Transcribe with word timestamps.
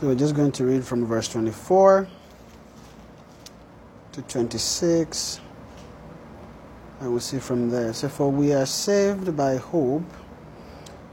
So 0.00 0.06
we're 0.06 0.14
just 0.14 0.34
going 0.34 0.52
to 0.52 0.64
read 0.64 0.82
from 0.82 1.04
verse 1.04 1.28
24 1.28 2.08
to 4.12 4.22
26. 4.22 5.40
And 7.00 7.10
we'll 7.10 7.20
see 7.20 7.38
from 7.38 7.68
there. 7.68 7.92
So, 7.92 8.08
for 8.08 8.32
we 8.32 8.54
are 8.54 8.64
saved 8.64 9.36
by 9.36 9.56
hope, 9.56 10.10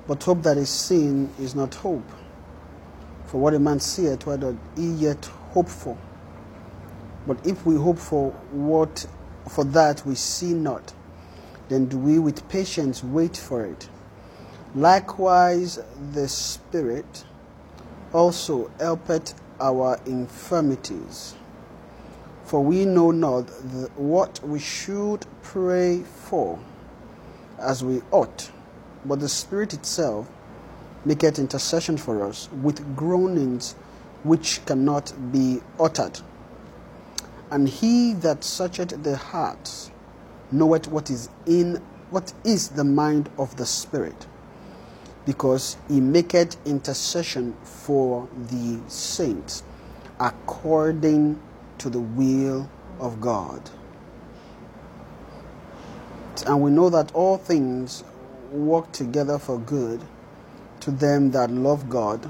but 0.07 0.23
hope 0.23 0.41
that 0.43 0.55
is 0.55 0.69
seen 0.69 1.29
is 1.37 1.53
not 1.53 1.75
hope. 1.75 2.09
For 3.25 3.41
what 3.41 3.53
a 3.55 3.59
man 3.59 3.81
seeth, 3.81 4.25
what 4.25 4.39
doth 4.39 4.55
he 4.77 4.87
yet 4.91 5.25
hope 5.51 5.67
for? 5.67 5.97
But 7.27 7.45
if 7.45 7.65
we 7.65 7.75
hope 7.75 7.99
for 7.99 8.31
what 8.51 9.05
for 9.49 9.65
that 9.65 10.05
we 10.05 10.15
see 10.15 10.53
not, 10.53 10.93
then 11.67 11.87
do 11.87 11.97
we 11.97 12.19
with 12.19 12.47
patience 12.47 13.03
wait 13.03 13.35
for 13.35 13.65
it. 13.65 13.89
Likewise, 14.75 15.77
the 16.13 16.29
Spirit 16.29 17.25
also 18.13 18.71
helpeth 18.79 19.33
our 19.59 19.99
infirmities. 20.05 21.35
For 22.45 22.63
we 22.63 22.85
know 22.85 23.11
not 23.11 23.47
the, 23.47 23.89
what 23.95 24.39
we 24.43 24.59
should 24.59 25.25
pray 25.41 26.03
for 26.03 26.59
as 27.59 27.83
we 27.83 28.01
ought, 28.11 28.51
but 29.05 29.19
the 29.19 29.29
Spirit 29.29 29.73
itself 29.73 30.29
maketh 31.05 31.39
intercession 31.39 31.97
for 31.97 32.23
us 32.23 32.49
with 32.61 32.95
groanings 32.95 33.73
which 34.23 34.65
cannot 34.65 35.13
be 35.31 35.61
uttered. 35.79 36.19
And 37.51 37.67
he 37.67 38.13
that 38.13 38.43
searcheth 38.43 39.03
the 39.03 39.15
hearts 39.15 39.91
knoweth 40.51 40.87
what 40.87 41.09
is 41.09 41.29
in 41.45 41.81
what 42.09 42.33
is 42.45 42.69
the 42.69 42.83
mind 42.83 43.29
of 43.37 43.55
the 43.57 43.65
Spirit 43.65 44.27
because 45.27 45.77
he 45.89 46.01
maketh 46.01 46.57
intercession 46.65 47.53
for 47.63 48.27
the 48.49 48.79
saints 48.87 49.61
according 50.19 51.39
to 51.77 51.89
the 51.89 51.99
will 51.99 52.69
of 52.99 53.21
God. 53.21 53.69
And 56.47 56.61
we 56.61 56.71
know 56.71 56.89
that 56.89 57.13
all 57.13 57.37
things 57.37 58.03
work 58.51 58.91
together 58.93 59.37
for 59.37 59.59
good 59.59 60.01
to 60.79 60.91
them 60.91 61.31
that 61.31 61.51
love 61.51 61.89
God, 61.89 62.29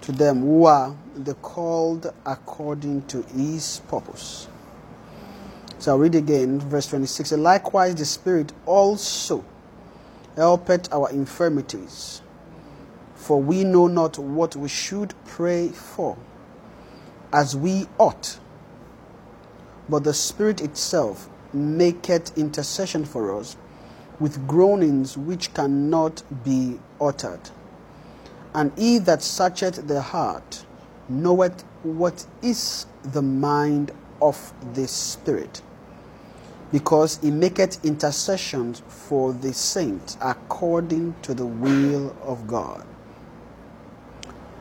to 0.00 0.12
them 0.12 0.40
who 0.40 0.64
are 0.64 0.96
the 1.14 1.34
called 1.34 2.12
according 2.26 3.06
to 3.06 3.22
his 3.22 3.80
purpose. 3.88 4.48
So 5.78 5.92
I'll 5.92 5.98
read 5.98 6.16
again, 6.16 6.58
verse 6.58 6.88
26. 6.88 7.32
Likewise, 7.32 7.94
the 7.94 8.04
Spirit 8.04 8.52
also 8.66 9.44
helpeth 10.38 10.92
our 10.92 11.10
infirmities. 11.10 12.22
For 13.16 13.42
we 13.42 13.64
know 13.64 13.88
not 13.88 14.18
what 14.18 14.54
we 14.54 14.68
should 14.68 15.12
pray 15.26 15.68
for 15.68 16.16
as 17.32 17.56
we 17.56 17.86
ought. 17.98 18.38
But 19.88 20.04
the 20.04 20.14
Spirit 20.14 20.60
itself 20.60 21.28
maketh 21.52 22.38
intercession 22.38 23.04
for 23.04 23.36
us 23.36 23.56
with 24.20 24.46
groanings 24.46 25.18
which 25.18 25.52
cannot 25.54 26.22
be 26.44 26.78
uttered. 27.00 27.50
And 28.54 28.72
he 28.78 28.98
that 28.98 29.22
searcheth 29.22 29.88
the 29.88 30.00
heart 30.00 30.64
knoweth 31.08 31.64
what 31.82 32.26
is 32.42 32.86
the 33.02 33.22
mind 33.22 33.90
of 34.22 34.52
the 34.74 34.86
Spirit 34.86 35.62
because 36.72 37.18
he 37.18 37.30
maketh 37.30 37.84
intercessions 37.84 38.82
for 38.88 39.32
the 39.32 39.52
saints 39.52 40.18
according 40.20 41.14
to 41.22 41.34
the 41.34 41.46
will 41.46 42.14
of 42.22 42.46
God. 42.46 42.86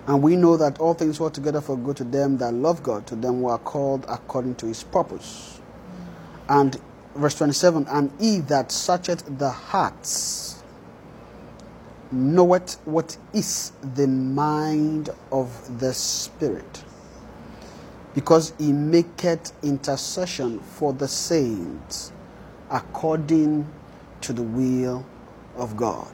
And 0.07 0.23
we 0.23 0.37
know 0.37 0.55
that 0.55 0.79
all 0.79 0.93
things 0.93 1.19
work 1.19 1.33
together 1.33 1.59
for 1.59 1.77
good 1.77 1.97
to 1.97 2.05
them 2.05 2.37
that 2.37 2.53
love 2.53 2.81
God, 2.81 3.05
to 3.07 3.15
them 3.15 3.41
who 3.41 3.47
are 3.47 3.57
called 3.57 4.05
according 4.07 4.55
to 4.55 4.65
his 4.67 4.83
purpose. 4.83 5.59
And 6.47 6.79
verse 7.15 7.35
27 7.35 7.87
And 7.89 8.11
he 8.19 8.39
that 8.41 8.71
searcheth 8.71 9.37
the 9.37 9.49
hearts 9.49 10.63
knoweth 12.11 12.75
what 12.85 13.17
is 13.33 13.73
the 13.95 14.07
mind 14.07 15.09
of 15.31 15.79
the 15.79 15.93
Spirit 15.93 16.85
because 18.17 18.51
he 18.57 18.71
maketh 18.71 19.53
intercession 19.61 20.59
for 20.59 20.91
the 20.91 21.07
saints 21.07 22.11
according 22.71 23.63
to 24.21 24.33
the 24.33 24.41
will 24.41 25.05
of 25.55 25.77
God. 25.77 26.11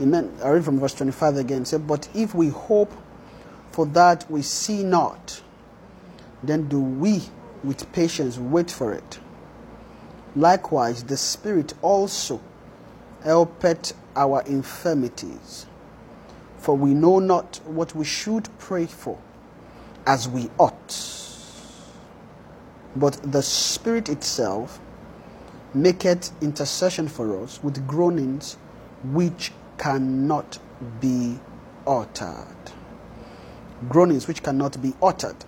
Amen. 0.00 0.32
I 0.40 0.50
read 0.50 0.64
from 0.64 0.78
verse 0.78 0.94
25 0.94 1.38
again. 1.38 1.64
Say, 1.64 1.78
but 1.78 2.08
if 2.14 2.32
we 2.32 2.50
hope 2.50 2.92
for 3.72 3.86
that 3.86 4.30
we 4.30 4.42
see 4.42 4.84
not, 4.84 5.42
then 6.44 6.68
do 6.68 6.78
we 6.78 7.24
with 7.64 7.90
patience 7.92 8.38
wait 8.38 8.70
for 8.70 8.92
it. 8.92 9.18
Likewise, 10.36 11.02
the 11.02 11.16
Spirit 11.16 11.74
also 11.82 12.40
helpeth 13.24 13.94
our 14.14 14.42
infirmities, 14.42 15.66
for 16.58 16.76
we 16.76 16.94
know 16.94 17.18
not 17.18 17.60
what 17.66 17.96
we 17.96 18.04
should 18.04 18.48
pray 18.60 18.86
for 18.86 19.18
as 20.06 20.28
we 20.28 20.50
ought. 20.58 21.20
But 22.96 23.20
the 23.22 23.42
Spirit 23.42 24.08
itself 24.08 24.80
maketh 25.74 26.30
intercession 26.42 27.08
for 27.08 27.42
us 27.42 27.62
with 27.62 27.86
groanings 27.86 28.56
which 29.04 29.52
cannot 29.78 30.58
be 31.00 31.38
uttered. 31.86 32.46
Groanings 33.88 34.28
which 34.28 34.42
cannot 34.42 34.80
be 34.80 34.94
uttered. 35.02 35.44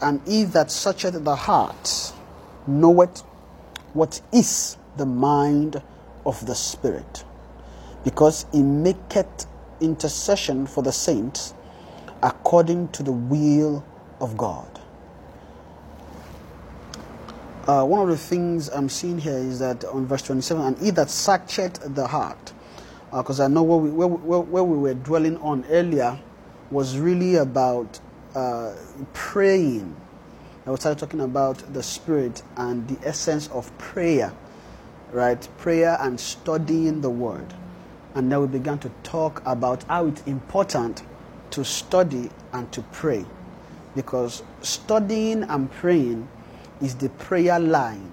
And 0.00 0.20
he 0.26 0.44
that 0.44 0.70
searcheth 0.70 1.24
the 1.24 1.36
heart 1.36 2.12
knoweth 2.66 3.20
what 3.92 4.20
is 4.32 4.76
the 4.96 5.06
mind 5.06 5.82
of 6.26 6.46
the 6.46 6.54
Spirit, 6.54 7.24
because 8.04 8.46
he 8.52 8.62
maketh 8.62 9.46
intercession 9.80 10.66
for 10.66 10.82
the 10.82 10.92
saints 10.92 11.54
according 12.22 12.88
to 12.88 13.02
the 13.02 13.12
will 13.12 13.84
of 14.20 14.36
God. 14.36 14.80
Uh, 17.66 17.84
one 17.84 18.00
of 18.00 18.08
the 18.08 18.16
things 18.16 18.68
I'm 18.70 18.88
seeing 18.88 19.18
here 19.18 19.36
is 19.36 19.58
that 19.58 19.84
on 19.84 20.06
verse 20.06 20.22
27, 20.22 20.64
and 20.64 20.78
he 20.78 20.90
that 20.92 21.10
searcheth 21.10 21.94
the 21.94 22.06
heart, 22.06 22.52
because 23.12 23.40
uh, 23.40 23.44
I 23.44 23.48
know 23.48 23.62
where 23.62 23.78
we, 23.78 23.90
where, 23.90 24.08
where, 24.08 24.40
where, 24.40 24.64
we 24.64 24.78
were 24.78 24.94
dwelling 24.94 25.36
on 25.38 25.64
earlier 25.68 26.18
was 26.70 26.98
really 26.98 27.36
about 27.36 28.00
uh, 28.34 28.74
praying. 29.12 29.94
I 30.66 30.70
was 30.70 30.80
started 30.80 30.98
talking 30.98 31.20
about 31.20 31.58
the 31.74 31.82
Spirit 31.82 32.42
and 32.56 32.88
the 32.88 33.06
essence 33.06 33.48
of 33.48 33.76
prayer, 33.76 34.32
right? 35.12 35.46
Prayer 35.58 35.98
and 36.00 36.18
studying 36.18 37.02
the 37.02 37.10
Word. 37.10 37.52
And 38.14 38.32
then 38.32 38.40
we 38.40 38.46
began 38.46 38.78
to 38.78 38.90
talk 39.02 39.42
about 39.44 39.84
how 39.84 40.06
it's 40.06 40.22
important 40.22 41.02
to 41.52 41.64
study 41.64 42.30
and 42.52 42.70
to 42.72 42.82
pray. 42.92 43.24
Because 43.94 44.42
studying 44.62 45.42
and 45.44 45.70
praying 45.72 46.28
is 46.80 46.94
the 46.94 47.08
prayer 47.10 47.58
line. 47.58 48.10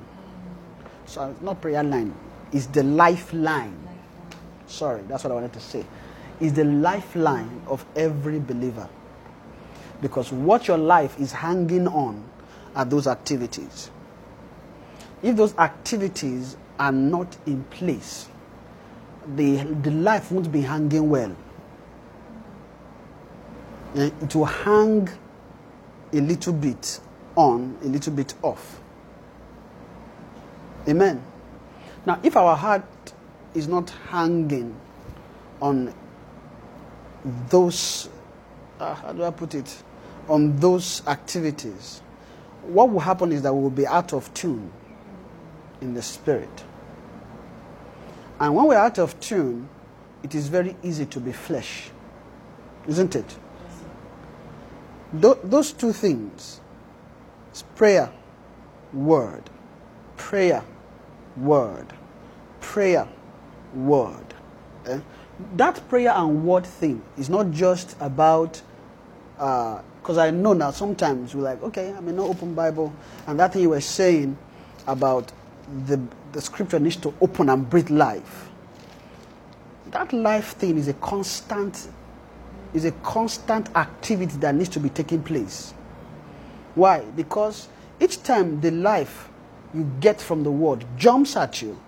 So, 1.06 1.36
not 1.42 1.62
prayer 1.62 1.84
line, 1.84 2.16
it's 2.52 2.66
the 2.68 2.84
lifeline. 2.84 3.78
Sorry, 4.68 5.02
that's 5.08 5.24
what 5.24 5.32
I 5.32 5.36
wanted 5.36 5.54
to 5.54 5.60
say. 5.60 5.86
Is 6.40 6.54
the 6.54 6.64
lifeline 6.64 7.62
of 7.68 7.86
every 7.96 8.40
believer. 8.40 8.90
Because 10.02 10.32
what 10.32 10.68
your 10.68 10.78
life 10.78 11.20
is 11.20 11.32
hanging 11.32 11.88
on 11.88 12.24
are 12.76 12.86
those 12.86 13.08
activities. 13.08 13.90
If 15.24 15.36
those 15.38 15.56
activities 15.58 16.58
are 16.78 16.92
not 16.92 17.38
in 17.46 17.64
place, 17.66 18.28
the, 19.36 19.64
the 19.64 19.92
life 19.92 20.32
won't 20.32 20.52
be 20.52 20.62
hanging 20.62 21.10
well. 21.10 21.36
Eh, 23.95 24.09
it 24.21 24.36
will 24.36 24.45
hang 24.45 25.09
a 26.13 26.21
little 26.21 26.53
bit 26.53 27.00
on, 27.36 27.77
a 27.83 27.88
little 27.88 28.13
bit 28.13 28.33
off. 28.42 28.80
Amen. 30.88 31.21
Now, 32.06 32.19
if 32.24 32.38
our 32.38 32.56
heart 32.56 32.83
is 33.53 33.68
not 33.68 33.89
hanging 34.09 34.75
on 35.62 35.94
those 37.50 38.09
uh, 38.80 38.94
how 38.94 39.13
do 39.13 39.24
I 39.24 39.31
put 39.31 39.56
it, 39.56 39.83
on 40.27 40.57
those 40.57 41.06
activities, 41.07 42.01
what 42.63 42.89
will 42.89 43.00
happen 43.00 43.31
is 43.31 43.41
that 43.44 43.53
we 43.53 43.62
will 43.62 43.69
be 43.69 43.88
out 43.88 44.13
of 44.13 44.33
tune 44.33 44.71
in 45.81 45.94
the 45.94 46.01
spirit. 46.01 46.63
And 48.39 48.56
when 48.56 48.68
we're 48.68 48.77
out 48.77 48.98
of 48.98 49.19
tune, 49.19 49.69
it 50.24 50.36
is 50.36 50.48
very 50.48 50.75
easy 50.83 51.06
to 51.06 51.19
be 51.19 51.31
flesh, 51.31 51.89
isn't 52.88 53.15
it? 53.15 53.38
Tho- 55.21 55.39
those 55.44 55.71
two 55.71 55.94
things 55.94 56.62
prayer, 57.75 58.12
word, 58.94 59.50
prayer, 60.17 60.63
word, 61.38 61.88
prayer, 62.62 63.07
word. 63.73 64.33
Eh? 64.85 65.00
That 65.56 65.88
prayer 65.89 66.12
and 66.12 66.45
word 66.45 66.65
thing 66.65 67.01
is 67.17 67.29
not 67.29 67.51
just 67.51 67.95
about, 68.00 68.62
because 69.33 70.17
I 70.17 70.31
know 70.31 70.53
now 70.53 70.71
sometimes 70.71 71.35
we're 71.35 71.44
like, 71.44 71.62
okay, 71.63 71.94
I 71.94 72.00
may 72.00 72.13
not 72.13 72.29
open 72.29 72.53
Bible, 72.53 72.94
and 73.27 73.39
that 73.39 73.53
thing 73.53 73.62
you 73.62 73.69
were 73.69 73.81
saying 73.81 74.38
about 74.88 75.31
the, 75.88 76.00
the 76.31 76.41
scripture 76.41 76.79
needs 76.79 76.95
to 76.97 77.13
open 77.21 77.50
and 77.50 77.69
breathe 77.69 77.89
life. 77.89 78.50
That 79.91 80.13
life 80.13 80.56
thing 80.56 80.77
is 80.77 80.88
a 80.88 80.94
constant, 80.94 81.88
is 82.75 82.83
a 82.86 82.92
constant 82.92 83.74
activity 83.75 84.36
that 84.38 84.54
needs 84.54 84.69
to 84.69 84.80
be 84.80 84.89
taking 84.89 85.24
place. 85.24 85.74
Why? 86.75 87.00
Because 87.16 87.69
each 88.01 88.22
time 88.22 88.60
the 88.60 88.69
life 88.69 89.30
you 89.74 89.89
get 90.01 90.19
from 90.19 90.44
the 90.44 90.51
word 90.51 90.86
jumps 90.98 91.38
at 91.38 91.62
you, 91.62 91.80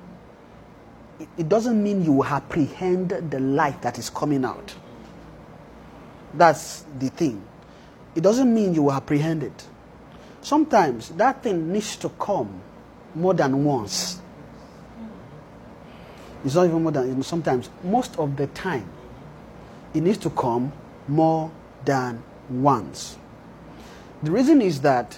it, 1.37 1.49
doesn't 1.49 1.81
mean 1.81 2.05
you 2.05 2.23
apprehend 2.23 3.09
the 3.09 3.39
light 3.39 3.81
that 3.81 3.99
is 3.99 4.09
coming 4.09 4.45
out. 4.45 4.73
That's 6.33 6.85
the 6.99 7.09
thing. 7.09 7.43
It 8.15 8.21
doesn't 8.21 8.53
mean 8.53 8.73
you 8.73 8.83
will 8.83 8.93
apprehend 8.93 9.43
it. 9.43 9.67
Sometimes 10.41 11.09
that 11.09 11.43
thing 11.43 11.71
needs 11.73 11.97
to 11.97 12.09
come 12.09 12.61
more 13.13 13.33
than 13.33 13.65
once. 13.65 14.21
It's 16.45 16.55
not 16.55 16.65
even 16.67 16.83
more 16.83 16.91
than 16.91 17.21
sometimes, 17.23 17.69
most 17.83 18.17
of 18.17 18.37
the 18.37 18.47
time, 18.47 18.87
it 19.97 20.01
needs 20.01 20.19
to 20.19 20.29
come 20.29 20.71
more 21.07 21.51
than 21.83 22.21
once. 22.49 23.17
The 24.21 24.29
reason 24.29 24.61
is 24.61 24.81
that 24.81 25.17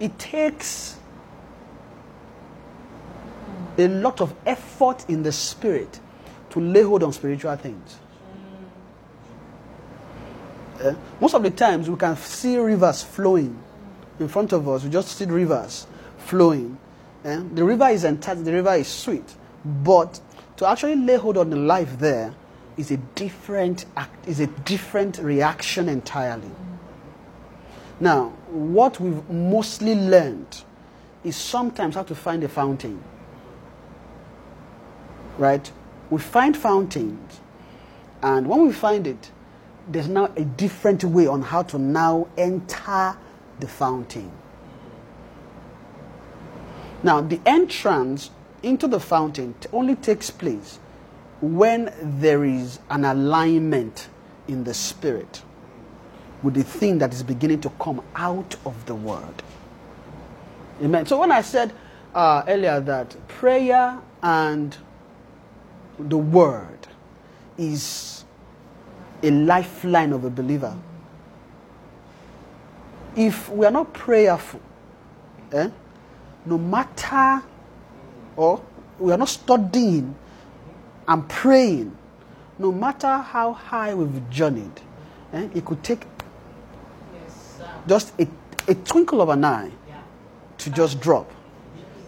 it 0.00 0.18
takes 0.18 0.96
a 3.78 3.86
lot 3.86 4.20
of 4.20 4.34
effort 4.44 5.08
in 5.08 5.22
the 5.22 5.30
spirit 5.30 6.00
to 6.50 6.60
lay 6.60 6.82
hold 6.82 7.04
on 7.04 7.12
spiritual 7.12 7.54
things. 7.56 7.98
Eh? 10.80 10.94
most 11.20 11.34
of 11.34 11.44
the 11.44 11.50
times 11.50 11.88
we 11.88 11.96
can 11.96 12.16
see 12.16 12.58
rivers 12.58 13.04
flowing 13.04 13.56
in 14.18 14.26
front 14.26 14.52
of 14.52 14.68
us. 14.68 14.82
We 14.82 14.90
just 14.90 15.16
see 15.16 15.26
rivers 15.26 15.86
flowing. 16.18 16.76
eh? 17.24 17.40
The 17.54 17.62
river 17.62 17.88
is 17.88 18.02
entirely, 18.02 18.42
the 18.42 18.52
river 18.52 18.74
is 18.74 18.88
sweet, 18.88 19.34
but 19.64 20.20
to 20.56 20.66
actually 20.66 20.96
lay 20.96 21.16
hold 21.16 21.36
on 21.36 21.50
the 21.50 21.56
life 21.56 21.98
there 22.00 22.34
is 22.76 22.90
a 22.90 22.96
different 22.96 23.84
act, 23.96 24.26
is 24.28 24.40
a 24.40 24.46
different 24.46 25.18
reaction 25.18 25.88
entirely. 25.88 26.50
Now, 28.00 28.30
what 28.48 28.98
we've 29.00 29.28
mostly 29.30 29.94
learned 29.94 30.62
is 31.24 31.36
sometimes 31.36 31.94
how 31.94 32.02
to 32.04 32.14
find 32.14 32.42
a 32.42 32.48
fountain. 32.48 33.02
Right? 35.38 35.70
We 36.10 36.18
find 36.20 36.56
fountains, 36.56 37.40
and 38.22 38.46
when 38.46 38.66
we 38.66 38.72
find 38.72 39.06
it, 39.06 39.30
there's 39.88 40.08
now 40.08 40.32
a 40.36 40.44
different 40.44 41.04
way 41.04 41.26
on 41.26 41.42
how 41.42 41.62
to 41.62 41.78
now 41.78 42.28
enter 42.36 43.16
the 43.60 43.68
fountain. 43.68 44.30
Now, 47.02 47.20
the 47.20 47.40
entrance 47.46 48.30
into 48.62 48.86
the 48.86 49.00
fountain 49.00 49.54
only 49.72 49.96
takes 49.96 50.30
place 50.30 50.78
when 51.42 51.92
there 52.00 52.44
is 52.44 52.78
an 52.88 53.04
alignment 53.04 54.08
in 54.46 54.62
the 54.62 54.72
spirit 54.72 55.42
with 56.42 56.54
the 56.54 56.62
thing 56.62 56.98
that 56.98 57.12
is 57.12 57.22
beginning 57.22 57.60
to 57.60 57.68
come 57.80 58.00
out 58.14 58.54
of 58.64 58.86
the 58.86 58.94
word. 58.94 59.42
Amen. 60.80 61.04
So, 61.04 61.18
when 61.18 61.32
I 61.32 61.42
said 61.42 61.72
uh, 62.14 62.44
earlier 62.46 62.80
that 62.80 63.16
prayer 63.28 64.00
and 64.22 64.76
the 65.98 66.16
word 66.16 66.86
is 67.58 68.24
a 69.22 69.30
lifeline 69.30 70.12
of 70.12 70.24
a 70.24 70.30
believer, 70.30 70.76
if 73.16 73.48
we 73.50 73.66
are 73.66 73.70
not 73.72 73.92
prayerful, 73.92 74.60
eh, 75.52 75.68
no 76.46 76.56
matter, 76.58 77.42
or 78.36 78.62
we 78.98 79.12
are 79.12 79.18
not 79.18 79.28
studying 79.28 80.14
and 81.12 81.28
praying, 81.28 81.94
no 82.58 82.72
matter 82.72 83.18
how 83.18 83.52
high 83.52 83.92
we've 83.92 84.30
journeyed, 84.30 84.80
eh, 85.34 85.46
it 85.54 85.62
could 85.62 85.82
take 85.84 86.06
just 87.86 88.18
a, 88.18 88.26
a 88.66 88.74
twinkle 88.74 89.20
of 89.20 89.28
an 89.28 89.44
eye 89.44 89.70
to 90.56 90.70
just 90.70 91.02
drop. 91.02 91.30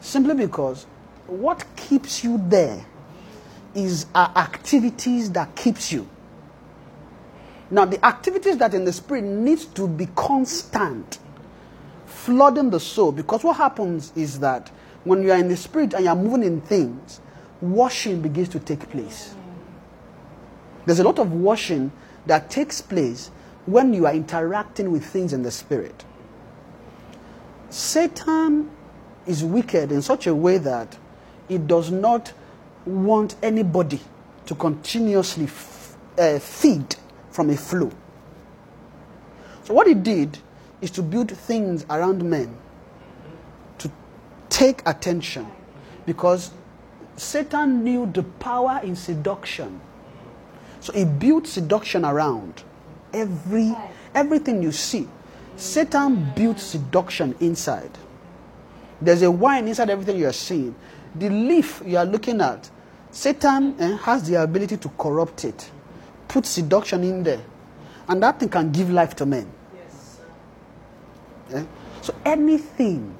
Simply 0.01 0.35
because 0.35 0.87
what 1.27 1.67
keeps 1.77 2.25
you 2.25 2.43
there 2.49 2.83
is 3.75 4.07
our 4.15 4.33
activities 4.37 5.31
that 5.33 5.55
keeps 5.55 5.93
you. 5.93 6.09
Now, 7.71 7.85
the 7.85 8.03
activities 8.07 8.57
that 8.57 8.73
in 8.73 8.87
the 8.87 8.93
spirit 8.93 9.25
needs 9.25 9.67
to 9.67 9.87
be 9.87 10.07
constant, 10.17 11.19
flooding 12.07 12.71
the 12.71 12.81
soul. 12.81 13.13
Because 13.13 13.45
what 13.45 13.59
happens 13.59 14.13
is 14.17 14.39
that 14.39 14.71
when 15.03 15.23
you 15.23 15.31
are 15.31 15.39
in 15.39 15.49
the 15.49 15.57
spirit 15.59 15.93
and 15.93 16.05
you 16.05 16.11
are 16.11 16.17
moving 16.17 16.43
in 16.43 16.63
things, 16.63 17.21
washing 17.73 18.21
begins 18.21 18.49
to 18.51 18.61
take 18.61 18.89
place. 18.91 19.35
There's 20.87 21.01
a 21.01 21.05
lot 21.05 21.19
of 21.19 21.33
washing 21.33 21.93
that 22.27 22.51
takes 22.51 22.81
place 22.81 23.31
when 23.67 23.95
you 23.95 24.07
are 24.07 24.15
interacting 24.15 24.93
with 24.93 25.05
things 25.05 25.33
in 25.33 25.43
the 25.43 25.51
spirit. 25.51 26.05
Satan 27.71 28.71
is 29.27 29.43
wicked 29.43 29.91
in 29.91 30.03
such 30.03 30.27
a 30.27 30.35
way 30.35 30.59
that 30.59 30.99
it 31.49 31.67
does 31.67 31.91
not 31.91 32.33
want 32.85 33.37
anybody 33.43 34.01
to 34.47 34.55
continuously 34.55 35.45
f- 35.45 35.97
uh, 36.19 36.39
feed 36.39 36.97
from 37.31 37.51
a 37.51 37.57
flow. 37.57 37.91
So, 39.65 39.73
what 39.73 39.87
he 39.87 39.95
did 39.95 40.39
is 40.83 40.91
to 40.93 41.03
build 41.03 41.31
things 41.31 41.87
around 41.89 42.23
men 42.23 42.57
to 43.79 43.91
take 44.51 44.83
attention 44.87 45.47
because 46.05 46.51
Satan 47.17 47.85
knew 47.85 48.07
the 48.07 48.23
power 48.23 48.81
in 48.83 48.97
seduction. 48.97 49.81
So, 50.81 50.93
he 50.93 51.05
built 51.05 51.47
seduction 51.47 52.05
around 52.05 52.63
every 53.13 53.75
everything 54.15 54.63
you 54.63 54.73
see. 54.73 55.09
Satan 55.57 56.33
built 56.35 56.59
seduction 56.59 57.35
inside. 57.41 57.91
There's 59.01 59.23
a 59.23 59.31
wine 59.31 59.69
inside 59.69 59.91
everything 59.91 60.19
you 60.19 60.27
are 60.27 60.33
seeing. 60.33 60.75
The 61.15 61.29
leaf 61.29 61.83
you 61.87 61.97
are 61.97 62.05
looking 62.05 62.41
at, 62.41 62.69
Satan 63.11 63.77
eh, 63.79 63.97
has 63.99 64.29
the 64.29 64.43
ability 64.43 64.77
to 64.79 64.89
corrupt 64.91 65.45
it, 65.45 65.71
put 66.27 66.45
seduction 66.45 67.05
in 67.05 67.23
there, 67.23 67.41
and 68.09 68.23
that 68.23 68.41
thing 68.41 68.49
can 68.49 68.73
give 68.73 68.91
life 68.91 69.15
to 69.17 69.27
men. 69.27 69.51
Eh? 71.53 71.65
So 72.03 72.15
anything 72.25 73.15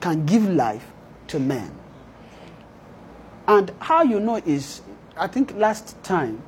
can 0.00 0.24
give 0.24 0.48
life 0.48 0.86
to 1.28 1.38
men. 1.38 1.70
And 3.48 3.72
how 3.78 4.02
you 4.02 4.20
know 4.20 4.36
is, 4.36 4.80
I 5.16 5.26
think 5.26 5.54
last 5.54 6.02
time, 6.02 6.42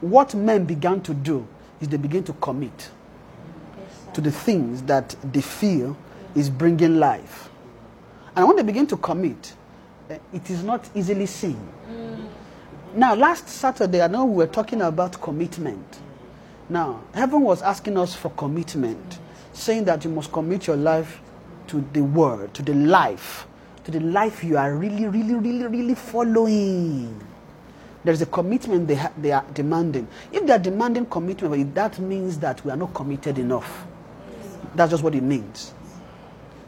what 0.00 0.34
men 0.34 0.64
began 0.64 1.00
to 1.02 1.14
do 1.14 1.46
is 1.80 1.88
they 1.88 1.96
begin 1.96 2.24
to 2.24 2.32
commit 2.34 2.90
to 4.14 4.20
the 4.20 4.32
things 4.32 4.82
that 4.82 5.14
they 5.32 5.40
feel 5.40 5.96
is 6.34 6.50
bringing 6.50 6.98
life. 6.98 7.48
And 8.34 8.46
when 8.46 8.56
they 8.56 8.62
begin 8.62 8.86
to 8.88 8.96
commit, 8.96 9.54
eh, 10.10 10.18
it 10.32 10.50
is 10.50 10.62
not 10.62 10.88
easily 10.94 11.26
seen. 11.26 11.60
Now, 12.94 13.14
last 13.14 13.48
Saturday, 13.48 14.02
I 14.02 14.06
know 14.06 14.24
we 14.24 14.36
were 14.36 14.46
talking 14.46 14.82
about 14.82 15.20
commitment. 15.20 16.00
Now, 16.68 17.00
heaven 17.14 17.40
was 17.40 17.62
asking 17.62 17.96
us 17.96 18.14
for 18.14 18.30
commitment, 18.30 19.18
saying 19.52 19.84
that 19.84 20.04
you 20.04 20.10
must 20.10 20.32
commit 20.32 20.66
your 20.66 20.76
life 20.76 21.20
to 21.68 21.84
the 21.92 22.02
word, 22.02 22.52
to 22.54 22.62
the 22.62 22.74
life, 22.74 23.46
to 23.84 23.90
the 23.90 24.00
life 24.00 24.44
you 24.44 24.56
are 24.56 24.74
really, 24.74 25.06
really, 25.08 25.34
really, 25.34 25.66
really 25.66 25.94
following. 25.94 27.20
There 28.04 28.12
is 28.12 28.22
a 28.22 28.26
commitment 28.26 28.88
they, 28.88 28.96
ha- 28.96 29.12
they 29.16 29.32
are 29.32 29.44
demanding. 29.54 30.08
If 30.32 30.46
they 30.46 30.52
are 30.52 30.58
demanding 30.58 31.06
commitment, 31.06 31.74
that 31.74 31.98
means 31.98 32.38
that 32.38 32.64
we 32.64 32.70
are 32.70 32.76
not 32.76 32.94
committed 32.94 33.38
enough. 33.38 33.86
That's 34.74 34.90
just 34.90 35.02
what 35.02 35.14
it 35.14 35.22
means. 35.22 35.74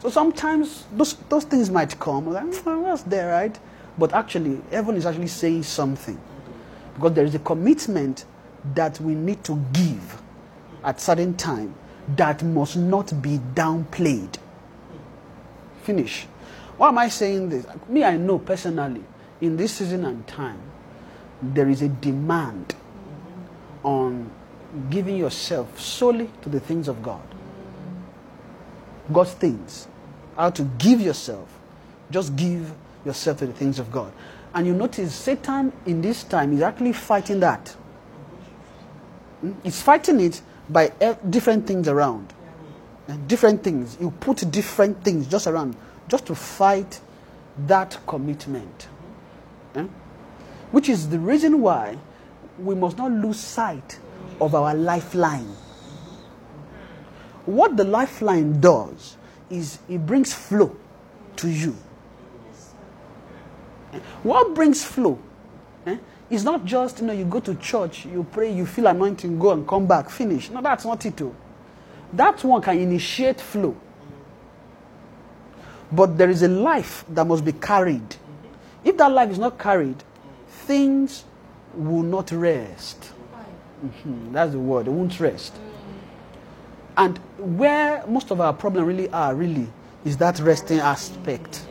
So 0.01 0.11
sometimes 0.11 0.85
those, 0.93 1.15
those 1.29 1.45
things 1.45 1.71
might 1.71 1.99
come, 1.99 2.33
like, 2.33 2.55
"Hmm, 2.55 2.83
what's 2.83 3.03
there, 3.03 3.33
right? 3.33 3.59
But 3.97 4.13
actually, 4.13 4.61
heaven 4.71 4.97
is 4.97 5.07
actually 5.07 5.29
saying 5.29 5.63
something. 5.63 6.21
Because 6.95 7.13
there 7.15 7.25
is 7.25 7.35
a 7.35 7.39
commitment 7.41 8.25
that 8.75 9.01
we 9.01 9.15
need 9.15 9.43
to 9.45 9.63
give 9.73 10.23
at 10.85 11.01
certain 11.01 11.35
time 11.35 11.75
that 12.17 12.43
must 12.43 12.77
not 12.77 13.23
be 13.23 13.39
downplayed. 13.55 14.37
Finish. 15.83 16.27
Why 16.77 16.89
am 16.89 16.99
I 16.99 17.09
saying 17.09 17.49
this? 17.51 17.67
Me, 17.89 18.03
I 18.05 18.17
know 18.17 18.39
personally, 18.39 19.05
in 19.41 19.57
this 19.57 19.75
season 19.75 20.05
and 20.05 20.27
time, 20.27 20.61
there 21.43 21.69
is 21.69 21.83
a 21.83 21.89
demand 21.89 22.75
on 23.83 24.31
giving 24.91 25.17
yourself 25.17 25.81
solely 25.81 26.31
to 26.43 26.49
the 26.49 26.59
things 26.59 26.89
of 26.89 27.03
God. 27.03 27.23
God's 29.13 29.35
things. 29.35 29.87
How 30.37 30.51
to 30.51 30.63
give 30.79 31.01
yourself. 31.01 31.49
Just 32.11 32.35
give 32.35 32.73
yourself 33.05 33.39
to 33.39 33.47
the 33.47 33.53
things 33.53 33.79
of 33.79 33.93
God. 33.93 34.13
And 34.55 34.67
you 34.67 34.75
notice 34.75 35.15
Satan 35.15 35.73
in 35.87 36.01
this 36.01 36.25
time 36.25 36.53
is 36.53 36.63
actually 36.63 36.93
fighting 36.93 37.41
that. 37.41 37.69
Hmm? 39.41 39.53
He's 39.63 39.81
fighting 39.81 40.21
it 40.21 40.41
by 40.69 40.89
different 41.29 41.67
things 41.67 41.87
around. 41.87 42.33
And 43.07 43.29
different 43.29 43.63
things. 43.63 43.99
You 44.01 44.11
put 44.11 44.51
different 44.51 45.05
things 45.05 45.27
just 45.27 45.47
around 45.47 45.77
just 46.09 46.27
to 46.27 46.35
fight 46.35 47.01
that 47.67 47.99
commitment. 48.07 48.89
Eh? 49.75 49.87
Which 50.71 50.89
is 50.89 51.09
the 51.09 51.19
reason 51.19 51.61
why 51.61 51.99
we 52.59 52.75
must 52.75 52.99
not 52.99 53.11
lose 53.11 53.39
sight 53.39 53.99
of 54.41 54.55
our 54.55 54.75
lifeline. 54.75 55.49
What 57.47 57.77
the 57.77 57.85
lifeline 57.85 58.61
does 58.61 59.17
is 59.51 59.79
it 59.89 60.05
brings 60.07 60.33
flow 60.33 60.75
to 61.37 61.49
you. 61.49 61.77
What 64.23 64.55
brings 64.55 64.83
flow 64.85 65.19
eh, 65.87 65.99
is 66.31 66.43
not 66.45 66.65
just, 66.65 67.01
you 67.01 67.07
know, 67.07 67.13
you 67.13 67.25
go 67.25 67.41
to 67.41 67.55
church, 67.57 68.07
you 68.07 68.27
pray, 68.33 68.53
you 68.53 68.67
feel 68.67 68.87
anointing, 68.87 69.39
go 69.39 69.53
and 69.53 69.67
come 69.69 69.87
back, 69.87 70.11
finish. 70.11 70.51
No, 70.51 70.61
that's 70.61 70.85
not 70.85 71.05
it. 71.07 71.17
Too. 71.17 71.35
That 72.13 72.43
one 72.43 72.63
can 72.63 72.79
initiate 72.79 73.41
flow. 73.41 73.77
But 75.95 76.17
there 76.19 76.31
is 76.31 76.43
a 76.43 76.49
life 76.49 77.05
that 77.11 77.27
must 77.27 77.45
be 77.45 77.53
carried. 77.53 78.17
If 78.85 78.97
that 78.97 79.11
life 79.13 79.31
is 79.31 79.39
not 79.39 79.59
carried, 79.59 80.03
things 80.67 81.25
will 81.75 82.03
not 82.03 82.31
rest. 82.33 83.13
Mhm, 83.85 84.33
That's 84.33 84.53
the 84.53 84.59
word. 84.59 84.87
They 84.87 84.91
won't 84.91 85.19
rest. 85.21 85.53
And 86.97 87.19
where 87.39 88.05
most 88.07 88.31
of 88.31 88.41
our 88.41 88.53
problem 88.53 88.85
really 88.87 89.11
are, 89.11 89.35
really, 89.35 89.69
is 90.05 90.17
that 90.19 90.39
resting 90.41 90.79
aspect. 90.79 91.67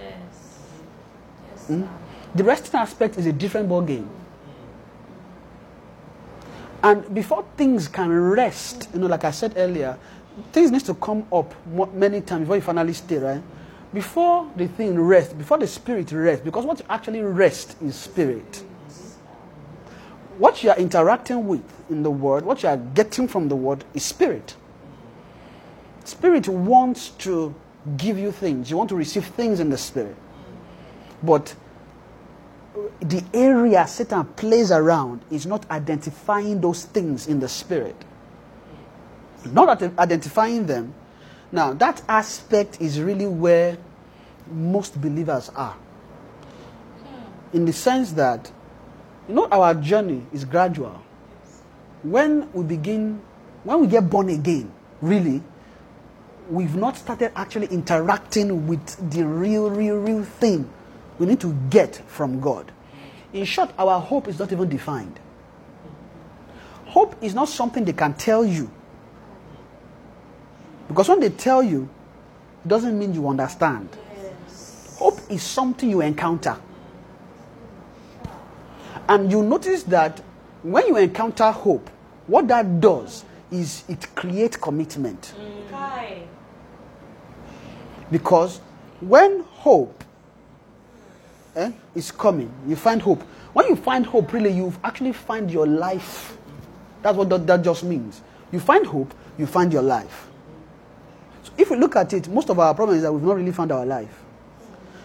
Hmm? 1.67 1.83
The 2.35 2.43
resting 2.43 2.79
aspect 2.79 3.17
is 3.17 3.25
a 3.25 3.31
different 3.31 3.69
ball 3.69 3.81
game. 3.81 4.09
And 6.83 7.13
before 7.13 7.45
things 7.55 7.87
can 7.87 8.11
rest, 8.11 8.89
you 8.93 8.99
know, 8.99 9.07
like 9.07 9.23
I 9.23 9.31
said 9.31 9.53
earlier, 9.55 9.97
things 10.51 10.71
need 10.71 10.83
to 10.85 10.93
come 10.95 11.25
up 11.31 11.53
many 11.93 12.19
times 12.21 12.41
before 12.41 12.57
you 12.57 12.61
finally 12.61 12.93
stay, 12.93 13.17
right? 13.17 13.41
Before 13.93 14.51
the 14.55 14.67
thing 14.67 15.00
rests, 15.00 15.33
before 15.33 15.59
the 15.59 15.67
spirit 15.67 16.12
rests, 16.12 16.43
because 16.43 16.65
what 16.65 16.81
actually 16.89 17.21
rests 17.21 17.75
is 17.81 17.95
spirit. 17.95 18.63
What 20.39 20.63
you 20.63 20.71
are 20.71 20.77
interacting 20.77 21.45
with 21.45 21.63
in 21.91 22.01
the 22.01 22.09
word, 22.09 22.43
what 22.43 22.63
you 22.63 22.69
are 22.69 22.77
getting 22.77 23.27
from 23.27 23.50
the 23.50 23.55
word 23.55 23.85
is 23.93 24.03
spirit. 24.03 24.55
Spirit 26.05 26.47
wants 26.47 27.09
to 27.09 27.53
give 27.97 28.17
you 28.17 28.31
things. 28.31 28.71
You 28.71 28.77
want 28.77 28.89
to 28.89 28.95
receive 28.95 29.25
things 29.25 29.59
in 29.59 29.69
the 29.69 29.77
spirit. 29.77 30.15
But 31.21 31.55
the 33.00 33.23
area 33.33 33.88
Satan 33.88 34.25
plays 34.25 34.71
around 34.71 35.21
is 35.29 35.45
not 35.45 35.69
identifying 35.69 36.59
those 36.59 36.85
things 36.85 37.27
in 37.27 37.39
the 37.39 37.47
spirit. 37.47 37.95
Not 39.51 39.81
identifying 40.00 40.65
them. 40.65 40.93
Now, 41.53 41.72
that 41.74 42.01
aspect 42.10 42.81
is 42.81 43.00
really 43.00 43.27
where 43.27 43.77
most 44.51 45.00
believers 45.00 45.50
are. 45.50 45.74
Hmm. 45.74 47.57
In 47.57 47.65
the 47.65 47.74
sense 47.74 48.12
that, 48.13 48.51
you 49.29 49.36
know, 49.36 49.48
our 49.51 49.75
journey 49.75 50.25
is 50.33 50.45
gradual. 50.45 51.00
When 52.01 52.51
we 52.53 52.63
begin, 52.63 53.22
when 53.63 53.81
we 53.81 53.86
get 53.88 54.10
born 54.10 54.29
again, 54.29 54.74
really, 55.00 55.43
we've 56.50 56.75
not 56.75 56.98
started 56.98 57.31
actually 57.36 57.67
interacting 57.67 58.65
with 58.65 59.12
the 59.12 59.24
real, 59.24 59.69
real, 59.69 59.98
real 59.98 60.24
thing 60.24 60.67
we 61.19 61.27
need 61.27 61.39
to 61.41 61.53
get 61.69 61.98
from 62.07 62.39
God. 62.39 62.72
In 63.31 63.45
short, 63.45 63.72
our 63.77 64.00
hope 64.00 64.27
is 64.27 64.39
not 64.39 64.51
even 64.51 64.69
defined. 64.69 65.19
Hope 66.88 67.15
is 67.22 67.36
not 67.36 67.48
something 67.48 67.86
they 67.86 67.93
can 67.93 68.15
tell 68.15 68.43
you. 68.43 68.72
Because 70.87 71.09
when 71.09 71.19
they 71.19 71.29
tell 71.29 71.63
you, 71.63 71.89
it 72.63 72.67
doesn't 72.67 72.97
mean 72.97 73.13
you 73.13 73.27
understand. 73.27 73.89
Hope 74.97 75.19
is 75.29 75.43
something 75.43 75.89
you 75.89 76.01
encounter. 76.01 76.57
And 79.07 79.31
you 79.31 79.43
notice 79.43 79.83
that 79.83 80.19
when 80.61 80.87
you 80.87 80.97
encounter 80.97 81.51
hope, 81.51 81.89
what 82.27 82.47
that 82.47 82.79
does 82.79 83.25
is 83.51 83.83
it 83.89 84.07
creates 84.15 84.55
commitment. 84.57 85.33
Because 88.09 88.59
when 89.01 89.41
hope 89.41 90.03
eh, 91.55 91.71
is 91.95 92.11
coming, 92.11 92.51
you 92.67 92.75
find 92.75 93.01
hope. 93.01 93.21
When 93.53 93.67
you 93.67 93.75
find 93.75 94.05
hope, 94.05 94.31
really, 94.33 94.51
you've 94.51 94.79
actually 94.83 95.13
find 95.13 95.51
your 95.51 95.67
life. 95.67 96.37
That's 97.01 97.17
what 97.17 97.29
that, 97.29 97.45
that 97.47 97.61
just 97.63 97.83
means. 97.83 98.21
You 98.51 98.59
find 98.59 98.85
hope, 98.85 99.13
you 99.37 99.45
find 99.45 99.73
your 99.73 99.81
life. 99.81 100.27
So 101.43 101.51
if 101.57 101.69
we 101.69 101.77
look 101.77 101.95
at 101.95 102.13
it, 102.13 102.27
most 102.27 102.50
of 102.50 102.59
our 102.59 102.73
problem 102.73 102.97
is 102.97 103.03
that 103.03 103.12
we've 103.13 103.23
not 103.23 103.35
really 103.35 103.51
found 103.51 103.71
our 103.71 103.85
life. 103.85 104.23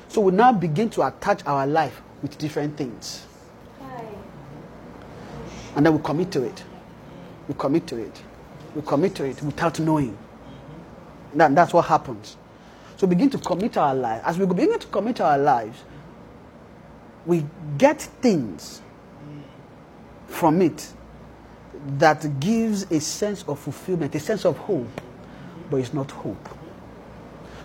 So 0.08 0.20
we 0.22 0.32
now 0.32 0.52
begin 0.52 0.88
to 0.90 1.06
attach 1.06 1.44
our 1.46 1.66
life 1.66 2.00
with 2.22 2.38
different 2.38 2.76
things. 2.76 3.26
And 5.76 5.84
then 5.84 5.94
we 5.96 6.02
commit 6.02 6.30
to 6.32 6.42
it. 6.42 6.64
We 7.46 7.54
commit 7.54 7.86
to 7.88 7.96
it. 7.96 8.22
We 8.74 8.82
commit 8.82 9.14
to 9.16 9.24
it 9.24 9.42
without 9.42 9.78
knowing. 9.78 10.16
That, 11.34 11.54
that's 11.54 11.72
what 11.72 11.84
happens. 11.84 12.36
So 12.96 13.06
we 13.06 13.14
begin 13.14 13.30
to 13.30 13.38
commit 13.38 13.76
our 13.76 13.94
life. 13.94 14.22
As 14.24 14.38
we 14.38 14.46
begin 14.46 14.78
to 14.78 14.86
commit 14.88 15.20
our 15.20 15.38
lives, 15.38 15.78
we 17.26 17.46
get 17.76 18.00
things 18.00 18.82
from 20.26 20.62
it 20.62 20.92
that 21.98 22.40
gives 22.40 22.90
a 22.90 23.00
sense 23.00 23.44
of 23.46 23.58
fulfillment, 23.58 24.14
a 24.14 24.20
sense 24.20 24.44
of 24.44 24.56
hope, 24.58 25.00
but 25.70 25.78
it's 25.78 25.92
not 25.92 26.10
hope. 26.10 26.48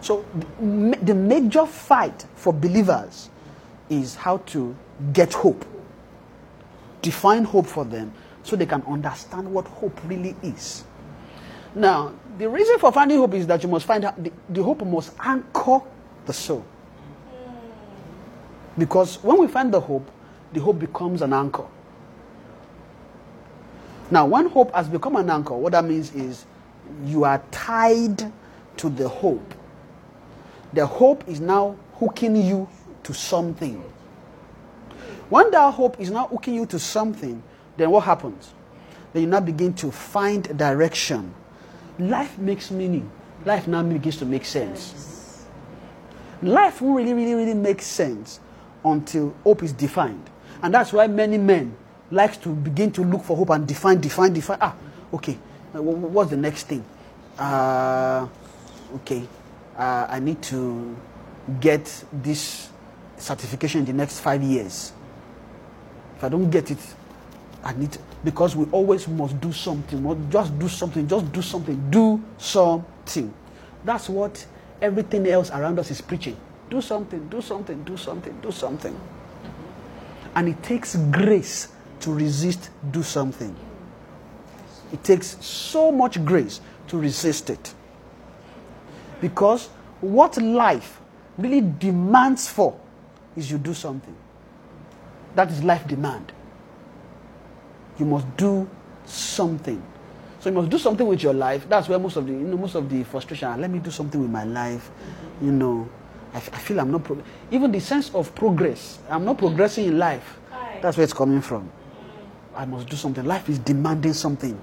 So 0.01 0.25
the 0.60 1.15
major 1.15 1.65
fight 1.65 2.25
for 2.36 2.51
believers 2.51 3.29
is 3.89 4.15
how 4.15 4.38
to 4.38 4.75
get 5.13 5.33
hope, 5.33 5.65
define 7.01 7.43
hope 7.45 7.65
for 7.67 7.86
them 7.86 8.13
so 8.43 8.55
they 8.55 8.65
can 8.65 8.81
understand 8.83 9.51
what 9.51 9.65
hope 9.67 9.98
really 10.05 10.36
is. 10.43 10.83
Now, 11.75 12.13
the 12.38 12.50
reason 12.50 12.77
for 12.79 12.91
finding 12.91 13.17
hope 13.17 13.33
is 13.33 13.48
that 13.48 13.63
you 13.63 13.69
must 13.69 13.86
find 13.86 14.03
the, 14.03 14.31
the 14.50 14.62
hope 14.62 14.86
must 14.86 15.13
anchor 15.19 15.79
the 16.25 16.33
soul. 16.33 16.65
Because 18.77 19.24
when 19.24 19.39
we 19.39 19.48
find 19.48 19.74
the 19.74 19.79
hope, 19.79 20.10
the 20.51 20.60
hope 20.60 20.79
becomes 20.79 21.22
an 21.22 21.33
anchor. 21.33 21.65
Now, 24.12 24.25
when 24.25 24.50
hope 24.50 24.74
has 24.75 24.88
become 24.88 25.15
an 25.15 25.29
anchor, 25.29 25.55
what 25.55 25.72
that 25.72 25.86
means 25.86 26.13
is 26.13 26.45
you 27.06 27.24
are 27.24 27.42
tied 27.52 28.32
to 28.78 28.90
the 28.90 29.08
hope. 29.08 29.54
The 30.74 30.86
hope 30.86 31.28
is 31.28 31.40
now 31.40 31.75
hooking 31.94 32.36
you 32.36 32.68
to 33.04 33.13
something. 33.13 33.84
When 35.30 35.52
that 35.52 35.74
hope 35.74 36.00
is 36.00 36.10
now 36.10 36.28
hooking 36.28 36.56
you 36.56 36.66
to 36.68 36.80
something, 36.80 37.42
then 37.78 37.92
what 37.92 38.04
happens? 38.04 38.54
Then 39.13 39.24
you 39.24 39.28
now 39.28 39.40
begin 39.40 39.74
to 39.75 39.92
find 39.92 40.58
direction. 40.58 41.34
Life 42.00 42.38
makes 42.38 42.72
meaning. 42.72 43.10
Life 43.46 43.68
now 43.68 43.84
begins 43.84 44.18
to 44.18 44.25
make 44.25 44.46
sense. 44.46 45.46
Life 46.42 46.82
won't 46.82 46.98
really, 46.98 47.13
really, 47.13 47.36
really 47.36 47.54
make 47.54 47.82
sense 47.82 48.40
until 48.84 49.34
hope 49.44 49.63
is 49.63 49.74
defined. 49.74 50.30
And 50.62 50.74
that's 50.74 50.92
why 50.94 51.08
many 51.08 51.38
men 51.38 51.75
like 52.12 52.42
to 52.42 52.50
begin 52.50 52.92
to 52.92 53.04
look 53.04 53.24
for 53.24 53.36
hope 53.38 53.50
and 53.52 53.68
define, 53.68 54.00
define, 54.00 54.34
define. 54.34 54.58
Ah, 54.62 54.75
okay. 55.13 55.38
Uh, 55.74 55.80
wh- 55.80 55.98
wh- 56.00 56.13
What's 56.13 56.30
the 56.32 56.38
next 56.38 56.63
thing? 56.68 56.84
Uh, 57.38 58.27
okay. 58.96 59.27
Uh, 59.77 60.08
I 60.10 60.20
need 60.20 60.42
to 60.44 60.96
get 61.60 62.03
this 62.12 62.70
certification 63.18 63.80
in 63.80 63.86
the 63.86 63.94
next 63.94 64.20
five 64.20 64.42
years. 64.44 64.94
If 66.18 66.24
I 66.24 66.30
don't 66.30 66.50
get 66.50 66.72
it, 66.72 66.77
I 67.63 67.74
need 67.74 67.92
to, 67.94 68.00
because 68.24 68.56
we 68.56 68.65
always 68.72 69.08
must 69.08 69.39
do 69.42 69.51
something. 69.51 70.30
Just 70.30 70.58
do 70.60 70.68
something. 70.68 71.08
Just 71.08 71.32
do 71.32 71.42
something. 71.42 71.89
Do 71.89 72.22
something. 72.38 73.34
That's 73.84 74.10
what 74.10 74.46
everything 74.82 75.27
else 75.27 75.50
around 75.50 75.80
us 75.80 75.92
is 75.92 76.01
preaching. 76.01 76.38
Do 76.70 76.82
something. 76.82 77.27
Do 77.30 77.42
something. 77.42 77.84
Do 77.84 77.98
something. 77.98 78.39
Do 78.42 78.51
something. 78.51 79.00
And 80.36 80.50
it 80.50 80.62
takes 80.63 80.96
grace 80.96 81.70
to 82.01 82.13
resist. 82.13 82.70
Do 82.92 83.03
something. 83.03 83.56
It 84.94 85.04
takes 85.04 85.44
so 85.44 85.92
much 85.92 86.24
grace 86.24 86.62
to 86.88 86.98
resist 86.98 87.50
it. 87.50 87.74
Because 89.20 89.68
what 90.00 90.38
life 90.38 91.02
really 91.38 91.62
demands 91.80 92.48
for 92.48 92.80
is 93.36 93.50
you 93.50 93.58
do 93.58 93.74
something. 93.74 94.16
That 95.36 95.50
is 95.52 95.64
life 95.64 95.88
demand. 95.88 96.32
You 97.98 98.06
must 98.06 98.38
do 98.38 98.70
something. 99.06 99.82
So 100.40 100.50
you 100.50 100.56
must 100.56 100.70
do 100.70 100.78
something 100.78 101.08
with 101.08 101.24
your 101.24 101.34
life. 101.34 101.68
That's 101.68 101.88
where 101.88 101.98
most 101.98 102.16
of 102.18 102.28
the 102.28 102.34
you 102.34 102.40
know 102.40 102.58
most 102.58 102.76
of 102.76 102.90
the 102.90 103.04
frustration. 103.04 103.48
are. 103.48 103.58
Let 103.58 103.72
me 103.72 103.80
do 103.80 103.90
something 103.90 104.22
with 104.22 104.30
my 104.30 104.44
life. 104.44 104.92
You 105.42 105.52
know, 105.52 105.90
I, 106.34 106.38
f- 106.38 106.54
I 106.54 106.58
feel 106.58 106.80
I'm 106.80 106.92
not 106.92 107.04
pro- 107.04 107.24
even 107.50 107.72
the 107.72 107.80
sense 107.80 108.14
of 108.14 108.36
progress. 108.36 109.00
I'm 109.10 109.26
not 109.26 109.38
progressing 109.38 109.86
in 109.86 109.98
life. 109.98 110.38
That's 110.82 110.98
where 110.98 111.04
it's 111.06 111.14
coming 111.14 111.42
from. 111.42 111.72
I 112.56 112.66
must 112.66 112.90
do 112.90 112.96
something. 112.96 113.24
Life 113.26 113.50
is 113.50 113.58
demanding 113.60 114.14
something. 114.14 114.62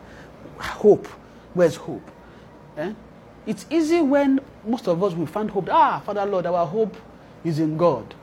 Hope. 0.61 1.07
Where's 1.55 1.77
hope? 1.77 2.09
Eh? 2.77 2.93
It's 3.47 3.67
easy 3.71 4.01
when 4.03 4.41
most 4.65 4.87
of 4.87 5.03
us 5.03 5.15
will 5.15 5.27
find 5.27 5.51
hope. 5.51 5.69
Ah, 5.71 6.01
Father 6.05 6.25
Lord, 6.27 6.47
our 6.47 6.67
hope 6.67 6.97
is 7.45 7.59
in 7.59 7.77
God. 7.77 8.15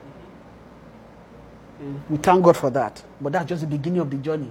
We 2.08 2.16
thank 2.16 2.42
God 2.44 2.56
for 2.56 2.70
that. 2.70 3.02
But 3.20 3.32
that's 3.32 3.48
just 3.48 3.62
the 3.62 3.66
beginning 3.66 4.00
of 4.00 4.10
the 4.10 4.16
journey. 4.16 4.50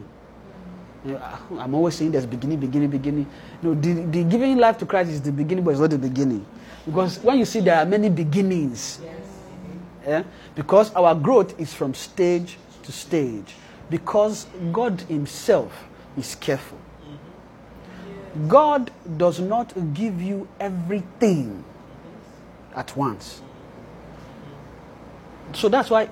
You 1.06 1.13
know, 1.13 1.22
I'm 1.60 1.74
always 1.74 1.96
saying 1.96 2.12
there's 2.12 2.25
beginning, 2.25 2.60
beginning, 2.60 2.89
beginning. 2.89 3.27
You 3.62 3.70
know, 3.70 3.75
the, 3.79 3.94
the 4.06 4.24
giving 4.24 4.58
life 4.58 4.77
to 4.79 4.86
Christ 4.86 5.10
is 5.10 5.22
the 5.22 5.32
beginning, 5.32 5.63
but 5.63 5.72
it's 5.72 5.79
not 5.79 5.89
the 5.89 5.98
beginning. 5.98 6.46
Because 6.86 7.20
when 7.20 7.38
you 7.38 7.46
see 7.46 7.60
there 7.60 7.77
are 7.77 7.86
many 7.86 8.10
beginnings, 8.10 9.00
eh? 10.06 10.24
because 10.56 10.94
our 10.96 11.13
growth 11.15 11.60
is 11.60 11.74
from 11.74 11.94
stage 11.94 12.58
to 12.84 12.91
stage. 12.91 13.56
Because 13.89 14.48
God 14.72 15.01
Himself 15.01 15.72
is 16.17 16.36
careful. 16.36 16.77
God 18.48 18.91
does 19.17 19.39
not 19.39 19.74
give 19.94 20.22
you 20.22 20.48
everything 20.60 21.63
at 22.75 22.96
once. 22.96 23.41
So 25.53 25.70
that's 25.70 25.89
why 25.89 26.08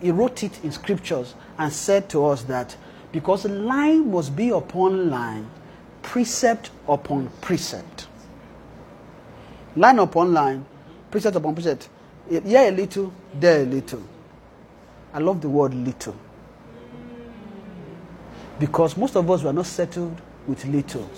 he 0.00 0.10
wrote 0.10 0.42
it 0.42 0.62
in 0.64 0.72
scriptures 0.72 1.34
and 1.58 1.72
said 1.72 2.08
to 2.10 2.26
us 2.26 2.42
that 2.44 2.76
because 3.12 3.44
line 3.44 4.10
must 4.10 4.34
be 4.34 4.50
upon 4.50 5.08
line, 5.08 5.48
precept 6.02 6.70
upon 6.88 7.30
precept. 7.40 8.08
Line 9.76 9.98
upon 10.00 10.32
line, 10.34 10.66
precept 11.10 11.36
upon 11.36 11.54
precept. 11.54 11.88
Here 12.28 12.42
a 12.44 12.70
little, 12.70 13.12
there 13.32 13.62
a 13.62 13.64
little. 13.64 14.02
I 15.12 15.20
love 15.20 15.40
the 15.40 15.48
word 15.48 15.72
little. 15.74 16.16
Because 18.58 18.96
most 18.96 19.16
of 19.16 19.30
us 19.30 19.42
were 19.42 19.52
not 19.52 19.66
settled 19.66 20.20
with 20.46 20.64
little. 20.64 21.08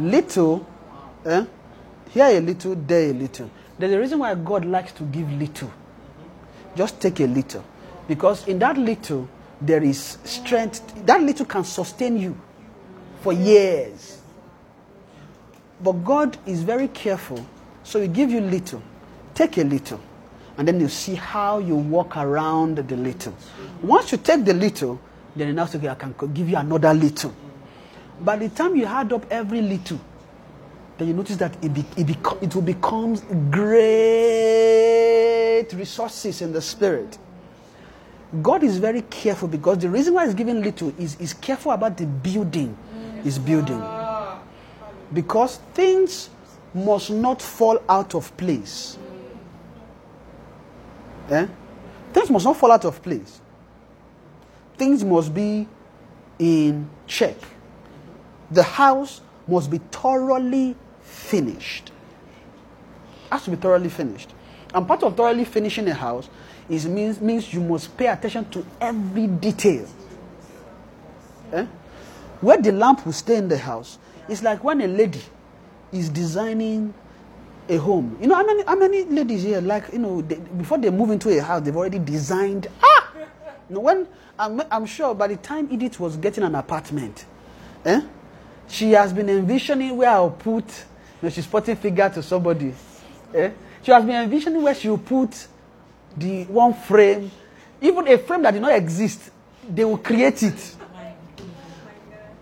Little, 0.00 0.66
eh? 1.26 1.44
here 2.10 2.38
a 2.38 2.40
little, 2.40 2.74
there 2.74 3.10
a 3.10 3.12
little. 3.12 3.50
There's 3.78 3.92
a 3.92 3.98
reason 3.98 4.18
why 4.18 4.34
God 4.34 4.64
likes 4.64 4.92
to 4.92 5.02
give 5.04 5.30
little. 5.32 5.70
Just 6.74 7.00
take 7.00 7.20
a 7.20 7.26
little. 7.26 7.64
Because 8.08 8.48
in 8.48 8.58
that 8.60 8.78
little, 8.78 9.28
there 9.60 9.82
is 9.82 10.18
strength. 10.24 11.04
That 11.04 11.20
little 11.20 11.44
can 11.44 11.64
sustain 11.64 12.18
you 12.18 12.36
for 13.20 13.32
years. 13.32 14.20
But 15.82 15.92
God 16.04 16.38
is 16.46 16.62
very 16.62 16.88
careful. 16.88 17.44
So 17.82 18.00
He 18.00 18.08
give 18.08 18.30
you 18.30 18.40
little. 18.40 18.82
Take 19.34 19.58
a 19.58 19.64
little. 19.64 20.00
And 20.56 20.66
then 20.66 20.80
you 20.80 20.88
see 20.88 21.14
how 21.14 21.58
you 21.58 21.76
walk 21.76 22.16
around 22.16 22.76
the 22.76 22.96
little. 22.96 23.34
Once 23.82 24.12
you 24.12 24.18
take 24.18 24.44
the 24.44 24.54
little, 24.54 25.00
then 25.36 25.48
you 25.48 25.54
now 25.54 25.66
say, 25.66 25.86
I 25.86 25.94
can 25.94 26.14
give 26.32 26.48
you 26.48 26.56
another 26.56 26.92
little. 26.94 27.34
By 28.22 28.36
the 28.36 28.48
time 28.50 28.76
you 28.76 28.84
add 28.84 29.12
up 29.12 29.24
every 29.30 29.62
little, 29.62 30.00
then 30.98 31.08
you 31.08 31.14
notice 31.14 31.36
that 31.36 31.56
it, 31.64 31.72
be, 31.72 31.80
it, 31.96 32.06
beco- 32.06 32.42
it 32.42 32.54
will 32.54 32.62
become 32.62 33.14
great 33.50 34.10
resources 35.72 36.42
in 36.42 36.52
the 36.52 36.60
spirit. 36.60 37.16
God 38.42 38.62
is 38.62 38.76
very 38.78 39.02
careful 39.02 39.48
because 39.48 39.78
the 39.78 39.88
reason 39.88 40.14
why 40.14 40.26
He's 40.26 40.34
giving 40.34 40.62
little 40.62 40.92
is 40.98 41.14
He's 41.14 41.32
careful 41.32 41.72
about 41.72 41.96
the 41.96 42.06
building 42.06 42.76
He's 43.22 43.38
building. 43.38 43.82
Because 45.12 45.56
things 45.74 46.30
must 46.72 47.10
not 47.10 47.42
fall 47.42 47.82
out 47.88 48.14
of 48.14 48.34
place. 48.36 48.96
Eh? 51.30 51.46
Things 52.12 52.30
must 52.30 52.44
not 52.44 52.56
fall 52.56 52.72
out 52.72 52.84
of 52.84 53.02
place. 53.02 53.40
Things 54.76 55.04
must 55.04 55.34
be 55.34 55.66
in 56.38 56.88
check. 57.06 57.36
The 58.50 58.62
house 58.62 59.20
must 59.46 59.70
be 59.70 59.78
thoroughly 59.78 60.76
finished. 61.02 61.90
It 63.26 63.32
Has 63.32 63.44
to 63.44 63.50
be 63.50 63.56
thoroughly 63.56 63.88
finished. 63.88 64.32
And 64.74 64.86
part 64.86 65.02
of 65.02 65.16
thoroughly 65.16 65.44
finishing 65.44 65.88
a 65.88 65.94
house 65.94 66.28
is 66.68 66.86
means, 66.86 67.20
means 67.20 67.52
you 67.52 67.60
must 67.60 67.96
pay 67.96 68.06
attention 68.06 68.48
to 68.50 68.64
every 68.80 69.26
detail. 69.26 69.86
Eh? 71.52 71.66
Where 72.40 72.56
the 72.58 72.72
lamp 72.72 73.04
will 73.04 73.12
stay 73.12 73.36
in 73.36 73.48
the 73.48 73.58
house 73.58 73.98
is 74.28 74.42
like 74.42 74.62
when 74.62 74.80
a 74.80 74.86
lady 74.86 75.22
is 75.92 76.08
designing 76.08 76.94
a 77.68 77.76
home. 77.76 78.16
You 78.20 78.28
know 78.28 78.36
how 78.36 78.44
many 78.46 78.62
how 78.64 78.76
many 78.76 79.04
ladies 79.04 79.42
here 79.42 79.60
like 79.60 79.92
you 79.92 79.98
know 79.98 80.22
they, 80.22 80.36
before 80.36 80.78
they 80.78 80.90
move 80.90 81.10
into 81.10 81.36
a 81.36 81.42
house 81.42 81.62
they've 81.62 81.76
already 81.76 81.98
designed. 81.98 82.68
Ah, 82.82 83.12
you 83.68 83.74
know 83.74 83.80
when 83.80 84.08
I'm 84.38 84.62
I'm 84.70 84.86
sure 84.86 85.14
by 85.14 85.28
the 85.28 85.36
time 85.36 85.68
Edith 85.70 86.00
was 86.00 86.16
getting 86.16 86.44
an 86.44 86.54
apartment, 86.54 87.26
eh, 87.84 88.00
she 88.70 88.92
has 88.92 89.12
been 89.12 89.28
envisioning 89.28 89.96
where 89.96 90.10
I'll 90.10 90.30
put. 90.30 90.64
You 91.20 91.26
know, 91.26 91.28
she's 91.30 91.46
putting 91.46 91.76
figure 91.76 92.08
to 92.08 92.22
somebody. 92.22 92.72
Eh? 93.34 93.50
She 93.82 93.90
has 93.90 94.04
been 94.04 94.22
envisioning 94.22 94.62
where 94.62 94.74
she 94.74 94.88
will 94.88 94.98
put 94.98 95.46
the 96.16 96.44
one 96.44 96.74
frame, 96.74 97.30
even 97.80 98.06
a 98.08 98.18
frame 98.18 98.42
that 98.42 98.52
did 98.52 98.62
not 98.62 98.72
exist. 98.74 99.30
They 99.68 99.84
will 99.84 99.98
create 99.98 100.42
it. 100.42 100.76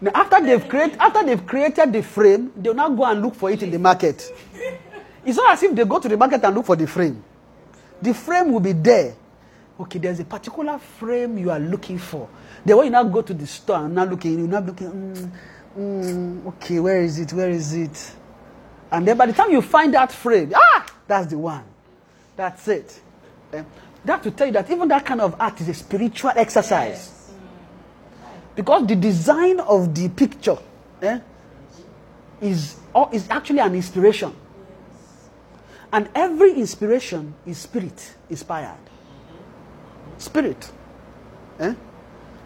Now, 0.00 0.12
after 0.14 0.40
they've 0.40 0.68
created, 0.68 0.96
after 0.98 1.24
they've 1.24 1.44
created 1.44 1.92
the 1.92 2.02
frame, 2.02 2.52
they'll 2.56 2.74
now 2.74 2.88
go 2.88 3.04
and 3.04 3.20
look 3.20 3.34
for 3.34 3.50
it 3.50 3.62
in 3.62 3.70
the 3.70 3.78
market. 3.78 4.30
It's 5.24 5.36
not 5.36 5.52
as 5.52 5.62
if 5.64 5.74
they 5.74 5.84
go 5.84 5.98
to 5.98 6.08
the 6.08 6.16
market 6.16 6.42
and 6.44 6.54
look 6.54 6.66
for 6.66 6.76
the 6.76 6.86
frame. 6.86 7.22
The 8.00 8.14
frame 8.14 8.52
will 8.52 8.60
be 8.60 8.72
there. 8.72 9.14
Okay, 9.80 9.98
there's 9.98 10.20
a 10.20 10.24
particular 10.24 10.78
frame 10.78 11.38
you 11.38 11.50
are 11.50 11.58
looking 11.58 11.98
for. 11.98 12.28
Then 12.64 12.76
when 12.76 12.86
you 12.86 12.90
now 12.92 13.04
go 13.04 13.22
to 13.22 13.34
the 13.34 13.46
store 13.46 13.84
and 13.84 13.94
now 13.94 14.04
looking, 14.04 14.38
you're 14.38 14.48
now 14.48 14.60
looking, 14.60 14.88
mm, 14.88 15.30
mm, 15.78 16.46
okay, 16.46 16.80
where 16.80 17.00
is 17.00 17.18
it? 17.18 17.32
Where 17.32 17.50
is 17.50 17.74
it? 17.74 18.12
And 18.90 19.06
then 19.06 19.16
by 19.16 19.26
the 19.26 19.32
time 19.32 19.50
you 19.50 19.62
find 19.62 19.94
that 19.94 20.10
frame, 20.12 20.52
ah, 20.54 20.86
that's 21.06 21.28
the 21.28 21.38
one. 21.38 21.64
That's 22.36 22.66
it. 22.68 23.00
Eh, 23.52 23.62
That 24.04 24.22
to 24.22 24.30
tell 24.30 24.46
you 24.46 24.52
that 24.54 24.70
even 24.70 24.88
that 24.88 25.04
kind 25.04 25.20
of 25.20 25.36
art 25.40 25.60
is 25.60 25.68
a 25.68 25.74
spiritual 25.74 26.32
exercise. 26.34 27.30
Because 28.54 28.86
the 28.86 28.96
design 28.96 29.60
of 29.60 29.94
the 29.94 30.08
picture 30.08 30.56
eh, 31.02 31.20
is, 32.40 32.76
or 32.94 33.08
is 33.12 33.28
actually 33.30 33.60
an 33.60 33.74
inspiration. 33.74 34.34
And 35.92 36.08
every 36.14 36.52
inspiration 36.54 37.34
is 37.46 37.58
spirit 37.58 38.14
inspired. 38.28 38.78
Spirit. 40.18 40.70
Eh? 41.60 41.74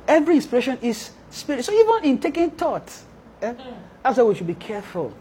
Every 0.06 0.36
inspiration 0.36 0.78
is 0.82 1.10
spirit. 1.30 1.64
So 1.64 1.72
even 1.72 2.04
in 2.10 2.18
taking 2.18 2.50
thought, 2.52 2.90
eh, 3.42 3.54
that's 4.02 4.16
why 4.18 4.22
we 4.24 4.34
should 4.34 4.46
be 4.46 4.54
careful. 4.54 5.12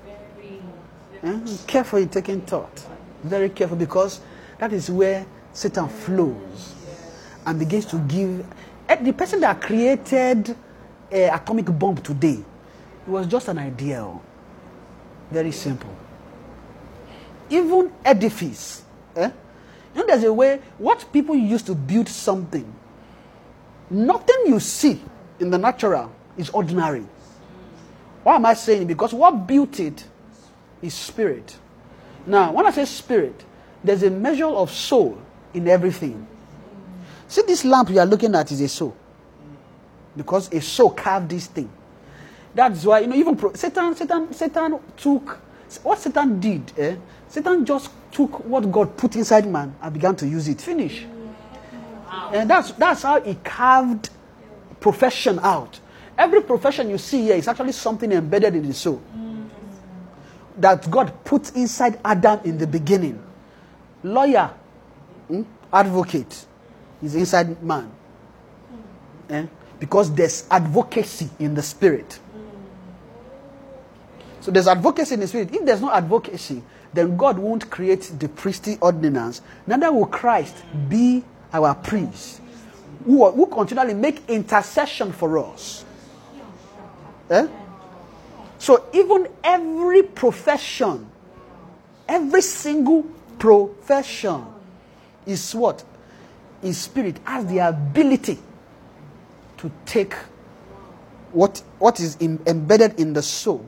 Eh? 1.24 1.40
Careful 1.68 2.00
in 2.00 2.10
taking 2.10 2.42
thought. 2.42 2.86
Very 3.24 3.50
careful 3.50 3.78
because 3.78 4.22
that 4.60 4.74
is 4.74 4.90
where 4.90 5.26
Satan 5.54 5.88
flows 5.88 6.76
and 7.46 7.60
begins 7.60 7.86
to 7.88 7.98
give. 8.00 8.46
eh, 8.90 8.96
The 8.96 9.14
person 9.14 9.40
that 9.42 9.62
created 9.62 10.56
a 11.12 11.28
atomic 11.30 11.66
bomb 11.78 11.98
today, 11.98 12.40
it 13.06 13.10
was 13.10 13.28
just 13.28 13.48
an 13.50 13.58
idea. 13.58 14.02
oh. 14.04 14.22
Very 15.30 15.52
simple. 15.52 15.90
Even 17.50 17.92
edifice. 18.06 18.84
Eh? 19.16 19.30
You 19.94 20.02
know, 20.02 20.08
there's 20.08 20.24
a 20.24 20.32
way, 20.34 20.62
what 20.78 21.06
people 21.12 21.36
use 21.36 21.62
to 21.64 21.76
build 21.76 22.08
something, 22.08 22.66
nothing 23.90 24.36
you 24.46 24.60
see 24.60 25.02
in 25.40 25.50
the 25.50 25.58
natural 25.58 26.12
is 26.38 26.50
ordinary. 26.52 27.06
Why 28.24 28.36
am 28.36 28.46
I 28.46 28.54
saying? 28.54 28.84
it? 28.84 28.88
Because 28.88 29.14
what 29.14 29.48
built 29.48 29.80
it 29.80 30.06
is 30.82 30.94
spirit. 30.94 31.58
Now, 32.26 32.52
when 32.52 32.66
I 32.66 32.72
say 32.72 32.86
spirit, 32.86 33.44
there's 33.84 34.04
a 34.04 34.10
measure 34.10 34.46
of 34.46 34.72
soul 34.72 35.18
in 35.54 35.68
everything. 35.68 36.28
See, 37.28 37.42
this 37.48 37.66
lamp 37.66 37.90
you 37.90 38.00
are 38.00 38.06
looking 38.06 38.36
at 38.36 38.52
is 38.52 38.62
a 38.62 38.68
soul. 38.68 38.96
Because 40.16 40.52
a 40.54 40.62
soul 40.62 40.92
carved 40.92 41.30
this 41.30 41.48
thing. 41.48 41.70
That's 42.54 42.84
why, 42.86 43.00
you 43.00 43.08
know, 43.08 43.16
even 43.16 43.36
pro- 43.38 43.54
Satan, 43.54 43.96
Satan, 43.96 44.34
Satan 44.34 44.80
took 44.98 45.40
what 45.84 46.00
Satan 46.00 46.40
did, 46.40 46.72
eh? 46.78 46.96
Satan 47.30 47.66
just 47.66 47.92
took 48.12 48.44
what 48.44 48.70
God 48.70 48.98
put 48.98 49.16
inside 49.16 49.48
man 49.48 49.74
and 49.82 49.94
began 49.94 50.16
to 50.18 50.28
use 50.28 50.50
it. 50.50 50.60
Finish. 50.60 51.06
And 52.34 52.50
that's 52.50 52.72
that's 52.74 53.04
how 53.04 53.22
he 53.22 53.36
carved 53.36 54.10
profession 54.82 55.40
out. 55.40 55.80
Every 56.22 56.44
profession 56.44 56.88
you 56.92 57.00
see 57.00 57.24
here 57.24 57.36
is 57.36 57.48
actually 57.48 57.72
something 57.72 58.12
embedded 58.12 58.54
in 58.54 58.68
the 58.68 58.76
soul 58.76 59.02
that 60.56 60.90
God 60.92 61.12
put 61.26 61.56
inside 61.56 62.00
Adam 62.06 62.42
in 62.44 62.60
the 62.60 62.68
beginning. 62.68 63.20
Lawyer, 64.04 64.52
hmm, 65.28 65.42
advocate, 65.74 66.46
is 67.02 67.16
inside 67.16 67.64
man. 67.64 67.92
Eh? 69.32 69.48
Because 69.80 70.14
there's 70.14 70.46
advocacy 70.52 71.28
in 71.40 71.56
the 71.56 71.64
spirit. 71.64 72.20
So 74.42 74.52
there's 74.52 74.68
advocacy 74.68 75.16
in 75.16 75.22
the 75.22 75.28
spirit. 75.28 75.52
If 75.52 75.66
there's 75.66 75.82
no 75.82 75.92
advocacy, 75.92 76.62
then 76.94 77.18
God 77.18 77.40
won't 77.40 77.68
create 77.72 78.12
the 78.20 78.30
priestly 78.30 78.78
ordinance. 78.80 79.42
Neither 79.66 79.92
will 79.92 80.06
Christ 80.06 80.56
be 80.88 81.24
our 81.52 81.74
priest, 81.74 82.42
who, 83.06 83.28
who 83.32 83.48
continually 83.48 83.96
make 83.96 84.30
intercession 84.30 85.12
for 85.14 85.40
us. 85.40 85.84
Eh? 87.32 87.48
So 88.58 88.86
even 88.94 89.28
every 89.44 90.04
profession, 90.04 91.10
every 92.08 92.41
single 92.41 93.04
profession 93.39 94.46
is 95.26 95.56
what? 95.56 95.84
Is 96.62 96.78
spirit 96.78 97.20
has 97.24 97.46
the 97.48 97.60
ability 97.60 98.38
to 99.58 99.72
take 99.86 100.13
what, 101.32 101.63
what 101.80 102.00
is 102.00 102.17
in, 102.17 102.39
embedded 102.46 103.00
in 103.00 103.13
the 103.13 103.22
soul 103.22 103.65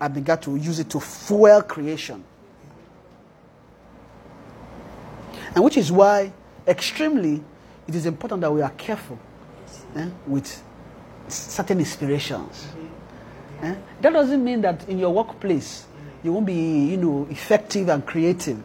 and 0.00 0.14
begin 0.14 0.38
to 0.38 0.56
use 0.56 0.78
it 0.78 0.90
to 0.90 1.00
fuel 1.00 1.62
creation. 1.62 2.22
And 5.54 5.64
which 5.64 5.78
is 5.78 5.90
why, 5.90 6.32
extremely, 6.68 7.42
it 7.88 7.94
is 7.94 8.04
important 8.04 8.42
that 8.42 8.52
we 8.52 8.60
are 8.60 8.70
careful 8.70 9.18
eh, 9.96 10.08
with 10.26 10.62
certain 11.28 11.78
inspirations. 11.78 12.68
Eh? 13.62 13.74
That 14.00 14.12
doesn't 14.12 14.42
mean 14.42 14.60
that 14.62 14.88
in 14.88 14.98
your 14.98 15.12
workplace 15.12 15.86
you 16.22 16.32
won't 16.32 16.46
be, 16.46 16.54
you 16.86 16.96
know, 16.96 17.26
effective 17.30 17.88
and 17.88 18.04
creative. 18.04 18.62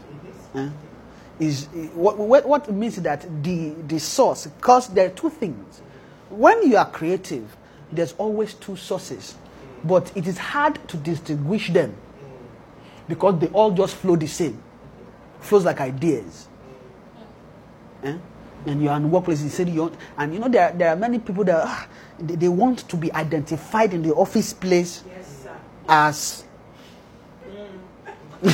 Eh? 0.55 0.69
Is 1.39 1.65
what, 1.93 2.17
what, 2.17 2.71
means 2.71 2.97
that 2.97 3.25
the 3.43 3.69
the 3.87 3.99
source, 3.99 4.47
because 4.47 4.89
there 4.89 5.07
are 5.07 5.09
two 5.09 5.29
things. 5.29 5.81
When 6.29 6.69
you 6.69 6.77
are 6.77 6.89
creative, 6.89 7.55
there's 7.91 8.13
always 8.13 8.53
two 8.53 8.75
sources, 8.75 9.35
but 9.83 10.11
it 10.15 10.27
is 10.27 10.37
hard 10.37 10.79
to 10.89 10.97
distinguish 10.97 11.71
them 11.71 11.95
because 13.07 13.39
they 13.39 13.47
all 13.47 13.71
just 13.71 13.95
flow 13.95 14.15
the 14.15 14.27
same, 14.27 14.61
flows 15.39 15.65
like 15.65 15.81
ideas. 15.81 16.47
Eh? 18.03 18.17
And 18.65 18.83
you're 18.83 18.93
in 18.93 19.09
workplace, 19.09 19.41
you 19.41 19.49
said 19.49 19.67
and 20.17 20.33
you 20.33 20.39
know 20.39 20.47
there, 20.47 20.71
there 20.71 20.89
are 20.89 20.95
many 20.95 21.17
people 21.19 21.43
that 21.45 21.63
ah, 21.65 21.87
they, 22.21 22.47
want 22.47 22.87
to 22.89 22.97
be 22.97 23.11
identified 23.13 23.93
in 23.93 24.01
the 24.01 24.13
office 24.13 24.53
place 24.53 25.03
as 25.87 26.43
they 28.41 28.51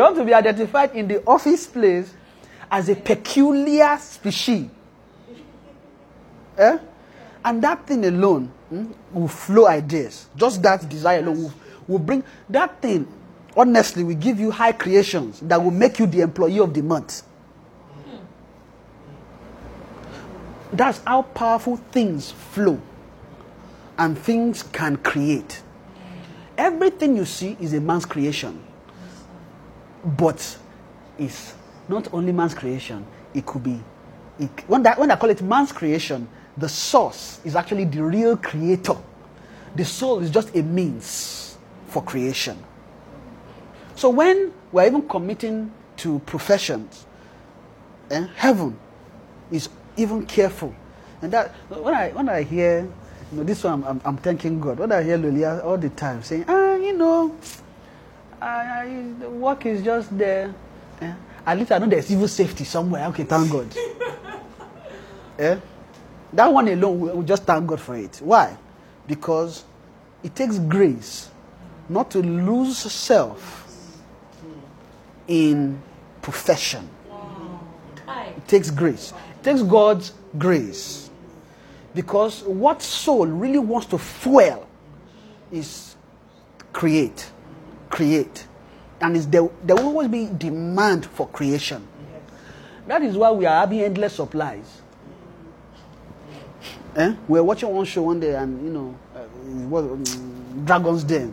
want 0.00 0.16
to 0.16 0.24
be 0.24 0.34
identified 0.34 0.94
in 0.94 1.08
the 1.08 1.22
office 1.26 1.66
place 1.66 2.12
as 2.70 2.88
a 2.88 2.94
peculiar 2.94 3.96
species. 3.98 4.68
Eh? 6.56 6.78
And 7.44 7.62
that 7.62 7.86
thing 7.86 8.04
alone 8.04 8.46
hmm, 8.68 8.86
will 9.12 9.28
flow 9.28 9.66
ideas. 9.66 10.28
Just 10.36 10.62
that 10.62 10.88
desire 10.88 11.20
alone 11.20 11.44
will, 11.44 11.54
will 11.86 11.98
bring 11.98 12.24
that 12.48 12.80
thing. 12.80 13.06
Honestly, 13.56 14.04
will 14.04 14.14
give 14.14 14.38
you 14.38 14.50
high 14.50 14.72
creations 14.72 15.40
that 15.40 15.62
will 15.62 15.70
make 15.70 15.98
you 15.98 16.06
the 16.06 16.20
employee 16.20 16.58
of 16.58 16.74
the 16.74 16.82
month. 16.82 17.22
That's 20.72 21.00
how 21.06 21.22
powerful 21.22 21.76
things 21.76 22.32
flow 22.32 22.80
and 23.98 24.18
things 24.18 24.62
can 24.62 24.96
create. 24.96 25.62
Everything 26.58 27.16
you 27.16 27.24
see 27.24 27.56
is 27.60 27.74
a 27.74 27.80
man's 27.80 28.04
creation, 28.04 28.62
but 30.04 30.58
it's 31.18 31.54
not 31.88 32.12
only 32.12 32.32
man's 32.32 32.54
creation, 32.54 33.06
it 33.34 33.44
could 33.46 33.62
be. 33.62 33.80
It, 34.38 34.50
when, 34.66 34.82
that, 34.82 34.98
when 34.98 35.10
I 35.10 35.16
call 35.16 35.30
it 35.30 35.42
man's 35.42 35.72
creation, 35.72 36.28
the 36.56 36.68
source 36.68 37.40
is 37.44 37.54
actually 37.54 37.84
the 37.84 38.02
real 38.02 38.36
creator. 38.36 38.96
The 39.74 39.84
soul 39.84 40.20
is 40.20 40.30
just 40.30 40.54
a 40.56 40.62
means 40.62 41.56
for 41.88 42.02
creation. 42.02 42.58
So 43.94 44.10
when 44.10 44.52
we're 44.72 44.86
even 44.86 45.08
committing 45.08 45.72
to 45.98 46.18
professions, 46.20 47.06
eh, 48.10 48.26
heaven 48.36 48.78
is 49.50 49.68
even 49.96 50.26
careful. 50.26 50.74
And 51.22 51.32
that 51.32 51.52
when 51.68 51.94
I 51.94 52.10
when 52.10 52.28
I 52.28 52.42
hear, 52.42 52.88
you 53.32 53.38
know, 53.38 53.44
this 53.44 53.64
one 53.64 53.72
I'm, 53.74 53.84
I'm, 53.84 54.00
I'm 54.04 54.16
thanking 54.18 54.60
God. 54.60 54.78
When 54.78 54.92
I 54.92 55.02
hear 55.02 55.16
Lolia 55.16 55.60
all 55.64 55.78
the 55.78 55.88
time 55.90 56.22
saying, 56.22 56.44
ah, 56.48 56.74
you 56.76 56.92
know, 56.96 57.36
I, 58.40 58.46
I, 58.82 59.12
the 59.18 59.30
work 59.30 59.66
is 59.66 59.82
just 59.82 60.16
there. 60.16 60.54
Eh? 61.00 61.12
At 61.46 61.58
least 61.58 61.72
I 61.72 61.78
know 61.78 61.86
there's 61.86 62.06
civil 62.06 62.28
safety 62.28 62.64
somewhere. 62.64 63.06
Okay, 63.08 63.24
thank 63.24 63.50
God. 63.50 63.74
yeah? 65.38 65.60
That 66.32 66.52
one 66.52 66.68
alone, 66.68 67.00
we, 67.00 67.10
we 67.10 67.24
just 67.24 67.44
thank 67.44 67.66
God 67.66 67.80
for 67.80 67.96
it. 67.96 68.20
Why? 68.22 68.56
Because 69.06 69.64
it 70.22 70.34
takes 70.34 70.58
grace 70.58 71.30
not 71.88 72.10
to 72.10 72.18
lose 72.18 72.76
self 72.78 73.66
in 75.28 75.80
profession. 76.22 76.88
It 78.08 78.48
takes 78.48 78.70
grace. 78.70 79.12
Takes 79.46 79.62
God's 79.62 80.12
grace. 80.36 81.08
Because 81.94 82.42
what 82.42 82.82
soul 82.82 83.28
really 83.28 83.60
wants 83.60 83.86
to 83.86 83.96
fuel 83.96 84.66
is 85.52 85.94
create. 86.72 87.30
Create. 87.88 88.44
And 89.00 89.14
there, 89.14 89.48
there 89.62 89.76
will 89.76 89.84
always 89.84 90.08
be 90.08 90.28
demand 90.36 91.06
for 91.06 91.28
creation. 91.28 91.86
That 92.88 93.02
is 93.02 93.16
why 93.16 93.30
we 93.30 93.46
are 93.46 93.60
having 93.60 93.82
endless 93.82 94.14
supplies. 94.14 94.82
Eh? 96.96 97.14
We 97.28 97.38
were 97.38 97.44
watching 97.44 97.68
one 97.68 97.84
show 97.84 98.02
one 98.02 98.18
day, 98.18 98.34
and 98.34 98.60
you 98.64 98.72
know, 98.72 98.98
uh, 99.14 99.68
was 99.68 99.84
um, 99.84 100.64
Dragon's 100.64 101.04
Den, 101.04 101.32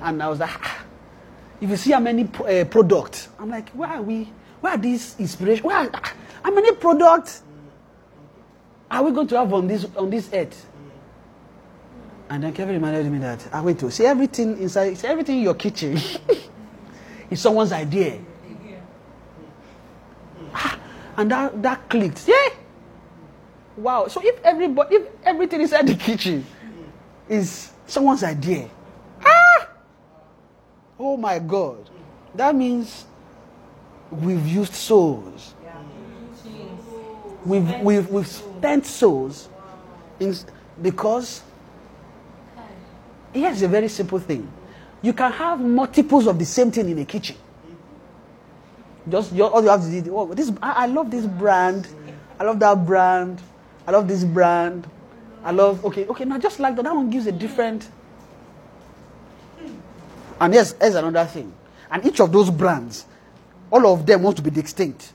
and 0.00 0.22
I 0.22 0.28
was 0.28 0.38
like, 0.38 0.48
"Ah, 0.50 0.82
if 1.60 1.68
you 1.68 1.76
see 1.76 1.90
how 1.90 2.00
many 2.00 2.22
uh, 2.22 2.64
products, 2.64 3.28
I'm 3.38 3.50
like, 3.50 3.68
where 3.72 3.90
are 3.90 4.02
we? 4.02 4.32
Where 4.62 4.72
are 4.72 4.78
these 4.78 5.14
inspiration? 5.18 5.64
Where 5.66 5.76
are, 5.76 5.90
ah, 5.92 6.14
how 6.42 6.54
many 6.54 6.72
products 6.72 7.42
are 8.90 9.02
we 9.02 9.12
going 9.12 9.28
to 9.28 9.36
have 9.38 9.52
on 9.52 9.68
this 9.68 9.86
on 9.96 10.10
this 10.10 10.28
earth? 10.32 10.66
And 12.30 12.44
then 12.44 12.52
Kevin 12.52 12.74
reminded 12.76 13.10
me 13.10 13.18
that 13.18 13.48
I 13.52 13.60
went 13.60 13.80
to 13.80 13.90
see 13.90 14.06
everything 14.06 14.56
inside, 14.58 14.96
see 14.96 15.08
everything 15.08 15.38
in 15.38 15.42
your 15.42 15.54
kitchen 15.54 15.98
is 17.30 17.40
someone's 17.40 17.72
idea. 17.72 18.20
Ah, 20.54 20.78
and 21.16 21.30
that, 21.30 21.60
that 21.62 21.88
clicked. 21.88 22.28
Yeah. 22.28 22.48
Wow. 23.76 24.06
So 24.06 24.20
if 24.22 24.38
everybody, 24.44 24.96
if 24.96 25.08
everything 25.24 25.60
inside 25.60 25.88
the 25.88 25.94
kitchen 25.96 26.46
is 27.28 27.72
someone's 27.86 28.22
idea, 28.22 28.70
ah, 29.24 29.68
oh 31.00 31.16
my 31.16 31.40
God, 31.40 31.90
that 32.36 32.54
means 32.54 33.06
we've 34.10 34.46
used 34.46 34.74
souls. 34.74 35.54
We've, 37.44 37.80
we've, 37.80 38.08
we've 38.10 38.26
spent 38.26 38.84
souls 38.86 39.48
in, 40.18 40.34
because 40.80 41.42
here's 43.32 43.62
a 43.62 43.68
very 43.68 43.88
simple 43.88 44.18
thing. 44.18 44.50
You 45.02 45.12
can 45.14 45.32
have 45.32 45.60
multiples 45.60 46.26
of 46.26 46.38
the 46.38 46.44
same 46.44 46.70
thing 46.70 46.90
in 46.90 46.98
a 46.98 47.04
kitchen. 47.04 47.36
Just 49.08 49.32
all 49.40 49.62
you 49.62 49.70
have 49.70 49.82
to 49.82 50.00
do. 50.02 50.16
Oh, 50.16 50.34
this 50.34 50.52
I, 50.62 50.84
I 50.84 50.86
love 50.86 51.10
this 51.10 51.24
brand. 51.24 51.88
I 52.38 52.44
love 52.44 52.60
that 52.60 52.84
brand. 52.84 53.40
I 53.86 53.92
love 53.92 54.06
this 54.06 54.24
brand. 54.24 54.86
I 55.42 55.52
love 55.52 55.82
okay, 55.86 56.06
okay. 56.06 56.24
Now 56.26 56.38
just 56.38 56.60
like 56.60 56.76
that, 56.76 56.82
that 56.82 56.94
one 56.94 57.08
gives 57.08 57.26
a 57.26 57.32
different. 57.32 57.88
And 60.38 60.52
yes, 60.52 60.74
here's 60.78 60.94
another 60.94 61.24
thing. 61.28 61.52
And 61.90 62.04
each 62.04 62.20
of 62.20 62.30
those 62.30 62.50
brands, 62.50 63.06
all 63.70 63.86
of 63.86 64.04
them 64.04 64.22
want 64.22 64.36
to 64.36 64.42
be 64.42 64.50
distinct. 64.50 65.12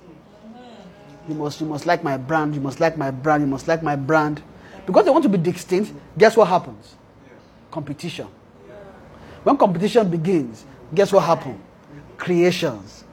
You 1.27 1.35
must, 1.35 1.59
you 1.59 1.67
must 1.67 1.85
like 1.85 2.03
my 2.03 2.17
brand. 2.17 2.55
You 2.55 2.61
must 2.61 2.79
like 2.79 2.97
my 2.97 3.11
brand. 3.11 3.41
You 3.41 3.47
must 3.47 3.67
like 3.67 3.81
my 3.81 3.95
brand. 3.95 4.41
Because 4.85 5.05
they 5.05 5.11
want 5.11 5.23
to 5.23 5.29
be 5.29 5.37
distinct. 5.37 5.91
Guess 6.17 6.37
what 6.37 6.47
happens? 6.47 6.95
Competition. 7.71 8.27
When 9.43 9.57
competition 9.57 10.09
begins, 10.09 10.65
guess 10.93 11.11
what 11.11 11.23
happens? 11.23 11.59
Creations. 12.17 13.03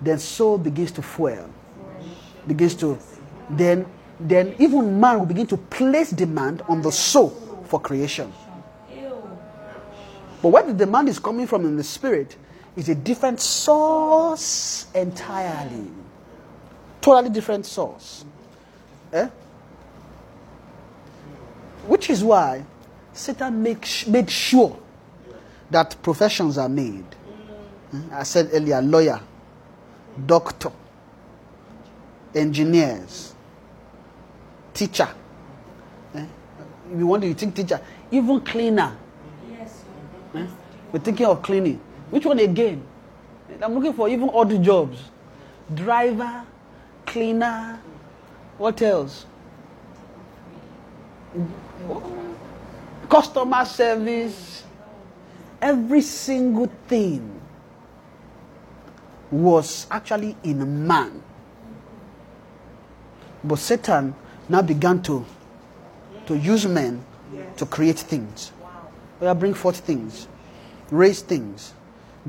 Then 0.00 0.18
soul 0.18 0.58
begins 0.58 0.92
to 0.92 1.02
fuel. 1.02 1.48
Begins 2.46 2.74
to, 2.76 2.98
then, 3.48 3.86
then 4.20 4.54
even 4.58 5.00
man 5.00 5.18
will 5.18 5.26
begin 5.26 5.46
to 5.46 5.56
place 5.56 6.10
demand 6.10 6.62
on 6.68 6.82
the 6.82 6.92
soul 6.92 7.30
for 7.64 7.80
creation. 7.80 8.32
But 10.42 10.48
where 10.48 10.62
the 10.62 10.74
demand 10.74 11.08
is 11.08 11.18
coming 11.18 11.46
from 11.46 11.64
in 11.64 11.76
the 11.78 11.84
spirit 11.84 12.36
is 12.76 12.90
a 12.90 12.94
different 12.94 13.40
source 13.40 14.86
entirely. 14.94 15.86
Totally 17.04 17.28
different 17.28 17.66
source. 17.66 18.24
Eh? 19.12 19.28
Which 21.86 22.08
is 22.08 22.24
why 22.24 22.64
Satan 23.12 23.62
make, 23.62 23.84
sh- 23.84 24.06
made 24.06 24.30
sure 24.30 24.74
that 25.70 25.96
professions 26.02 26.56
are 26.56 26.70
made. 26.70 27.04
I 28.10 28.22
said 28.22 28.48
earlier 28.54 28.80
lawyer, 28.80 29.20
doctor, 30.24 30.72
engineers, 32.34 33.34
teacher. 34.72 35.08
Eh? 36.14 36.24
You 36.96 37.06
want 37.06 37.22
to 37.24 37.34
think 37.34 37.54
teacher, 37.54 37.82
even 38.10 38.40
cleaner. 38.40 38.96
Eh? 40.34 40.46
We're 40.90 41.00
thinking 41.00 41.26
of 41.26 41.42
cleaning. 41.42 41.78
Which 42.08 42.24
one 42.24 42.38
again? 42.38 42.82
I'm 43.60 43.74
looking 43.74 43.92
for 43.92 44.08
even 44.08 44.30
odd 44.32 44.62
jobs. 44.62 44.98
Driver, 45.74 46.46
cleaner, 47.14 47.78
what 48.58 48.82
else? 48.82 49.24
Customer 53.08 53.64
service. 53.64 54.64
Every 55.62 56.00
single 56.00 56.68
thing 56.88 57.40
was 59.30 59.86
actually 59.92 60.36
in 60.42 60.86
man. 60.88 61.22
But 63.44 63.60
Satan 63.60 64.12
now 64.48 64.62
began 64.62 65.00
to, 65.02 65.24
to 66.26 66.36
use 66.36 66.66
men 66.66 67.04
to 67.56 67.64
create 67.64 68.00
things. 68.00 68.50
Wow. 69.20 69.34
Bring 69.34 69.54
forth 69.54 69.76
things, 69.78 70.26
raise 70.90 71.22
things, 71.22 71.74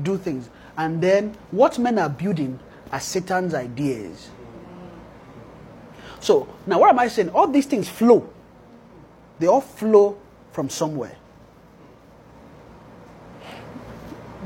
do 0.00 0.16
things. 0.16 0.48
And 0.78 1.02
then 1.02 1.36
what 1.50 1.76
men 1.76 1.98
are 1.98 2.08
building 2.08 2.60
are 2.92 3.00
Satan's 3.00 3.52
ideas. 3.52 4.30
So 6.26 6.48
now 6.66 6.80
what 6.80 6.90
am 6.90 6.98
I 6.98 7.06
saying? 7.06 7.28
All 7.28 7.46
these 7.46 7.66
things 7.66 7.88
flow. 7.88 8.28
They 9.38 9.46
all 9.46 9.60
flow 9.60 10.18
from 10.50 10.68
somewhere. 10.68 11.14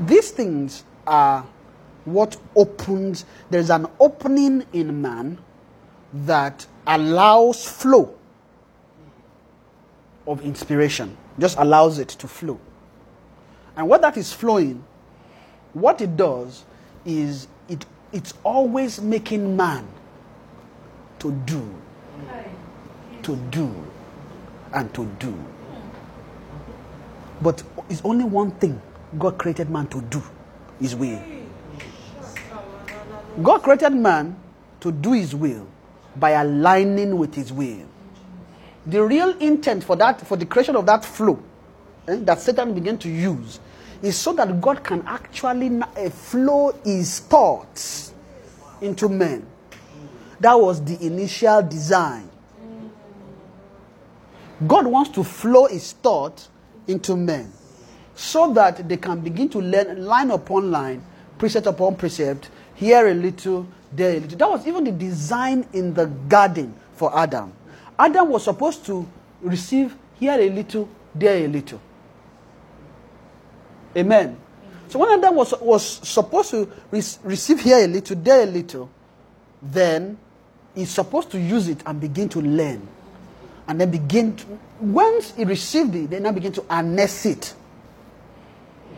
These 0.05 0.29
things 0.29 0.83
are 1.07 1.43
what 2.05 2.37
opens, 2.55 3.25
there's 3.49 3.71
an 3.71 3.87
opening 3.99 4.63
in 4.73 5.01
man 5.01 5.39
that 6.13 6.67
allows 6.85 7.65
flow 7.65 8.13
of 10.27 10.45
inspiration, 10.45 11.17
just 11.39 11.57
allows 11.57 11.97
it 11.97 12.09
to 12.09 12.27
flow. 12.27 12.59
And 13.75 13.89
what 13.89 14.01
that 14.01 14.17
is 14.17 14.31
flowing, 14.31 14.83
what 15.73 15.99
it 15.99 16.15
does 16.15 16.63
is 17.05 17.47
it, 17.67 17.87
it's 18.13 18.35
always 18.43 19.01
making 19.01 19.57
man 19.57 19.87
to 21.21 21.31
do, 21.45 21.63
to 23.21 23.35
do, 23.51 23.71
and 24.73 24.91
to 24.95 25.05
do. 25.19 25.37
But 27.39 27.61
it's 27.89 28.01
only 28.03 28.23
one 28.23 28.49
thing 28.51 28.81
God 29.19 29.37
created 29.37 29.69
man 29.69 29.85
to 29.87 30.01
do 30.01 30.23
his 30.79 30.95
will. 30.95 31.21
God 33.43 33.59
created 33.61 33.93
man 33.93 34.35
to 34.79 34.91
do 34.91 35.11
his 35.13 35.35
will 35.35 35.67
by 36.15 36.31
aligning 36.31 37.15
with 37.15 37.35
his 37.35 37.53
will. 37.53 37.85
The 38.87 39.03
real 39.03 39.37
intent 39.37 39.83
for 39.83 39.95
that, 39.97 40.25
for 40.25 40.35
the 40.35 40.47
creation 40.47 40.75
of 40.75 40.87
that 40.87 41.05
flow 41.05 41.39
eh, 42.07 42.17
that 42.21 42.39
Satan 42.39 42.73
began 42.73 42.97
to 42.97 43.09
use, 43.09 43.59
is 44.01 44.17
so 44.17 44.33
that 44.33 44.59
God 44.59 44.83
can 44.83 45.03
actually 45.05 45.69
uh, 45.79 46.09
flow 46.09 46.71
his 46.83 47.19
thoughts 47.19 48.11
into 48.81 49.07
men. 49.07 49.45
That 50.41 50.59
was 50.59 50.83
the 50.83 50.99
initial 51.05 51.61
design. 51.61 52.27
God 54.65 54.87
wants 54.87 55.11
to 55.11 55.23
flow 55.23 55.67
his 55.67 55.93
thought 55.93 56.47
into 56.87 57.15
men 57.15 57.51
so 58.15 58.51
that 58.53 58.89
they 58.89 58.97
can 58.97 59.21
begin 59.21 59.49
to 59.49 59.59
learn 59.59 60.03
line 60.03 60.31
upon 60.31 60.71
line, 60.71 61.03
precept 61.37 61.67
upon 61.67 61.95
precept, 61.95 62.49
here 62.73 63.07
a 63.07 63.13
little, 63.13 63.67
there 63.91 64.17
a 64.17 64.19
little. 64.19 64.37
That 64.37 64.49
was 64.49 64.67
even 64.67 64.83
the 64.83 64.91
design 64.91 65.67
in 65.73 65.93
the 65.93 66.07
garden 66.07 66.73
for 66.93 67.15
Adam. 67.15 67.53
Adam 67.97 68.29
was 68.29 68.43
supposed 68.43 68.83
to 68.87 69.07
receive 69.41 69.95
here 70.19 70.33
a 70.33 70.49
little, 70.49 70.89
there 71.13 71.45
a 71.45 71.47
little. 71.47 71.79
Amen. 73.95 74.37
So 74.87 74.97
when 74.97 75.19
Adam 75.19 75.35
was, 75.35 75.53
was 75.61 75.85
supposed 75.85 76.49
to 76.51 76.71
re- 76.89 77.03
receive 77.23 77.59
here 77.61 77.77
a 77.77 77.87
little, 77.87 78.15
there 78.15 78.41
a 78.41 78.45
little, 78.47 78.89
then 79.61 80.17
he's 80.75 80.89
supposed 80.89 81.31
to 81.31 81.39
use 81.39 81.67
it 81.67 81.81
and 81.85 81.99
begin 81.99 82.29
to 82.29 82.41
learn. 82.41 82.87
And 83.67 83.79
then 83.79 83.91
begin 83.91 84.35
to, 84.35 84.59
once 84.79 85.31
he 85.31 85.45
received 85.45 85.95
it, 85.95 86.09
then 86.09 86.23
now 86.23 86.31
begin 86.31 86.51
to 86.53 86.65
harness 86.69 87.25
it. 87.25 87.53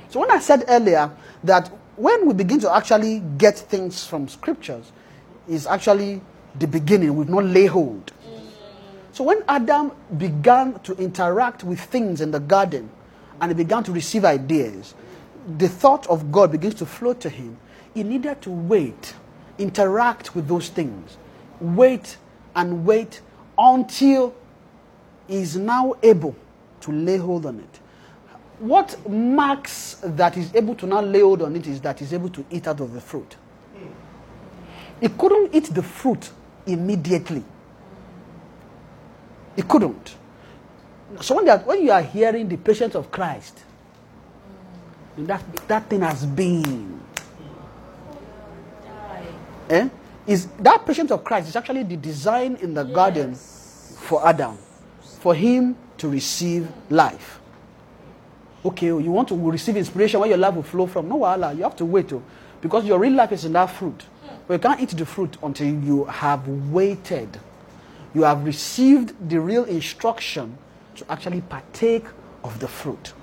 So 0.09 0.19
when 0.19 0.31
I 0.31 0.39
said 0.39 0.65
earlier 0.67 1.11
that 1.43 1.69
when 1.95 2.27
we 2.27 2.33
begin 2.33 2.59
to 2.61 2.75
actually 2.75 3.19
get 3.37 3.57
things 3.57 4.05
from 4.05 4.27
scriptures, 4.27 4.91
is 5.47 5.67
actually 5.67 6.21
the 6.55 6.67
beginning. 6.67 7.15
We've 7.15 7.29
not 7.29 7.43
lay 7.43 7.65
hold. 7.65 8.11
So 9.11 9.23
when 9.23 9.43
Adam 9.47 9.91
began 10.17 10.79
to 10.79 10.93
interact 10.93 11.63
with 11.63 11.79
things 11.79 12.21
in 12.21 12.31
the 12.31 12.39
garden 12.39 12.89
and 13.39 13.51
he 13.51 13.55
began 13.55 13.83
to 13.83 13.91
receive 13.91 14.25
ideas, 14.25 14.95
the 15.57 15.67
thought 15.67 16.07
of 16.07 16.31
God 16.31 16.51
begins 16.51 16.75
to 16.75 16.85
flow 16.85 17.13
to 17.15 17.29
him. 17.29 17.57
He 17.93 18.03
needed 18.03 18.41
to 18.43 18.49
wait, 18.49 19.13
interact 19.59 20.35
with 20.35 20.47
those 20.47 20.69
things, 20.69 21.17
wait 21.61 22.17
and 22.55 22.85
wait 22.85 23.21
until 23.57 24.35
he 25.27 25.37
is 25.37 25.55
now 25.55 25.93
able 26.03 26.35
to 26.81 26.91
lay 26.91 27.17
hold 27.17 27.45
on 27.45 27.59
it 27.59 27.79
what 28.63 29.09
marks 29.09 29.97
that 30.01 30.37
is 30.37 30.53
able 30.55 30.73
to 30.75 30.85
now 30.85 31.01
lay 31.01 31.19
hold 31.19 31.41
on 31.41 31.55
it 31.55 31.67
is 31.67 31.81
that 31.81 31.99
he's 31.99 32.13
able 32.13 32.29
to 32.29 32.45
eat 32.49 32.65
out 32.65 32.79
of 32.79 32.93
the 32.93 33.01
fruit. 33.01 33.35
He 35.01 35.09
couldn't 35.09 35.53
eat 35.53 35.65
the 35.65 35.83
fruit 35.83 36.29
immediately. 36.65 37.43
He 39.57 39.61
couldn't. 39.63 40.15
So 41.19 41.35
when, 41.35 41.47
when 41.59 41.83
you 41.83 41.91
are 41.91 42.01
hearing 42.01 42.47
the 42.47 42.55
patience 42.55 42.95
of 42.95 43.11
Christ, 43.11 43.59
that, 45.17 45.43
that 45.67 45.89
thing 45.89 46.01
has 46.01 46.25
been. 46.25 47.01
Eh? 49.69 49.89
Is 50.25 50.47
that 50.59 50.85
patience 50.85 51.11
of 51.11 51.23
Christ 51.23 51.49
is 51.49 51.55
actually 51.55 51.83
the 51.83 51.97
design 51.97 52.57
in 52.61 52.73
the 52.73 52.85
yes. 52.85 52.95
garden 52.95 53.35
for 53.35 54.25
Adam, 54.27 54.57
for 55.19 55.35
him 55.35 55.75
to 55.97 56.09
receive 56.09 56.67
life 56.89 57.39
okay, 58.65 58.87
you 58.87 59.11
want 59.11 59.27
to 59.27 59.35
receive 59.35 59.77
inspiration 59.77 60.19
where 60.19 60.29
your 60.29 60.37
life 60.37 60.55
will 60.55 60.63
flow 60.63 60.87
from. 60.87 61.09
No, 61.09 61.23
Allah, 61.23 61.53
you 61.53 61.63
have 61.63 61.75
to 61.77 61.85
wait, 61.85 62.11
oh, 62.13 62.23
because 62.61 62.85
your 62.85 62.99
real 62.99 63.13
life 63.13 63.31
is 63.31 63.45
in 63.45 63.53
that 63.53 63.67
fruit. 63.67 64.05
But 64.47 64.55
you 64.55 64.59
can't 64.59 64.81
eat 64.81 64.89
the 64.89 65.05
fruit 65.05 65.37
until 65.43 65.67
you 65.67 66.05
have 66.05 66.47
waited. 66.47 67.39
You 68.13 68.23
have 68.23 68.45
received 68.45 69.29
the 69.29 69.39
real 69.39 69.63
instruction 69.65 70.57
to 70.95 71.11
actually 71.11 71.41
partake 71.41 72.05
of 72.43 72.59
the 72.59 72.67
fruit. 72.67 73.13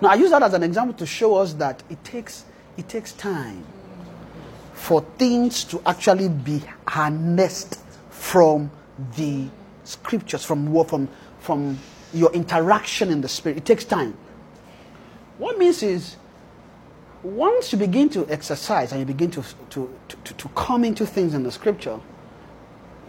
Now, 0.00 0.10
I 0.10 0.14
use 0.14 0.30
that 0.30 0.42
as 0.42 0.54
an 0.54 0.62
example 0.62 0.94
to 0.98 1.06
show 1.06 1.36
us 1.36 1.54
that 1.54 1.82
it 1.90 2.02
takes, 2.04 2.44
it 2.76 2.88
takes 2.88 3.12
time 3.12 3.64
for 4.84 5.00
things 5.16 5.64
to 5.64 5.80
actually 5.86 6.28
be 6.28 6.62
harnessed 6.86 7.80
from 8.10 8.70
the 9.16 9.46
scriptures, 9.84 10.44
from, 10.44 10.84
from, 10.84 11.08
from 11.40 11.78
your 12.12 12.30
interaction 12.34 13.10
in 13.10 13.22
the 13.22 13.28
spirit. 13.28 13.56
It 13.56 13.64
takes 13.64 13.86
time. 13.86 14.14
What 15.38 15.58
means 15.58 15.82
is, 15.82 16.16
once 17.22 17.72
you 17.72 17.78
begin 17.78 18.10
to 18.10 18.28
exercise 18.28 18.92
and 18.92 19.00
you 19.00 19.06
begin 19.06 19.30
to, 19.30 19.42
to, 19.70 19.90
to, 20.22 20.34
to 20.34 20.48
come 20.48 20.84
into 20.84 21.06
things 21.06 21.32
in 21.32 21.44
the 21.44 21.50
scripture, 21.50 21.98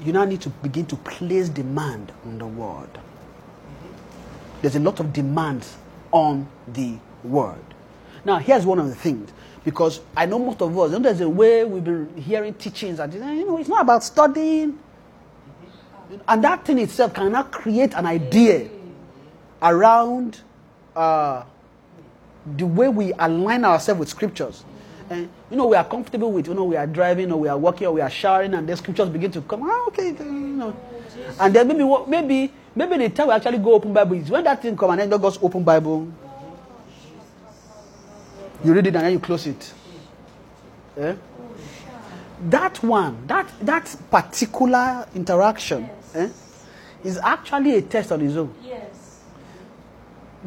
you 0.01 0.13
now 0.13 0.23
need 0.23 0.39
to 0.41 0.49
begin 0.49 0.85
to 0.85 0.95
place 0.95 1.49
demand 1.49 2.13
on 2.23 2.37
the 2.37 2.47
word. 2.47 2.89
There's 4.61 4.77
a 4.77 4.79
lot 4.79 5.01
of 5.01 5.11
demands 5.11 5.75
on 6.13 6.47
the 6.69 6.95
word. 7.25 7.59
Now, 8.23 8.39
here's 8.39 8.65
one 8.65 8.79
of 8.79 8.87
the 8.87 8.95
things, 8.95 9.29
because 9.65 9.99
I 10.15 10.27
know 10.27 10.37
most 10.37 10.61
of 10.61 10.77
us, 10.77 10.91
you 10.91 10.99
know, 10.99 11.03
there's 11.03 11.21
a 11.21 11.27
way 11.27 11.65
we've 11.65 11.83
been 11.83 12.15
hearing 12.15 12.53
teachings, 12.53 12.99
and 12.99 13.11
you 13.11 13.19
know, 13.19 13.57
it's 13.57 13.67
not 13.67 13.81
about 13.81 14.03
studying. 14.03 14.77
And 16.27 16.43
that 16.43 16.63
thing 16.63 16.77
itself 16.77 17.15
cannot 17.15 17.51
create 17.51 17.95
an 17.95 18.05
idea 18.05 18.69
around 19.61 20.39
uh, 20.95 21.43
the 22.55 22.67
way 22.67 22.87
we 22.89 23.11
align 23.13 23.65
ourselves 23.65 23.99
with 23.99 24.09
scriptures. 24.09 24.63
And 25.09 25.29
you 25.49 25.57
know, 25.57 25.65
we 25.65 25.75
are 25.75 25.83
comfortable 25.83 26.31
with, 26.31 26.47
you 26.47 26.53
know, 26.53 26.63
we 26.63 26.77
are 26.77 26.85
driving 26.85 27.31
or 27.31 27.39
we 27.39 27.47
are 27.47 27.57
walking 27.57 27.87
or 27.87 27.93
we 27.93 28.01
are 28.01 28.09
showering, 28.09 28.53
and 28.53 28.69
the 28.69 28.77
scriptures 28.77 29.09
begin 29.09 29.31
to 29.31 29.41
come. 29.41 29.63
Ah, 29.63 29.85
okay, 29.87 30.09
you 30.09 30.23
know. 30.23 30.77
And 31.39 31.55
then 31.55 31.67
maybe, 31.67 31.83
maybe, 32.07 32.53
maybe 32.75 32.97
the 32.97 33.09
time 33.09 33.27
we 33.29 33.33
actually 33.33 33.57
go 33.57 33.73
open 33.73 33.93
Bible 33.93 34.15
is 34.15 34.29
when 34.29 34.43
that 34.43 34.61
thing 34.61 34.77
come 34.77 34.91
and 34.91 35.01
then 35.01 35.09
God 35.09 35.37
open 35.41 35.63
Bible. 35.63 36.07
You 38.65 38.73
read 38.73 38.87
it 38.87 38.95
and 38.95 39.05
then 39.05 39.11
you 39.13 39.19
close 39.19 39.45
it. 39.45 39.73
Eh? 40.97 41.15
That 42.49 42.81
one, 42.83 43.27
that 43.27 43.47
that 43.61 43.95
particular 44.09 45.07
interaction, 45.13 45.87
eh, 46.15 46.29
is 47.03 47.17
actually 47.17 47.75
a 47.75 47.81
test 47.81 48.11
on 48.11 48.21
its 48.21 48.35
own. 48.35 48.53
Yes. 48.63 49.19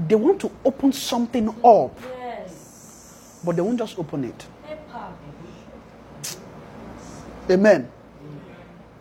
They 0.08 0.16
want 0.16 0.40
to 0.40 0.50
open 0.64 0.92
something 0.92 1.48
up, 1.64 1.96
Yes. 2.18 3.40
but 3.44 3.54
they 3.56 3.62
won't 3.62 3.78
just 3.78 3.96
open 3.98 4.24
it. 4.24 4.46
Amen. 7.50 7.88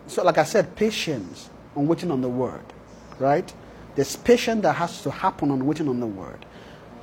So, 0.08 0.24
like 0.24 0.38
I 0.38 0.44
said, 0.46 0.74
patience 0.76 1.50
on 1.76 1.88
waiting 1.88 2.12
on 2.12 2.22
the 2.22 2.30
word, 2.30 2.64
right? 3.20 3.52
There's 3.96 4.16
patience 4.16 4.62
that 4.62 4.74
has 4.74 5.02
to 5.02 5.12
happen 5.12 5.52
on 5.52 5.66
waiting 5.66 5.90
on 5.90 6.00
the 6.00 6.08
word. 6.08 6.46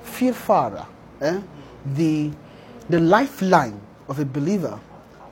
Fear 0.02 0.32
Father, 0.32 0.86
eh? 1.20 1.40
The 1.86 2.30
the 2.88 3.00
lifeline 3.00 3.80
of 4.08 4.18
a 4.18 4.24
believer 4.24 4.78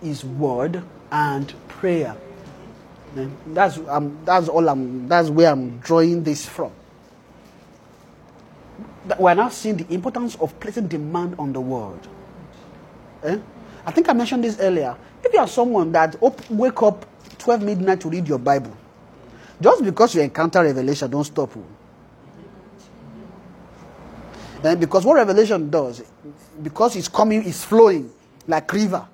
is 0.02 0.24
word 0.24 0.82
and 1.10 1.52
prayer. 1.68 2.16
That's 3.48 3.78
um, 3.88 4.18
that's 4.24 4.48
all 4.48 4.68
I'm. 4.68 5.08
That's 5.08 5.28
where 5.28 5.50
I'm 5.52 5.78
drawing 5.80 6.22
this 6.24 6.46
from. 6.46 6.72
We're 9.18 9.34
now 9.34 9.48
seeing 9.50 9.76
the 9.76 9.92
importance 9.92 10.36
of 10.36 10.58
placing 10.60 10.88
demand 10.88 11.34
on 11.38 11.52
the 11.52 11.60
word. 11.60 12.00
Eh? 13.24 13.38
I 13.84 13.90
think 13.90 14.08
I 14.08 14.12
mentioned 14.12 14.44
this 14.44 14.58
earlier. 14.60 14.96
If 15.24 15.32
you 15.32 15.40
are 15.40 15.48
someone 15.48 15.92
that 15.92 16.16
op- 16.22 16.48
wake 16.50 16.82
up 16.82 17.04
12 17.38 17.62
midnight 17.62 18.00
to 18.02 18.08
read 18.08 18.28
your 18.28 18.38
Bible, 18.38 18.76
just 19.60 19.84
because 19.84 20.14
you 20.14 20.22
encounter 20.22 20.62
revelation, 20.62 21.10
don't 21.10 21.24
stop. 21.24 21.50
oh. 21.56 21.64
Because 24.62 25.04
what 25.04 25.14
revelation 25.14 25.68
does, 25.70 26.02
because 26.62 26.96
it's 26.96 27.08
coming, 27.08 27.42
it's 27.46 27.64
flowing 27.64 28.10
like 28.46 28.72
river. 28.72 29.06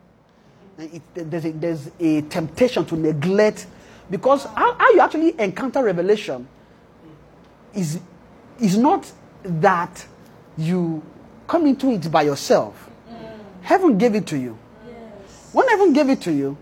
it- 0.79 1.03
there's, 1.15 1.45
a, 1.47 1.53
there's 1.53 1.91
a 1.99 2.21
temptation 2.23 2.85
to 2.87 2.97
neglect 2.97 3.67
because 4.11 4.45
how, 4.45 4.75
how 4.75 4.91
you 4.93 5.01
actually 5.01 5.39
encounter 5.41 5.83
revelation 5.83 6.47
is 7.75 7.99
is 8.61 8.77
not 8.77 9.11
that 9.45 10.05
you 10.57 11.03
come 11.47 11.67
into 11.67 11.91
it 11.91 12.11
by 12.11 12.23
yourself. 12.23 12.89
Heaven 13.63 13.99
gave 13.99 14.15
it 14.15 14.27
to 14.29 14.37
you. 14.39 14.57
Yes. 14.87 15.51
When 15.53 15.69
heaven 15.69 15.93
gave 15.93 16.09
it 16.09 16.21
to 16.23 16.33
you, 16.33 16.57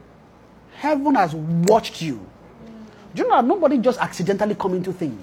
heaven 0.76 1.14
has 1.14 1.34
watched 1.34 2.02
you. 2.02 2.20
Do 3.14 3.22
you 3.22 3.28
know 3.28 3.36
that 3.36 3.44
nobody 3.46 3.78
just 3.78 3.98
accidentally 4.00 4.54
come 4.54 4.74
into 4.74 4.92
things? 4.92 5.18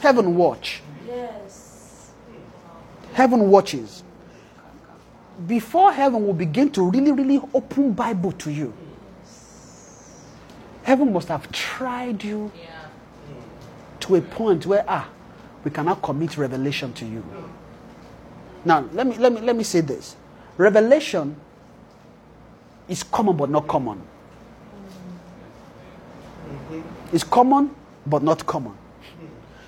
Heaven 0.00 0.36
watch. 0.36 0.82
Yes. 1.06 1.49
Heaven 3.12 3.50
watches. 3.50 4.02
Before 5.46 5.92
heaven 5.92 6.26
will 6.26 6.34
begin 6.34 6.70
to 6.72 6.82
really, 6.82 7.12
really 7.12 7.40
open 7.54 7.92
Bible 7.92 8.32
to 8.32 8.50
you, 8.50 8.74
heaven 10.82 11.12
must 11.12 11.28
have 11.28 11.50
tried 11.50 12.22
you 12.22 12.52
to 14.00 14.16
a 14.16 14.20
point 14.20 14.66
where 14.66 14.84
ah, 14.86 15.08
we 15.64 15.70
cannot 15.70 16.02
commit 16.02 16.36
revelation 16.36 16.92
to 16.94 17.06
you. 17.06 17.24
Now, 18.64 18.84
let 18.92 19.06
me 19.06 19.16
let 19.16 19.32
me 19.32 19.40
let 19.40 19.56
me 19.56 19.64
say 19.64 19.80
this. 19.80 20.16
Revelation 20.58 21.36
is 22.88 23.02
common 23.02 23.36
but 23.36 23.48
not 23.48 23.66
common. 23.66 24.02
It's 27.12 27.24
common 27.24 27.74
but 28.06 28.22
not 28.22 28.44
common. 28.46 28.74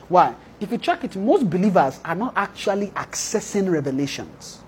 Why? 0.09 0.35
If 0.63 0.71
you 0.71 0.79
check 0.79 1.03
it, 1.03 1.17
most 1.17 1.51
believers 1.51 1.99
are 2.05 2.15
not 2.15 2.35
actually 2.37 2.89
accessing 2.89 3.69
revelations. 3.69 4.61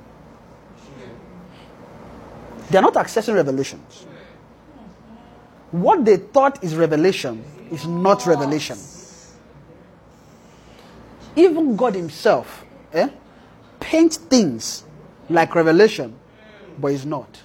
They 2.69 2.79
are 2.79 2.83
not 2.83 2.95
accessing 2.95 3.35
revelations. 3.35 4.05
What 5.71 6.05
they 6.05 6.17
thought 6.17 6.63
is 6.65 6.75
revelation 6.75 7.45
is 7.71 7.87
not 7.87 8.27
revelation. 8.27 8.77
Even 11.37 11.77
God 11.77 11.95
Himself 11.95 12.65
eh, 12.93 13.09
paints 13.79 14.17
things 14.17 14.83
like 15.31 15.55
revelation, 15.55 16.17
but 16.77 16.89
it's 16.89 17.05
not. 17.05 17.41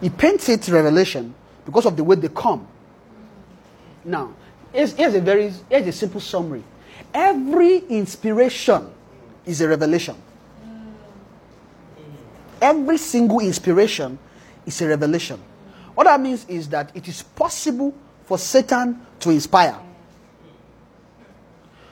He 0.00 0.10
paints 0.10 0.48
it 0.48 0.68
revelation 0.68 1.34
because 1.64 1.86
of 1.86 1.96
the 1.96 2.04
way 2.04 2.14
they 2.14 2.28
come. 2.28 2.68
Now, 4.04 4.34
here's, 4.72 4.92
here's 4.92 5.14
a 5.14 5.20
very 5.20 5.52
here's 5.68 5.86
a 5.86 5.92
simple 5.92 6.20
summary. 6.20 6.64
Every 7.12 7.78
inspiration 7.78 8.90
is 9.44 9.60
a 9.60 9.68
revelation. 9.68 10.16
Every 12.60 12.98
single 12.98 13.40
inspiration 13.40 14.18
is 14.66 14.80
a 14.82 14.88
revelation. 14.88 15.40
What 15.94 16.04
that 16.04 16.20
means 16.20 16.46
is 16.48 16.68
that 16.68 16.94
it 16.94 17.08
is 17.08 17.22
possible 17.22 17.94
for 18.24 18.38
Satan 18.38 19.00
to 19.20 19.30
inspire. 19.30 19.78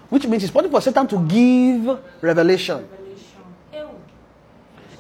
Which 0.09 0.27
means 0.27 0.45
it's 0.45 0.53
possible 0.53 0.79
for 0.79 0.83
Satan 0.83 1.07
to 1.09 1.19
give 1.27 1.99
revelation. 2.23 2.89
Revelation. 3.73 3.89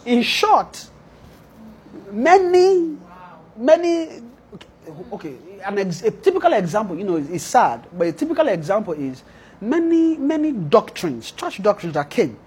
In 0.05 0.23
short, 0.23 0.89
many, 2.11 2.97
many. 3.57 4.23
Okay, 5.13 5.37
an 5.65 5.79
ex, 5.79 6.03
a 6.03 6.11
typical 6.11 6.53
example, 6.53 6.97
you 6.97 7.05
know, 7.05 7.17
is, 7.17 7.29
is 7.31 7.43
sad, 7.43 7.87
but 7.93 8.09
a 8.09 8.13
typical 8.13 8.49
example 8.49 8.95
is 8.95 9.23
many, 9.61 10.17
many 10.17 10.53
doctrines, 10.53 11.31
church 11.33 11.63
doctrines 11.63 11.95
that 11.95 12.09
came. 12.11 12.39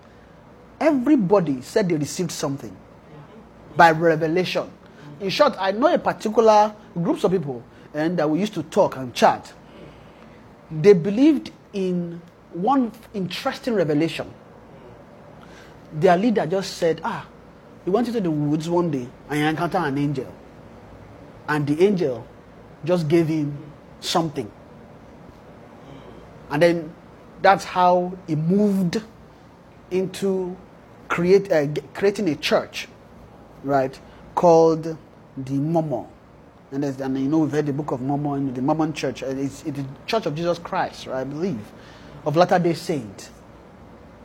Everybody 0.80 1.62
said 1.62 1.90
they 1.90 1.96
received 1.96 2.32
something 2.32 2.76
by 3.76 3.92
revelation. 3.92 4.72
In 5.20 5.30
short, 5.30 5.56
I 5.60 5.72
know 5.72 5.94
a 5.94 6.00
particular 6.00 6.76
groups 6.96 7.24
of 7.24 7.32
people 7.32 7.64
and 7.94 8.18
that 8.18 8.30
we 8.30 8.40
used 8.40 8.54
to 8.56 8.64
talk 8.64 8.98
and 8.98 9.14
chat. 9.14 9.54
They 10.72 10.94
believed 10.94 11.52
in 11.74 12.22
one 12.54 12.92
interesting 13.14 13.76
revelation 13.76 14.34
their 15.94 16.18
leader 16.18 16.46
just 16.46 16.78
said, 16.78 17.02
Ah, 17.04 17.28
he 17.84 17.92
went 17.92 18.08
into 18.08 18.22
the 18.22 18.32
woods 18.32 18.70
one 18.70 18.92
day 18.92 19.08
and 19.30 19.40
he 19.40 19.46
encountered 19.46 19.84
an 19.84 19.98
angel. 19.98 20.34
And 21.48 21.68
the 21.68 21.86
angel 21.86 22.26
just 22.84 23.08
gave 23.08 23.28
him 23.28 23.58
something. 24.00 24.52
And 26.50 26.62
then 26.62 26.94
that's 27.42 27.64
how 27.64 28.18
he 28.28 28.36
moved 28.36 29.02
into 29.90 30.56
create, 31.08 31.52
uh, 31.52 31.68
creating 31.94 32.30
a 32.30 32.36
church, 32.36 32.88
right, 33.64 33.98
called 34.36 34.98
the 35.38 35.54
Mormon. 35.54 36.08
And, 36.72 36.86
and 36.86 37.20
you 37.20 37.28
know, 37.28 37.40
we've 37.40 37.52
heard 37.52 37.66
the 37.66 37.74
book 37.74 37.92
of 37.92 38.02
Mormon, 38.02 38.54
the 38.54 38.62
Mormon 38.62 38.94
church. 38.94 39.24
It's, 39.24 39.64
it's 39.64 39.78
the 39.78 39.86
Church 40.06 40.26
of 40.26 40.36
Jesus 40.36 40.58
Christ, 40.58 41.08
right, 41.08 41.22
I 41.22 41.24
believe, 41.26 41.60
of 42.26 42.38
Latter 42.38 42.60
day 42.60 42.74
Saint. 42.74 43.30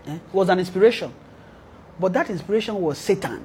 Eh? 0.06 0.14
It 0.14 0.20
was 0.32 0.48
an 0.48 0.58
inspiration. 0.58 1.12
But 1.98 2.12
that 2.12 2.30
inspiration 2.30 2.80
was 2.80 2.98
Satan. 2.98 3.44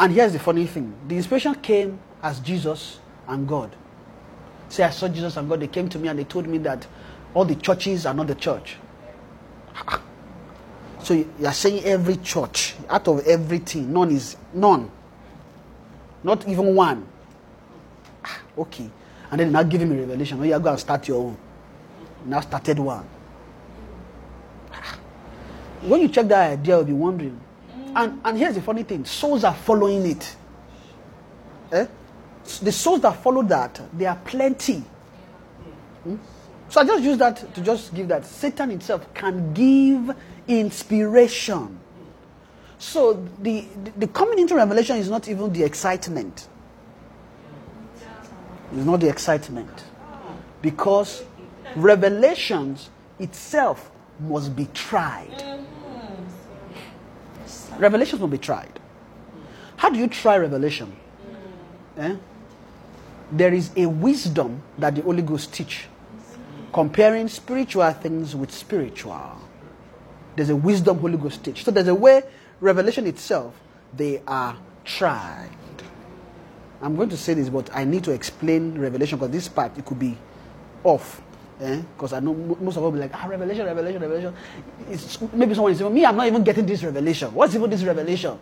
And 0.00 0.12
here's 0.12 0.32
the 0.32 0.38
funny 0.38 0.66
thing 0.66 0.94
the 1.08 1.16
inspiration 1.16 1.54
came 1.56 1.98
as 2.22 2.40
Jesus 2.40 3.00
and 3.26 3.46
God. 3.46 3.74
Say, 4.68 4.84
I 4.84 4.90
saw 4.90 5.08
Jesus 5.08 5.36
and 5.36 5.48
God. 5.48 5.60
They 5.60 5.66
came 5.68 5.88
to 5.88 5.98
me 5.98 6.08
and 6.08 6.18
they 6.18 6.24
told 6.24 6.46
me 6.46 6.58
that 6.58 6.86
all 7.34 7.44
the 7.44 7.54
churches 7.54 8.06
are 8.06 8.14
not 8.14 8.26
the 8.26 8.34
church. 8.34 8.76
So 11.02 11.14
you 11.14 11.28
are 11.46 11.52
saying 11.52 11.84
every 11.84 12.16
church, 12.16 12.74
out 12.88 13.08
of 13.08 13.26
everything, 13.26 13.92
none 13.92 14.10
is 14.10 14.36
none. 14.52 14.90
Not 16.22 16.46
even 16.48 16.74
one. 16.74 17.06
Ah, 18.24 18.40
Okay. 18.58 18.90
And 19.30 19.40
then 19.40 19.52
now 19.52 19.62
give 19.62 19.80
him 19.82 19.92
a 19.92 19.96
revelation. 19.96 20.40
Oh, 20.40 20.44
you 20.44 20.58
go 20.58 20.70
and 20.70 20.80
start 20.80 21.06
your 21.06 21.18
own. 21.22 21.36
Now 22.26 22.40
started 22.40 22.78
one 22.78 23.06
when 25.82 26.00
you 26.00 26.08
check 26.08 26.26
that 26.28 26.52
idea, 26.52 26.76
you'll 26.76 26.84
be 26.84 26.92
wondering. 26.92 27.40
And, 27.98 28.20
and 28.24 28.38
here's 28.38 28.54
the 28.54 28.62
funny 28.62 28.84
thing 28.84 29.04
souls 29.04 29.42
are 29.42 29.54
following 29.54 30.06
it. 30.06 30.36
Eh? 31.72 31.86
The 32.62 32.70
souls 32.70 33.00
that 33.00 33.20
follow 33.24 33.42
that, 33.42 33.80
they 33.92 34.06
are 34.06 34.18
plenty. 34.24 34.84
Hmm? 36.04 36.14
So 36.68 36.80
I 36.80 36.84
just 36.84 37.02
use 37.02 37.18
that 37.18 37.54
to 37.56 37.60
just 37.60 37.92
give 37.92 38.06
that. 38.08 38.24
Satan 38.24 38.70
itself 38.70 39.12
can 39.14 39.52
give 39.52 40.14
inspiration. 40.46 41.80
So 42.78 43.14
the, 43.42 43.66
the, 43.82 43.90
the 43.96 44.06
coming 44.06 44.38
into 44.38 44.54
revelation 44.54 44.96
is 44.98 45.10
not 45.10 45.28
even 45.28 45.52
the 45.52 45.64
excitement. 45.64 46.46
It's 48.72 48.84
not 48.84 49.00
the 49.00 49.08
excitement. 49.08 49.84
Because 50.62 51.24
revelations 51.74 52.90
itself 53.18 53.90
must 54.20 54.54
be 54.54 54.68
tried. 54.72 55.66
Revelations 57.78 58.20
will 58.20 58.28
be 58.28 58.38
tried. 58.38 58.80
How 59.76 59.90
do 59.90 59.98
you 59.98 60.08
try 60.08 60.36
revelation? 60.36 60.94
Eh? 61.96 62.16
There 63.30 63.54
is 63.54 63.70
a 63.76 63.86
wisdom 63.86 64.62
that 64.78 64.94
the 64.94 65.02
Holy 65.02 65.22
Ghost 65.22 65.52
teach, 65.52 65.86
comparing 66.72 67.28
spiritual 67.28 67.90
things 67.92 68.34
with 68.34 68.50
spiritual. 68.50 69.38
There's 70.34 70.50
a 70.50 70.56
wisdom 70.56 70.98
Holy 70.98 71.16
Ghost 71.16 71.44
teach. 71.44 71.64
So 71.64 71.70
there's 71.70 71.88
a 71.88 71.94
way 71.94 72.22
revelation 72.60 73.06
itself 73.06 73.54
they 73.96 74.22
are 74.26 74.56
tried. 74.84 75.50
I'm 76.80 76.96
going 76.96 77.08
to 77.08 77.16
say 77.16 77.34
this, 77.34 77.48
but 77.48 77.74
I 77.74 77.84
need 77.84 78.04
to 78.04 78.12
explain 78.12 78.78
revelation 78.78 79.18
because 79.18 79.32
this 79.32 79.48
part 79.48 79.76
it 79.76 79.84
could 79.84 79.98
be 79.98 80.16
off. 80.84 81.20
Because 81.58 82.12
I 82.12 82.20
know 82.20 82.34
most 82.34 82.76
of 82.76 82.84
us 82.84 82.92
be 82.92 82.98
like, 83.00 83.10
ah, 83.14 83.26
revelation, 83.26 83.66
revelation, 83.66 84.00
revelation. 84.00 84.34
It's, 84.88 85.20
maybe 85.32 85.54
someone 85.54 85.72
is 85.72 85.78
saying, 85.78 85.92
me, 85.92 86.04
I'm 86.06 86.16
not 86.16 86.26
even 86.28 86.44
getting 86.44 86.64
this 86.66 86.84
revelation. 86.84 87.34
What's 87.34 87.54
even 87.54 87.68
this 87.68 87.82
revelation? 87.82 88.38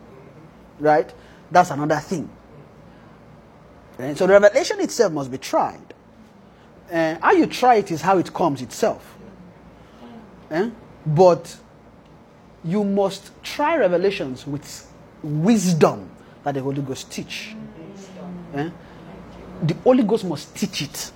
Right? 0.78 1.10
That's 1.50 1.70
another 1.70 1.96
thing. 1.96 2.28
Eh, 3.98 4.14
So 4.14 4.26
the 4.26 4.34
revelation 4.34 4.80
itself 4.80 5.12
must 5.12 5.30
be 5.30 5.38
tried. 5.38 5.94
Uh, 6.92 7.16
how 7.22 7.32
you 7.32 7.46
try 7.46 7.76
it 7.76 7.90
is 7.90 8.02
how 8.02 8.18
it 8.18 8.32
comes 8.34 8.60
itself. 8.60 9.16
Eh? 10.50 10.70
But 11.06 11.56
you 12.64 12.84
must 12.84 13.30
try 13.42 13.76
revelations 13.76 14.46
with 14.46 14.92
wisdom 15.22 16.10
that 16.44 16.54
the 16.54 16.60
Holy 16.60 16.82
Ghost 16.82 17.10
teach. 17.10 17.56
Eh? 18.54 18.70
The 19.62 19.74
Holy 19.84 20.02
Ghost 20.02 20.24
must 20.26 20.54
teach 20.54 20.82
it. 20.82 21.12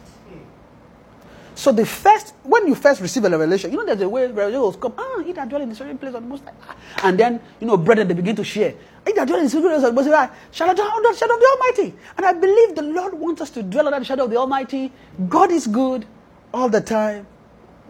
So 1.60 1.72
the 1.72 1.84
first, 1.84 2.32
when 2.42 2.66
you 2.66 2.74
first 2.74 3.02
receive 3.02 3.22
a 3.26 3.28
revelation, 3.28 3.70
you 3.70 3.76
know 3.76 3.84
there's 3.84 4.00
a 4.00 4.08
way 4.08 4.28
revelation 4.28 4.62
will 4.62 4.72
come. 4.72 4.94
Ah, 4.96 5.22
that 5.34 5.46
dwell 5.46 5.60
in 5.60 5.68
the 5.68 5.74
certain 5.74 5.98
place 5.98 6.14
of 6.14 6.22
the 6.22 6.26
Most 6.26 6.42
High. 6.42 6.54
Ah. 6.66 6.74
And 7.02 7.20
then 7.20 7.38
you 7.60 7.66
know, 7.66 7.76
brethren, 7.76 8.08
they 8.08 8.14
begin 8.14 8.34
to 8.36 8.44
share. 8.44 8.72
That 9.04 9.28
dwell 9.28 9.40
in 9.40 9.44
the 9.44 9.50
secret 9.50 9.68
place 9.68 9.84
of 9.84 9.94
the 9.94 10.02
Most 10.02 10.06
High 10.06 10.30
dwell 10.56 10.90
under 10.90 11.10
the 11.10 11.14
shadow 11.14 11.34
of 11.34 11.40
the 11.40 11.46
Almighty. 11.52 11.94
And 12.16 12.24
I 12.24 12.32
believe 12.32 12.74
the 12.76 12.80
Lord 12.80 13.12
wants 13.12 13.42
us 13.42 13.50
to 13.50 13.62
dwell 13.62 13.88
under 13.88 13.98
the 13.98 14.06
shadow 14.06 14.24
of 14.24 14.30
the 14.30 14.38
Almighty. 14.38 14.90
God 15.28 15.52
is 15.52 15.66
good 15.66 16.06
all 16.54 16.70
the 16.70 16.80
time. 16.80 17.26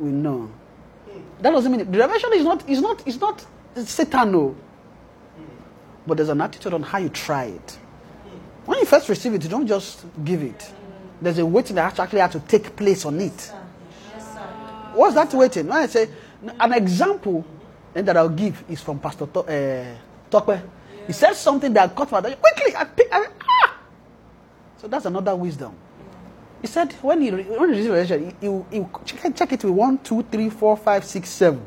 We 0.00 0.10
know. 0.10 0.50
That 1.40 1.52
doesn't 1.52 1.70
mean 1.70 1.88
the 1.92 1.98
revelation 1.98 2.30
is 2.34 2.42
not 2.42 2.68
is 2.68 2.80
not 2.80 3.06
is 3.06 3.20
not 3.20 3.46
Satan, 3.76 4.32
no. 4.32 4.56
But 6.08 6.16
there's 6.16 6.28
an 6.28 6.40
attitude 6.40 6.74
on 6.74 6.82
how 6.82 6.98
you 6.98 7.08
try 7.08 7.44
it. 7.44 7.78
When 8.64 8.80
you 8.80 8.84
first 8.84 9.08
receive 9.08 9.34
it, 9.34 9.44
you 9.44 9.48
don't 9.48 9.68
just 9.68 10.04
give 10.24 10.42
it. 10.42 10.72
There's 11.22 11.38
a 11.38 11.46
waiting 11.46 11.76
that 11.76 12.00
actually 12.00 12.18
has 12.18 12.32
to 12.32 12.40
take 12.40 12.74
place 12.74 13.04
on 13.04 13.20
it. 13.20 13.52
What's 15.00 15.14
that 15.14 15.32
waiting? 15.32 15.66
When 15.66 15.78
I 15.78 15.86
say 15.86 16.10
an 16.60 16.74
example 16.74 17.42
and 17.94 18.06
that 18.06 18.18
I'll 18.18 18.28
give 18.28 18.62
is 18.68 18.82
from 18.82 18.98
Pastor 18.98 19.24
to- 19.28 19.40
uh, 19.40 19.94
Tokwe. 20.30 20.60
He 21.06 21.14
says 21.14 21.38
something 21.38 21.72
that 21.72 21.96
caught 21.96 22.12
my 22.12 22.18
attention. 22.18 22.38
Quickly, 22.38 22.76
I 22.76 22.84
pick. 22.84 23.08
I, 23.10 23.26
ah! 23.48 23.78
So 24.76 24.88
that's 24.88 25.06
another 25.06 25.34
wisdom. 25.34 25.72
He 26.60 26.66
said 26.66 26.92
when 27.00 27.22
he 27.22 27.30
re- 27.30 27.44
when 27.44 27.72
he 27.72 27.80
receives 27.80 27.88
revelation, 27.88 28.36
he, 28.70 28.76
he, 28.76 28.82
he 28.82 29.30
check, 29.32 29.52
it 29.52 29.64
with 29.64 29.72
one, 29.72 29.96
two, 30.04 30.22
three, 30.30 30.50
four, 30.50 30.76
five, 30.76 31.02
six, 31.06 31.30
seven. 31.30 31.62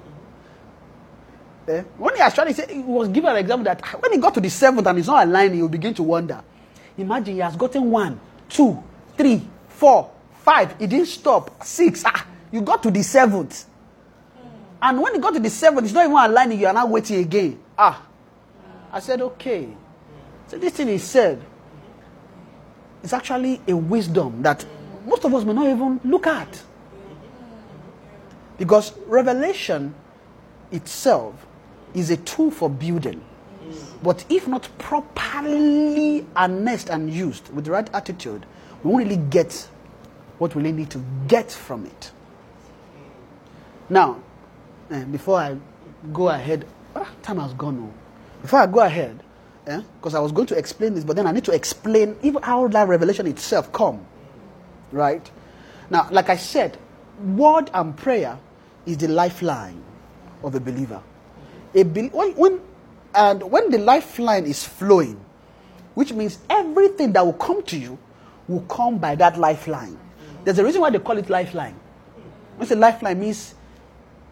Eh? 1.68 1.82
When 1.98 2.14
he 2.16 2.22
actually 2.22 2.54
said 2.54 2.70
he 2.70 2.82
was 2.82 3.08
given 3.08 3.32
an 3.32 3.38
example 3.38 3.64
that 3.64 3.82
when 4.00 4.12
he 4.12 4.20
got 4.20 4.36
to 4.36 4.42
the 4.42 4.50
seventh 4.52 4.86
and 4.86 5.00
it's 5.00 5.08
not 5.08 5.26
aligned, 5.28 5.56
he 5.56 5.62
will 5.64 5.70
begin 5.70 5.96
to 5.96 6.04
wonder. 6.04 6.40
Imagine 7.00 7.34
he 7.34 7.40
has 7.40 7.56
gotten 7.56 7.90
one, 7.90 8.20
two, 8.48 8.78
three, 9.18 9.42
four, 9.70 10.12
five. 10.44 10.76
He 10.78 10.86
didn't 10.86 11.08
stop. 11.08 11.64
Six. 11.64 12.04
Ah, 12.06 12.28
you 12.54 12.62
got 12.62 12.84
to 12.84 12.92
the 12.92 13.02
seventh. 13.02 13.66
And 14.80 15.02
when 15.02 15.16
you 15.16 15.20
got 15.20 15.34
to 15.34 15.40
the 15.40 15.50
seventh, 15.50 15.86
it's 15.86 15.94
not 15.94 16.06
even 16.06 16.16
aligning. 16.16 16.60
You 16.60 16.68
are 16.68 16.74
now 16.74 16.86
waiting 16.86 17.20
again. 17.20 17.60
Ah, 17.76 18.06
I 18.92 19.00
said 19.00 19.22
okay. 19.22 19.68
So 20.48 20.60
this 20.60 20.74
thing 20.74 20.88
he 20.88 21.00
said 21.00 21.42
is 23.02 23.12
actually 23.12 23.60
a 23.68 23.76
wisdom 23.76 24.44
that 24.44 24.64
most 25.08 25.26
of 25.26 25.34
us 25.34 25.44
may 25.44 25.54
not 25.54 25.68
even 25.68 26.00
look 26.04 26.28
at. 26.28 26.62
Because 28.60 28.96
revelation 29.08 29.96
itself 30.72 31.34
is 31.96 32.12
a 32.12 32.18
tool 32.18 32.52
for 32.52 32.70
building. 32.70 33.26
But 34.04 34.26
if 34.30 34.48
not 34.48 34.70
properly 34.78 36.28
harnessed 36.36 36.90
and 36.90 37.12
used 37.12 37.52
with 37.52 37.66
the 37.66 37.72
right 37.72 37.90
attitude, 37.96 38.46
we 38.84 38.92
won't 38.92 39.06
really 39.06 39.18
get 39.18 39.68
what 40.38 40.54
we 40.54 40.62
really 40.62 40.78
need 40.78 40.92
to 40.92 41.04
get 41.28 41.52
from 41.52 41.88
it. 41.88 42.12
Now, 43.94 44.18
eh, 44.90 45.04
before 45.04 45.38
I 45.38 45.56
go 46.12 46.30
ahead, 46.30 46.66
ah, 46.96 47.08
time 47.22 47.38
has 47.38 47.54
gone. 47.54 47.78
oh. 47.80 47.94
Before 48.42 48.60
I 48.60 48.66
go 48.66 48.80
ahead, 48.80 49.22
because 49.66 50.16
I 50.16 50.20
was 50.20 50.32
going 50.32 50.48
to 50.48 50.58
explain 50.58 50.96
this, 50.96 51.04
but 51.04 51.16
then 51.16 51.28
I 51.28 51.32
need 51.32 51.44
to 51.46 51.52
explain 51.52 52.16
even 52.24 52.42
how 52.42 52.68
that 52.70 52.88
revelation 52.88 53.28
itself 53.28 53.72
come. 53.72 54.04
Right? 54.92 55.30
Now, 55.92 56.08
like 56.10 56.30
I 56.30 56.38
said, 56.38 56.76
word 57.24 57.70
and 57.72 57.96
prayer 57.96 58.40
is 58.88 58.98
the 58.98 59.10
lifeline 59.10 59.84
of 60.44 60.56
a 60.56 60.60
believer. 60.60 61.02
A 61.76 61.84
bel- 61.84 62.10
when, 62.10 62.32
when, 62.34 62.62
and 63.14 63.44
when 63.44 63.70
the 63.70 63.78
lifeline 63.78 64.46
is 64.46 64.64
flowing, 64.64 65.24
which 65.94 66.14
means 66.14 66.40
everything 66.50 67.14
that 67.14 67.24
will 67.24 67.34
come 67.34 67.62
to 67.66 67.78
you 67.78 68.00
will 68.48 68.62
come 68.62 68.98
by 68.98 69.14
that 69.14 69.38
lifeline. 69.38 70.00
There's 70.46 70.58
a 70.58 70.64
reason 70.66 70.82
why 70.82 70.90
they 70.90 70.98
call 70.98 71.20
it 71.20 71.30
lifeline. 71.30 71.80
When 72.58 72.68
say 72.68 72.74
lifeline 72.74 73.20
means 73.20 73.54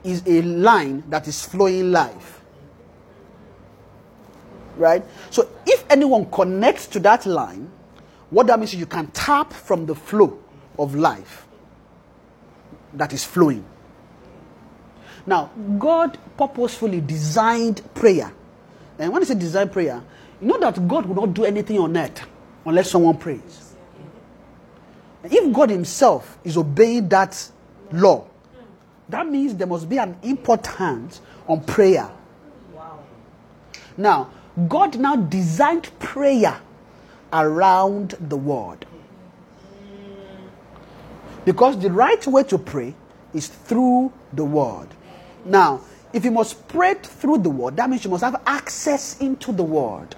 is 0.04 0.24
a 0.26 0.42
line 0.42 1.04
that 1.10 1.28
is 1.28 1.44
flowing 1.44 1.92
life. 1.92 2.42
Right? 4.78 5.04
So 5.30 5.48
if 5.66 5.86
anyone 5.90 6.30
connects 6.32 6.88
to 6.88 7.00
that 7.02 7.26
line, 7.26 7.70
what 8.30 8.48
that 8.48 8.60
means 8.60 8.74
is 8.74 8.80
you 8.80 8.86
can 8.86 9.08
tap 9.08 9.52
from 9.54 9.86
the 9.86 9.96
flow 9.96 10.40
of 10.80 10.96
life 10.96 11.46
that 12.94 13.14
is 13.14 13.24
flowing. 13.24 13.66
Now, 15.26 15.52
God 15.78 16.18
purposefully 16.38 17.02
designed 17.02 17.82
prayer. 17.94 18.32
And 18.98 19.12
when 19.14 19.22
I 19.22 19.26
say 19.26 19.36
design 19.36 19.70
prayer, 19.70 20.02
you 20.42 20.48
know 20.48 20.60
that 20.60 20.88
God 20.88 21.06
will 21.06 21.16
not 21.16 21.34
do 21.34 21.46
anything 21.46 21.78
on 21.78 21.96
earth 21.96 22.26
unless 22.66 22.90
someone 22.90 23.18
prays. 23.18 23.76
If 25.24 25.54
God 25.54 25.70
Himself 25.70 26.40
is 26.44 26.58
obeying 26.58 27.10
that 27.10 27.52
law, 27.92 28.26
that 29.12 29.28
means 29.28 29.56
there 29.56 29.68
must 29.68 29.88
be 29.88 29.98
an 29.98 30.18
importance 30.24 31.22
on 31.48 31.64
prayer. 31.64 32.10
Wow. 32.74 33.00
Now, 33.98 34.32
God 34.68 34.98
now 34.98 35.16
designed 35.16 35.90
prayer 36.00 36.60
around 37.32 38.16
the 38.20 38.38
word. 38.38 38.86
Because 41.46 41.80
the 41.80 41.92
right 41.92 42.26
way 42.28 42.44
to 42.44 42.58
pray 42.58 42.94
is 43.34 43.48
through 43.48 44.12
the 44.34 44.46
word. 44.46 44.88
Now, 45.46 45.82
if 46.14 46.26
you 46.26 46.32
must 46.32 46.68
pray 46.68 46.96
through 46.96 47.40
the 47.40 47.50
word, 47.50 47.78
that 47.78 47.90
means 47.90 48.04
you 48.04 48.12
must 48.12 48.24
have 48.24 48.42
access 48.46 49.20
into 49.20 49.52
the 49.52 49.64
word. 49.64 50.16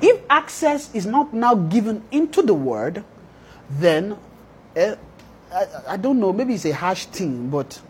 If 0.00 0.20
access 0.28 0.92
is 0.94 1.06
not 1.06 1.32
now 1.32 1.54
given 1.54 2.02
into 2.10 2.42
the 2.42 2.54
word, 2.54 3.04
then 3.70 4.18
eh, 4.74 4.96
I, 5.54 5.66
I 5.90 5.96
don't 5.96 6.18
know, 6.18 6.32
maybe 6.32 6.54
it's 6.54 6.64
a 6.64 6.72
harsh 6.72 7.06
thing, 7.06 7.48
but 7.48 7.80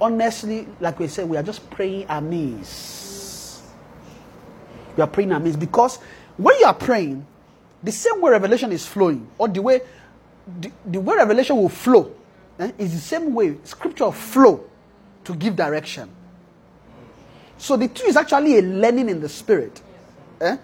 honestly, 0.00 0.66
like 0.80 0.98
we 0.98 1.08
said, 1.08 1.28
we 1.28 1.36
are 1.36 1.42
just 1.42 1.68
praying 1.70 2.06
amiss. 2.08 3.62
We 4.96 5.02
are 5.02 5.06
praying 5.06 5.32
amiss 5.32 5.56
because 5.56 5.98
when 6.38 6.58
you 6.58 6.64
are 6.64 6.74
praying, 6.74 7.26
the 7.82 7.92
same 7.92 8.20
way 8.22 8.30
revelation 8.30 8.72
is 8.72 8.86
flowing, 8.86 9.28
or 9.36 9.48
the 9.48 9.60
way 9.60 9.82
the, 10.60 10.72
the 10.86 11.00
way 11.00 11.16
revelation 11.16 11.56
will 11.56 11.68
flow, 11.68 12.14
eh, 12.58 12.72
is 12.78 12.94
the 12.94 13.00
same 13.00 13.34
way 13.34 13.56
scripture 13.64 14.10
flow 14.10 14.64
to 15.24 15.34
give 15.34 15.54
direction. 15.54 16.08
So 17.58 17.76
the 17.76 17.88
two 17.88 18.06
is 18.06 18.16
actually 18.16 18.58
a 18.58 18.62
learning 18.62 19.08
in 19.10 19.20
the 19.20 19.28
spirit. 19.28 19.82
Eh? 20.40 20.56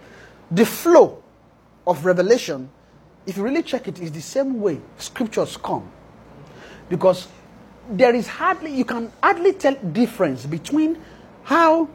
The 0.51 0.65
flow 0.65 1.23
of 1.87 2.05
revelation, 2.05 2.71
if 3.27 3.37
you 3.37 3.43
really 3.43 3.63
check 3.63 3.89
it, 3.89 3.99
is 4.01 4.13
the 4.13 4.21
same 4.21 4.61
way 4.61 4.81
scriptures 4.99 5.57
come. 5.57 5.91
Because 6.93 7.27
there 7.89 8.15
is 8.15 8.29
hardly, 8.29 8.71
you 8.71 8.85
can 8.85 9.11
hardly 9.23 9.55
tell 9.55 9.75
difference 9.77 10.45
between 10.45 11.01
how 11.43 11.89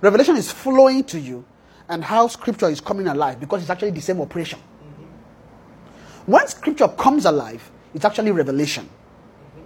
revelation 0.00 0.36
is 0.36 0.52
flowing 0.52 1.02
to 1.02 1.18
you 1.18 1.44
and 1.88 2.04
how 2.04 2.28
scripture 2.28 2.68
is 2.68 2.80
coming 2.80 3.08
alive 3.08 3.40
because 3.40 3.62
it's 3.62 3.70
actually 3.70 3.90
the 3.90 4.00
same 4.00 4.20
operation. 4.20 4.60
Mm-hmm. 4.60 6.30
When 6.30 6.46
scripture 6.46 6.86
comes 6.86 7.24
alive, 7.24 7.68
it's 7.92 8.04
actually 8.04 8.30
revelation. 8.30 8.88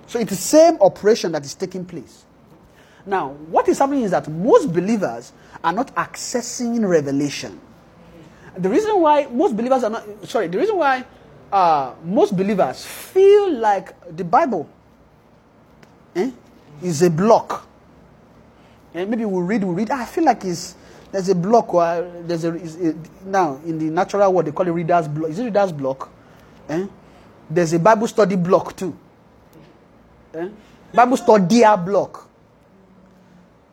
So 0.06 0.18
it's 0.18 0.30
the 0.30 0.36
same 0.36 0.78
operation 0.80 1.32
that 1.32 1.44
is 1.44 1.54
taking 1.54 1.84
place. 1.84 2.24
Now, 3.04 3.32
what 3.50 3.68
is 3.68 3.80
happening 3.80 4.04
is 4.04 4.12
that 4.12 4.28
most 4.28 4.72
believers 4.72 5.34
are 5.62 5.74
not 5.74 5.94
accessing 5.94 6.88
revelation. 6.88 7.60
The 8.56 8.70
reason 8.70 8.98
why 8.98 9.26
most 9.26 9.58
believers 9.58 9.84
are 9.84 9.90
not, 9.90 10.06
sorry, 10.26 10.48
the 10.48 10.56
reason 10.56 10.78
why 10.78 11.04
uh, 11.52 11.94
most 12.04 12.36
believers 12.36 12.84
feel 12.84 13.52
like 13.58 13.94
the 14.16 14.24
Bible 14.24 14.68
eh, 16.14 16.30
is 16.82 17.02
a 17.02 17.10
block. 17.10 17.66
And 18.94 19.08
maybe 19.10 19.24
we'll 19.24 19.42
read, 19.42 19.62
we'll 19.64 19.74
read. 19.74 19.90
"Ah, 19.90 20.02
I 20.02 20.04
feel 20.04 20.24
like 20.24 20.44
it's, 20.44 20.74
there's 21.12 21.28
a 21.28 21.34
block. 21.34 21.72
Or 21.74 22.10
there's 22.26 22.44
a, 22.44 22.52
a 22.52 22.94
now 23.24 23.60
in 23.64 23.78
the 23.78 23.84
natural 23.90 24.32
world 24.32 24.46
they 24.46 24.52
call 24.52 24.66
it 24.66 24.70
reader's 24.70 25.06
block. 25.08 25.30
Is 25.30 25.38
it 25.38 25.44
reader's 25.44 25.72
block? 25.72 26.08
Eh? 26.68 26.86
There's 27.48 27.72
a 27.72 27.78
Bible 27.78 28.06
study 28.06 28.36
block 28.36 28.76
too. 28.76 28.96
Eh? 30.34 30.48
Bible 30.94 31.16
study 31.16 31.62
block. 31.84 32.28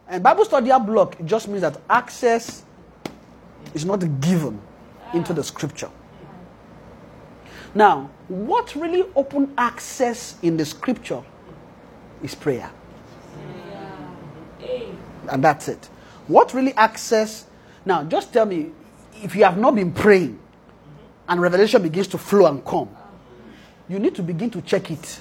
And 0.07 0.23
Bible 0.23 0.45
study 0.45 0.69
block 0.85 1.17
just 1.25 1.47
means 1.47 1.61
that 1.61 1.79
access 1.89 2.63
is 3.73 3.85
not 3.85 3.99
given 4.21 4.59
into 5.13 5.33
the 5.33 5.43
scripture. 5.43 5.89
Now, 7.77 8.09
what 8.27 8.75
really 8.75 9.05
open 9.15 9.53
access 9.55 10.35
in 10.41 10.57
the 10.57 10.65
scripture 10.65 11.21
is 12.23 12.33
prayer. 12.33 12.71
And 15.29 15.43
that's 15.43 15.67
it. 15.67 15.85
What 16.25 16.55
really 16.55 16.73
access? 16.73 17.45
Now, 17.85 18.03
just 18.03 18.33
tell 18.33 18.47
me 18.47 18.71
if 19.21 19.35
you 19.35 19.43
have 19.43 19.59
not 19.59 19.75
been 19.75 19.91
praying 19.91 20.39
and 21.29 21.39
revelation 21.39 21.83
begins 21.83 22.07
to 22.07 22.17
flow 22.17 22.47
and 22.47 22.65
come, 22.65 22.89
you 23.87 23.99
need 23.99 24.15
to 24.15 24.23
begin 24.23 24.49
to 24.49 24.61
check 24.63 24.89
it. 24.89 25.19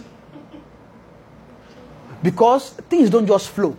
Because 2.23 2.71
things 2.71 3.11
don't 3.11 3.27
just 3.27 3.51
flow. 3.51 3.77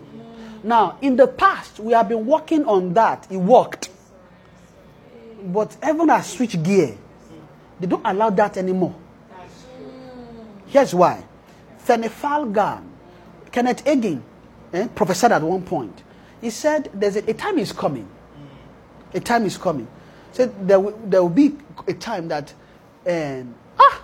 Now, 0.61 0.99
in 1.01 1.15
the 1.15 1.25
past, 1.25 1.80
we 1.80 1.93
have 1.93 2.09
been 2.09 2.28
working 2.28 2.63
on 2.65 2.93
that. 2.93 3.25
It 3.32 3.38
worked. 3.38 3.89
But 5.45 5.75
heaven 5.82 6.09
has 6.09 6.32
switched 6.32 6.61
gear. 6.61 6.95
They 7.80 7.88
don't 7.88 8.05
allow 8.05 8.30
that 8.32 8.57
anymore. 8.57 8.95
Here's 10.67 10.93
why. 10.93 11.23
Fenefalgan, 11.86 12.84
Kenneth 13.51 13.86
Hagin, 13.86 14.21
eh, 14.73 14.88
prophesied 14.93 15.32
at 15.32 15.41
one 15.41 15.61
point. 15.63 16.03
He 16.41 16.49
said, 16.49 16.89
"There's 16.93 17.15
a, 17.15 17.30
a 17.30 17.34
time 17.34 17.57
is 17.57 17.71
coming. 17.71 18.07
A 19.13 19.19
time 19.19 19.45
is 19.45 19.57
coming. 19.57 19.88
Said 20.34 20.67
there 20.67 20.80
will, 20.80 20.99
there 21.05 21.21
will 21.21 21.30
be 21.30 21.55
a 21.88 21.93
time 21.93 22.28
that, 22.28 22.53
um, 23.07 23.55
ah, 23.80 24.01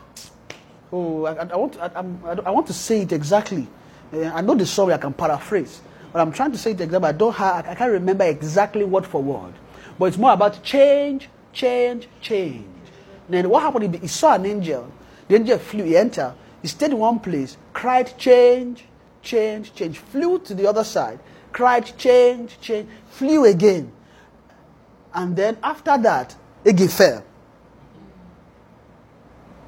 oh, 0.94 1.26
I, 1.26 1.34
I 1.34 1.56
want 1.58 1.74
to, 1.74 1.82
I, 1.84 1.88
I'm- 1.88 2.22
I, 2.26 2.34
don't- 2.36 2.48
I 2.48 2.52
want 2.52 2.68
to 2.68 2.74
say 2.74 3.02
it 3.02 3.12
exactly. 3.12 3.68
Uh, 4.14 4.32
I 4.34 4.42
know 4.42 4.56
the 4.56 4.66
story. 4.66 4.94
I 4.94 4.98
can 4.98 5.12
paraphrase, 5.14 5.82
but 6.14 6.22
I'm 6.22 6.32
trying 6.32 6.54
to 6.54 6.58
say 6.58 6.72
it 6.72 6.80
exactly. 6.82 7.10
I 7.10 7.12
don't 7.12 7.34
have. 7.36 7.68
I 7.68 7.76
can't 7.76 7.92
remember 7.92 8.24
exactly 8.24 8.86
word 8.86 9.06
for 9.06 9.22
word. 9.22 9.54
But 10.00 10.06
it's 10.06 10.18
more 10.18 10.32
about 10.32 10.64
change, 10.64 11.30
change, 11.52 12.08
change. 12.22 12.66
Then 13.30 13.50
what 13.50 13.64
happened? 13.64 13.96
He, 13.96 14.08
saw 14.08 14.36
an 14.36 14.46
angel. 14.46 14.92
The 15.28 15.36
angel 15.36 15.58
flew. 15.58 15.84
He 15.84 15.98
entered. 15.98 16.34
He 16.62 16.68
stayed 16.68 16.92
in 16.92 16.98
one 16.98 17.20
place. 17.20 17.58
Cried, 17.74 18.18
change, 18.18 18.86
change, 19.22 19.74
change. 19.74 19.98
Flew 20.00 20.40
to 20.40 20.54
the 20.54 20.68
other 20.68 20.84
side. 20.84 21.20
Cried, 21.52 21.98
change, 21.98 22.60
change. 22.62 22.90
Flew 23.10 23.46
again. 23.46 23.92
And 25.14 25.36
then 25.36 25.58
after 25.64 25.98
that, 25.98 26.36
Egi 26.66 26.90
fell. 26.92 27.24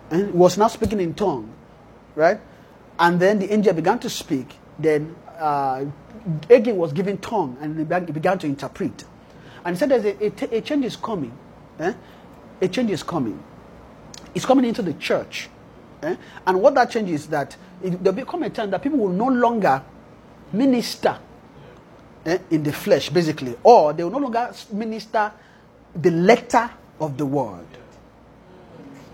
And 0.10 0.34
was 0.34 0.58
now 0.58 0.68
speaking 0.68 1.00
in 1.00 1.14
tongue, 1.14 1.52
right? 2.16 2.40
And 3.00 3.20
then 3.20 3.40
the 3.40 3.52
angel 3.52 3.74
began 3.74 4.00
to 4.00 4.10
speak. 4.10 4.56
Then 4.80 5.16
uh, 5.38 5.86
was 6.50 6.94
given 6.94 7.18
tongue, 7.18 7.58
and 7.62 7.78
he 7.78 7.84
began, 7.84 8.38
to 8.40 8.48
interpret. 8.48 9.04
And 9.64 9.76
he 9.76 9.80
said, 9.80 9.90
"There's 9.90 10.06
a 10.06 10.62
change 10.62 10.86
is 10.86 10.96
coming. 10.96 11.38
eh? 11.80 11.94
A 12.66 12.68
change 12.68 12.90
is 12.90 13.04
coming. 13.04 13.38
It's 14.34 14.44
coming 14.44 14.66
into 14.66 14.82
the 14.82 14.94
church, 14.96 15.50
eh? 16.02 16.16
and 16.48 16.60
what 16.60 16.74
that 16.74 16.90
change 16.90 17.12
is 17.12 17.28
that 17.28 17.56
it, 17.84 18.04
there'll 18.04 18.16
become 18.16 18.42
a 18.42 18.50
time 18.50 18.72
that 18.72 18.82
people 18.82 18.98
will 18.98 19.10
no 19.10 19.28
longer 19.28 19.84
minister 20.52 21.16
eh, 22.26 22.40
in 22.50 22.64
the 22.64 22.74
flesh, 22.74 23.10
basically, 23.12 23.56
or 23.62 23.94
they 23.94 24.04
will 24.04 24.10
no 24.10 24.18
longer 24.18 24.52
minister 24.74 25.32
the 25.96 26.10
letter 26.10 26.72
of 27.00 27.20
the 27.20 27.26
word. 27.28 27.68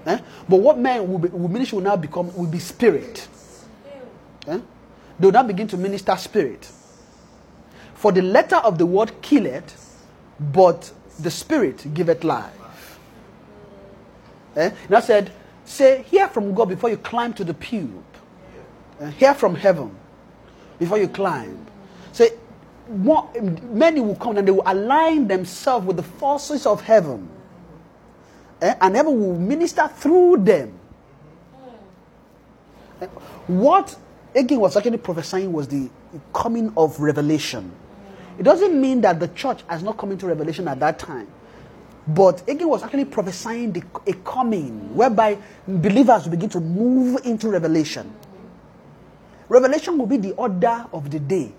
Eh? 0.05 0.17
But 0.47 0.55
what 0.55 0.77
men 0.79 1.11
will, 1.11 1.19
be, 1.19 1.27
will 1.27 1.49
minister 1.49 1.75
will 1.75 1.83
now 1.83 1.97
become 1.97 2.33
will 2.37 2.47
be 2.49 2.59
spirit. 2.59 3.27
Eh? 4.47 4.59
They 5.19 5.27
will 5.27 5.33
now 5.33 5.43
begin 5.43 5.67
to 5.67 5.77
minister 5.77 6.15
spirit. 6.15 6.71
For 7.95 8.13
the 8.13 8.21
letter 8.21 8.55
of 8.55 8.77
the 8.77 8.85
word 8.85 9.11
killeth, 9.21 10.07
but 10.39 10.89
the 11.19 11.29
spirit 11.29 11.93
giveth 11.93 12.23
life. 12.23 12.60
Eh? 14.55 14.71
And 14.87 14.95
I 14.95 14.99
said, 14.99 15.31
say, 15.65 16.03
hear 16.03 16.27
from 16.27 16.53
God 16.53 16.69
before 16.69 16.89
you 16.89 16.97
climb 16.97 17.33
to 17.33 17.43
the 17.43 17.53
pew. 17.53 18.03
Eh? 18.99 19.09
Hear 19.11 19.33
from 19.33 19.55
heaven 19.55 19.95
before 20.79 20.97
you 20.97 21.07
climb. 21.07 21.65
Say, 22.11 22.31
more, 22.89 23.29
many 23.41 24.01
will 24.01 24.15
come 24.15 24.37
and 24.37 24.47
they 24.47 24.51
will 24.51 24.63
align 24.65 25.27
themselves 25.27 25.85
with 25.85 25.97
the 25.97 26.03
forces 26.03 26.65
of 26.65 26.81
heaven. 26.81 27.29
Eh? 28.61 28.75
And 28.81 28.95
heaven 28.95 29.19
will 29.19 29.39
minister 29.39 29.87
through 29.87 30.37
them. 30.37 30.77
Eh? 33.01 33.07
What 33.47 33.95
Hagin 34.35 34.59
was 34.59 34.77
actually 34.77 34.97
prophesying 34.97 35.51
was 35.51 35.67
the 35.67 35.89
coming 36.33 36.71
of 36.77 36.99
revelation. 36.99 37.71
It 38.37 38.43
doesn't 38.43 38.79
mean 38.79 39.01
that 39.01 39.19
the 39.19 39.27
church 39.29 39.63
has 39.67 39.83
not 39.83 39.97
come 39.97 40.11
into 40.11 40.25
revelation 40.25 40.67
at 40.67 40.79
that 40.79 40.99
time. 40.99 41.27
But 42.07 42.45
Hagin 42.47 42.67
was 42.67 42.83
actually 42.83 43.05
prophesying 43.05 43.71
the, 43.71 43.83
a 44.07 44.13
coming 44.13 44.95
whereby 44.95 45.37
believers 45.67 46.23
will 46.23 46.31
begin 46.31 46.49
to 46.49 46.59
move 46.59 47.25
into 47.25 47.49
revelation. 47.49 48.13
Revelation 49.47 49.97
will 49.97 50.07
be 50.07 50.17
the 50.17 50.31
order 50.33 50.85
of 50.93 51.11
the 51.11 51.19
day. 51.19 51.51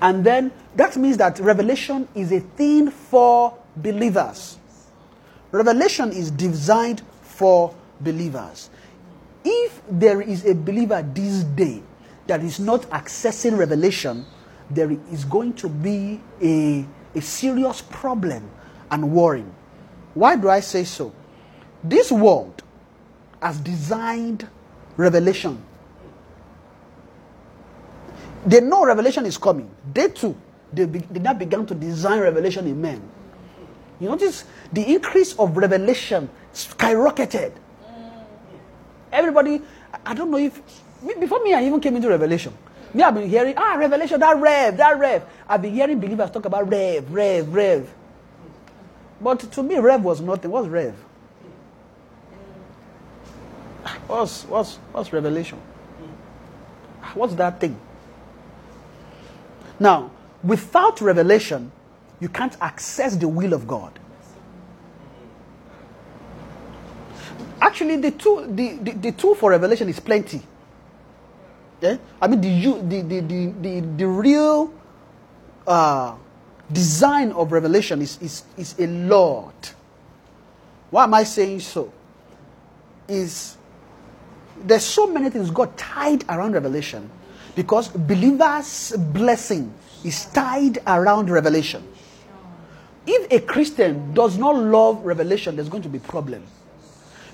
And 0.00 0.24
then 0.24 0.50
that 0.74 0.96
means 0.96 1.16
that 1.18 1.38
revelation 1.38 2.08
is 2.14 2.32
a 2.32 2.40
thing 2.40 2.90
for 2.90 3.56
believers. 3.76 4.58
Revelation 5.52 6.10
is 6.10 6.30
designed 6.30 7.02
for 7.22 7.72
believers. 8.00 8.68
If 9.44 9.80
there 9.88 10.20
is 10.20 10.44
a 10.44 10.54
believer 10.54 11.02
this 11.14 11.44
day 11.44 11.82
that 12.26 12.42
is 12.42 12.60
not 12.60 12.82
accessing 12.90 13.56
revelation, 13.56 14.24
there 14.70 14.90
is 15.10 15.24
going 15.24 15.54
to 15.54 15.68
be 15.68 16.20
a, 16.40 16.86
a 17.14 17.20
serious 17.20 17.82
problem 17.82 18.48
and 18.90 19.12
worrying. 19.12 19.52
Why 20.14 20.36
do 20.36 20.48
I 20.48 20.60
say 20.60 20.84
so? 20.84 21.12
This 21.82 22.12
world 22.12 22.62
has 23.40 23.58
designed 23.58 24.48
revelation. 24.96 25.62
They 28.46 28.60
know 28.60 28.84
revelation 28.84 29.26
is 29.26 29.38
coming. 29.38 29.70
They 29.92 30.08
too, 30.08 30.36
they, 30.72 30.86
be, 30.86 30.98
they 30.98 31.20
now 31.20 31.34
began 31.34 31.66
to 31.66 31.74
design 31.74 32.20
revelation 32.20 32.66
in 32.66 32.80
men. 32.80 33.02
You 34.00 34.08
notice 34.08 34.44
the 34.72 34.94
increase 34.94 35.32
of 35.38 35.56
revelation 35.56 36.28
skyrocketed. 36.52 37.52
Everybody, 39.12 39.62
I 40.04 40.14
don't 40.14 40.30
know 40.30 40.38
if 40.38 40.60
me- 41.02 41.14
before 41.20 41.42
me 41.42 41.54
I 41.54 41.64
even 41.64 41.80
came 41.80 41.96
into 41.96 42.08
revelation. 42.08 42.52
Me, 42.94 43.02
I've 43.02 43.14
been 43.14 43.28
hearing 43.28 43.54
ah 43.56 43.74
revelation, 43.76 44.20
that 44.20 44.36
rev, 44.38 44.76
that 44.76 44.98
rev. 44.98 45.24
I've 45.48 45.62
been 45.62 45.74
hearing 45.74 45.98
believers 45.98 46.30
talk 46.30 46.44
about 46.44 46.68
rev, 46.68 47.10
rev, 47.12 47.52
rev. 47.52 47.94
But 49.20 49.40
to 49.52 49.62
me, 49.62 49.78
rev 49.78 50.02
was 50.02 50.20
nothing. 50.20 50.50
What's 50.50 50.68
rev? 50.68 50.94
What's 54.06 54.44
what's 54.44 54.76
what's 54.92 55.12
revelation? 55.12 55.58
What's 57.14 57.34
that 57.34 57.60
thing? 57.60 57.78
Now, 59.80 60.10
without 60.44 61.00
revelation, 61.00 61.72
you 62.20 62.28
can't 62.28 62.56
access 62.60 63.16
the 63.16 63.28
will 63.28 63.52
of 63.52 63.66
God. 63.66 63.98
Actually, 67.60 67.96
the 67.96 68.10
tool, 68.12 68.46
the, 68.46 68.74
the, 68.74 68.92
the 68.92 69.12
tool 69.12 69.34
for 69.34 69.50
revelation 69.50 69.88
is 69.88 70.00
plenty. 70.00 70.42
Yeah? 71.82 71.96
I 72.20 72.28
mean, 72.28 72.40
the, 72.40 73.02
the, 73.02 73.02
the, 73.02 73.52
the, 73.60 73.80
the, 73.80 74.06
real 74.06 74.72
uh, 75.66 76.14
design 76.70 77.32
of 77.32 77.50
revelation 77.50 78.00
is, 78.00 78.18
is, 78.22 78.44
is 78.56 78.76
a 78.78 78.86
lot. 78.86 79.74
Why 80.90 81.02
am 81.04 81.14
I 81.14 81.24
saying 81.24 81.58
so? 81.58 81.92
Is 83.08 83.56
there's 84.62 84.84
so 84.84 85.08
many 85.08 85.28
things 85.28 85.50
God 85.50 85.76
tied 85.76 86.24
around 86.28 86.52
revelation 86.52 87.10
because 87.56 87.88
believers' 87.88 88.94
blessing 88.96 89.74
is 90.04 90.26
tied 90.26 90.78
around 90.86 91.30
revelation. 91.30 91.82
If 93.04 93.32
a 93.32 93.44
Christian 93.44 94.14
does 94.14 94.38
not 94.38 94.54
love 94.54 95.04
revelation, 95.04 95.56
there's 95.56 95.68
going 95.68 95.82
to 95.82 95.88
be 95.88 95.98
problem. 95.98 96.44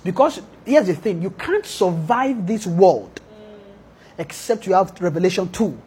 Because 0.04 0.40
here's 0.64 0.86
the 0.86 0.94
thing, 0.94 1.20
you 1.20 1.30
can't 1.30 1.66
survive 1.66 2.46
this 2.46 2.66
world 2.66 3.20
except 4.18 4.66
you 4.66 4.74
have 4.74 5.00
revelation 5.00 5.48
2. 5.50 5.78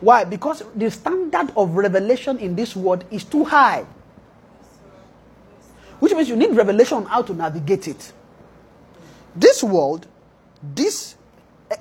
Why? 0.00 0.24
Because 0.24 0.64
the 0.74 0.90
standard 0.90 1.52
of 1.56 1.76
revelation 1.76 2.38
in 2.38 2.56
this 2.56 2.74
world 2.74 3.04
is 3.10 3.22
too 3.22 3.44
high. 3.44 3.86
Which 6.00 6.12
means 6.12 6.28
you 6.28 6.34
need 6.34 6.50
revelation 6.56 6.96
on 6.98 7.04
how 7.06 7.22
to 7.22 7.32
navigate 7.34 7.86
it. 7.86 8.12
This 9.36 9.62
world, 9.62 10.08
this 10.74 11.14
eh, 11.70 11.76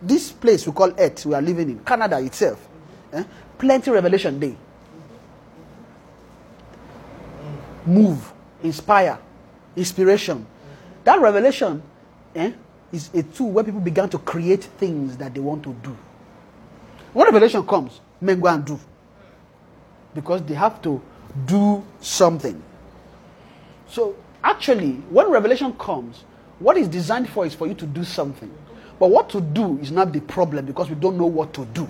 this 0.00 0.32
place 0.32 0.66
we 0.66 0.72
call 0.72 0.92
Earth, 0.98 1.26
we 1.26 1.34
are 1.34 1.42
living 1.42 1.70
in, 1.70 1.78
Canada 1.80 2.18
itself, 2.20 2.66
eh, 3.12 3.24
plenty 3.58 3.90
revelation 3.90 4.38
day. 4.40 4.56
Move, 7.84 8.32
inspire, 8.62 9.18
inspiration. 9.76 10.46
That 11.04 11.20
revelation 11.20 11.82
eh, 12.34 12.52
is 12.92 13.10
a 13.14 13.22
tool 13.22 13.50
where 13.50 13.64
people 13.64 13.80
began 13.80 14.08
to 14.10 14.18
create 14.18 14.64
things 14.64 15.16
that 15.16 15.34
they 15.34 15.40
want 15.40 15.62
to 15.64 15.74
do. 15.82 15.96
When 17.12 17.26
revelation 17.26 17.66
comes, 17.66 18.00
men 18.20 18.40
go 18.40 18.48
and 18.48 18.64
do. 18.64 18.78
Because 20.14 20.42
they 20.42 20.54
have 20.54 20.80
to 20.82 21.00
do 21.46 21.84
something. 22.00 22.62
So 23.88 24.16
actually, 24.42 24.92
when 25.10 25.30
revelation 25.30 25.72
comes, 25.74 26.24
what 26.58 26.76
is 26.76 26.88
designed 26.88 27.28
for 27.28 27.46
is 27.46 27.54
for 27.54 27.66
you 27.66 27.74
to 27.74 27.86
do 27.86 28.04
something. 28.04 28.52
But 28.98 29.10
what 29.10 29.28
to 29.30 29.40
do 29.40 29.78
is 29.78 29.90
not 29.90 30.12
the 30.12 30.20
problem 30.20 30.66
because 30.66 30.88
we 30.88 30.96
don't 30.96 31.16
know 31.16 31.26
what 31.26 31.54
to 31.54 31.64
do. 31.66 31.86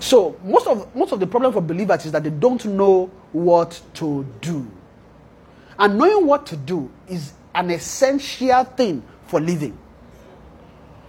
So 0.00 0.36
most 0.44 0.66
of 0.66 0.94
most 0.94 1.12
of 1.12 1.20
the 1.20 1.26
problem 1.26 1.52
for 1.52 1.60
believers 1.60 2.06
is 2.06 2.12
that 2.12 2.22
they 2.24 2.30
don't 2.30 2.64
know 2.64 3.10
what 3.32 3.80
to 3.94 4.24
do. 4.40 4.66
And 5.78 5.98
knowing 5.98 6.26
what 6.26 6.46
to 6.46 6.56
do 6.56 6.90
is 7.08 7.32
an 7.58 7.70
essential 7.70 8.62
thing 8.64 9.02
for 9.26 9.40
living. 9.40 9.76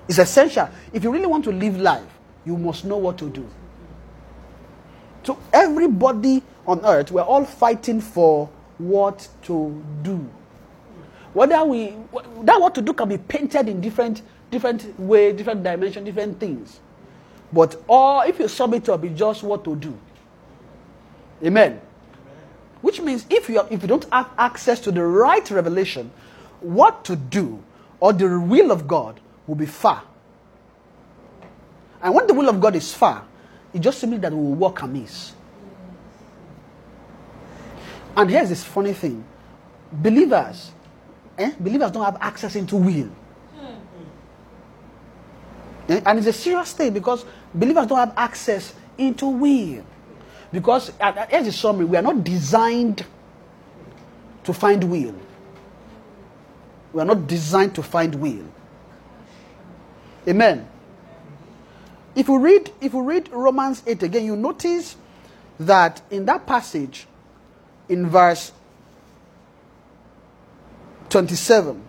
It's 0.07 0.17
essential. 0.17 0.67
If 0.91 1.03
you 1.03 1.11
really 1.11 1.27
want 1.27 1.43
to 1.43 1.51
live 1.51 1.77
life, 1.79 2.19
you 2.43 2.57
must 2.57 2.85
know 2.85 2.97
what 2.97 3.19
to 3.19 3.29
do. 3.29 3.47
So 5.23 5.37
everybody 5.53 6.41
on 6.65 6.83
earth, 6.83 7.11
we're 7.11 7.21
all 7.21 7.45
fighting 7.45 8.01
for 8.01 8.49
what 8.79 9.27
to 9.43 9.83
do. 10.01 10.27
Whether 11.33 11.63
we 11.63 11.93
that 12.41 12.59
what 12.59 12.73
to 12.75 12.81
do 12.81 12.93
can 12.93 13.09
be 13.09 13.19
painted 13.19 13.69
in 13.69 13.79
different 13.79 14.23
different 14.49 14.99
way, 14.99 15.31
different 15.31 15.63
dimension, 15.63 16.03
different 16.03 16.39
things. 16.39 16.79
But 17.53 17.79
all 17.87 18.21
if 18.21 18.39
you 18.39 18.47
sum 18.47 18.73
it 18.73 18.89
up, 18.89 19.03
it's 19.03 19.19
just 19.19 19.43
what 19.43 19.63
to 19.65 19.75
do. 19.75 19.95
Amen. 21.43 21.79
Which 22.81 23.01
means 23.01 23.25
if 23.29 23.49
you, 23.49 23.61
if 23.69 23.81
you 23.81 23.87
don't 23.87 24.05
have 24.11 24.29
access 24.37 24.79
to 24.81 24.91
the 24.91 25.03
right 25.03 25.49
revelation, 25.51 26.11
what 26.61 27.05
to 27.05 27.15
do 27.15 27.63
or 27.99 28.13
the 28.13 28.39
will 28.39 28.71
of 28.71 28.87
God 28.87 29.19
will 29.47 29.55
be 29.55 29.65
far. 29.65 30.03
And 32.01 32.13
when 32.15 32.27
the 32.27 32.33
will 32.33 32.49
of 32.49 32.59
God 32.61 32.75
is 32.75 32.93
far, 32.93 33.25
it 33.73 33.79
just 33.79 33.99
simply 33.99 34.17
that 34.19 34.31
we 34.31 34.37
will 34.37 34.55
walk 34.55 34.81
amiss. 34.81 35.33
And 38.15 38.29
here's 38.29 38.49
this 38.49 38.63
funny 38.63 38.93
thing 38.93 39.23
believers, 39.91 40.71
eh, 41.37 41.51
believers 41.59 41.91
don't 41.91 42.05
have 42.05 42.17
access 42.21 42.55
into 42.55 42.75
will. 42.77 43.09
Eh, 45.89 46.01
And 46.05 46.19
it's 46.19 46.27
a 46.27 46.33
serious 46.33 46.73
thing 46.73 46.93
because 46.93 47.25
believers 47.53 47.87
don't 47.87 47.97
have 47.99 48.13
access 48.17 48.73
into 48.97 49.27
will. 49.27 49.83
Because, 50.51 50.91
uh, 50.99 51.05
uh, 51.05 51.25
here's 51.29 51.45
the 51.45 51.51
summary 51.51 51.85
we 51.85 51.97
are 51.97 52.01
not 52.01 52.23
designed 52.23 53.05
to 54.43 54.53
find 54.53 54.83
will. 54.83 55.15
We 56.93 57.01
are 57.01 57.05
not 57.05 57.27
designed 57.27 57.75
to 57.75 57.83
find 57.83 58.15
will. 58.15 58.45
Amen. 60.27 60.67
If 62.15 62.27
we 62.27 62.37
read, 62.37 62.71
if 62.81 62.93
we 62.93 63.01
read 63.01 63.29
Romans 63.31 63.83
8 63.85 64.03
again, 64.03 64.25
you 64.25 64.35
notice 64.35 64.95
that 65.59 66.01
in 66.09 66.25
that 66.25 66.45
passage, 66.45 67.07
in 67.87 68.09
verse 68.09 68.51
27, 71.09 71.81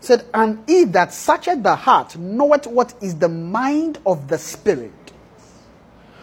said, 0.00 0.24
And 0.34 0.62
he 0.66 0.84
that 0.84 1.12
searcheth 1.12 1.62
the 1.62 1.74
heart 1.74 2.16
knoweth 2.16 2.66
what 2.66 2.94
is 3.00 3.16
the 3.16 3.28
mind 3.28 3.98
of 4.06 4.28
the 4.28 4.38
Spirit. 4.38 4.92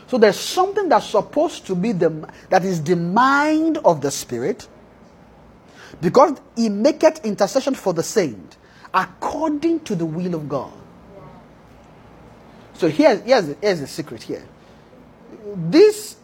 So 0.08 0.18
there's 0.18 0.40
something 0.40 0.90
that's 0.90 1.06
supposed 1.06 1.66
to 1.68 1.76
be 1.76 1.94
the 1.94 2.28
that 2.50 2.66
is 2.66 2.84
the 2.84 2.98
mind 2.98 3.78
of 3.78 4.02
the 4.02 4.12
Spirit, 4.12 4.68
because 6.00 6.40
he 6.56 6.70
maketh 6.70 7.26
intercession 7.26 7.76
for 7.76 7.94
the 7.94 8.04
saint 8.04 8.58
according 8.94 9.80
to 9.82 9.96
the 9.96 10.06
will 10.06 10.36
of 10.36 10.48
God. 10.48 10.74
So 12.74 12.90
here's, 12.90 13.22
here's, 13.22 13.56
here's 13.62 13.80
the 13.80 13.88
secret 13.88 14.24
here. 14.24 14.44
This 15.56 16.18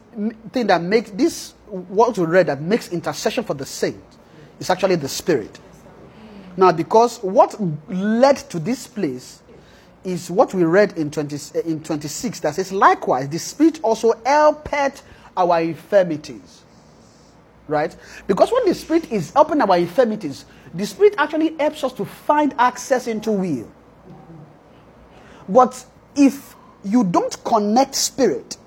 thing 0.51 0.67
that 0.67 0.81
makes 0.81 1.11
this 1.11 1.53
what 1.67 2.17
we 2.17 2.25
read 2.25 2.47
that 2.47 2.61
makes 2.61 2.91
intercession 2.91 3.43
for 3.43 3.53
the 3.53 3.65
saint 3.65 4.01
is 4.59 4.69
actually 4.69 4.95
the 4.95 5.09
spirit. 5.09 5.59
Now, 6.55 6.71
because 6.71 7.19
what 7.19 7.55
led 7.89 8.37
to 8.49 8.59
this 8.59 8.87
place 8.87 9.43
is 10.03 10.31
what 10.31 10.53
we 10.53 10.63
read 10.63 10.97
in, 10.97 11.11
20, 11.11 11.59
in 11.69 11.83
26 11.83 12.39
that 12.39 12.55
says, 12.55 12.71
likewise, 12.71 13.29
the 13.29 13.37
Spirit 13.37 13.79
also 13.83 14.13
helped 14.25 15.03
our 15.35 15.61
infirmities. 15.61 16.63
Right? 17.67 17.95
Because 18.27 18.51
when 18.51 18.65
the 18.65 18.73
Spirit 18.73 19.11
is 19.11 19.31
helping 19.31 19.61
our 19.61 19.77
infirmities, 19.77 20.45
the 20.73 20.85
Spirit 20.85 21.15
actually 21.17 21.55
helps 21.57 21.83
us 21.83 21.93
to 21.93 22.05
find 22.05 22.53
access 22.57 23.07
into 23.07 23.31
will. 23.31 23.69
But 25.49 25.85
if 26.15 26.55
you 26.83 27.03
don't 27.03 27.43
connect 27.43 27.95
Spirit, 27.95 28.57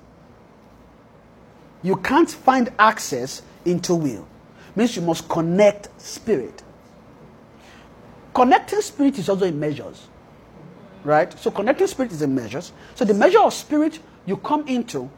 you 1.83 1.95
can't 1.97 2.29
find 2.29 2.71
access 2.77 3.41
into 3.65 3.95
will. 3.95 4.27
Means 4.75 4.95
you 4.95 5.01
must 5.01 5.27
connect 5.27 5.89
Spirit. 5.99 6.63
Connecting 8.33 8.81
spirit 8.81 9.19
is 9.19 9.27
also 9.29 9.45
in 9.45 9.59
measures. 9.59 10.07
Right? 11.03 11.37
So 11.39 11.51
connecting 11.51 11.87
spirit 11.87 12.11
is 12.11 12.21
in 12.21 12.33
measures. 12.33 12.71
So 12.95 13.05
the 13.05 13.13
measure 13.13 13.39
of 13.39 13.53
spirit 13.53 13.99
you 14.25 14.37
come 14.37 14.67
into 14.67 15.09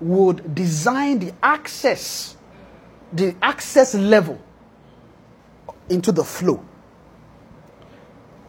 would 0.00 0.54
design 0.54 1.18
the 1.18 1.32
access, 1.42 2.36
the 3.14 3.34
access 3.40 3.94
level 3.94 4.38
into 5.88 6.12
the 6.12 6.24
flow. 6.24 6.64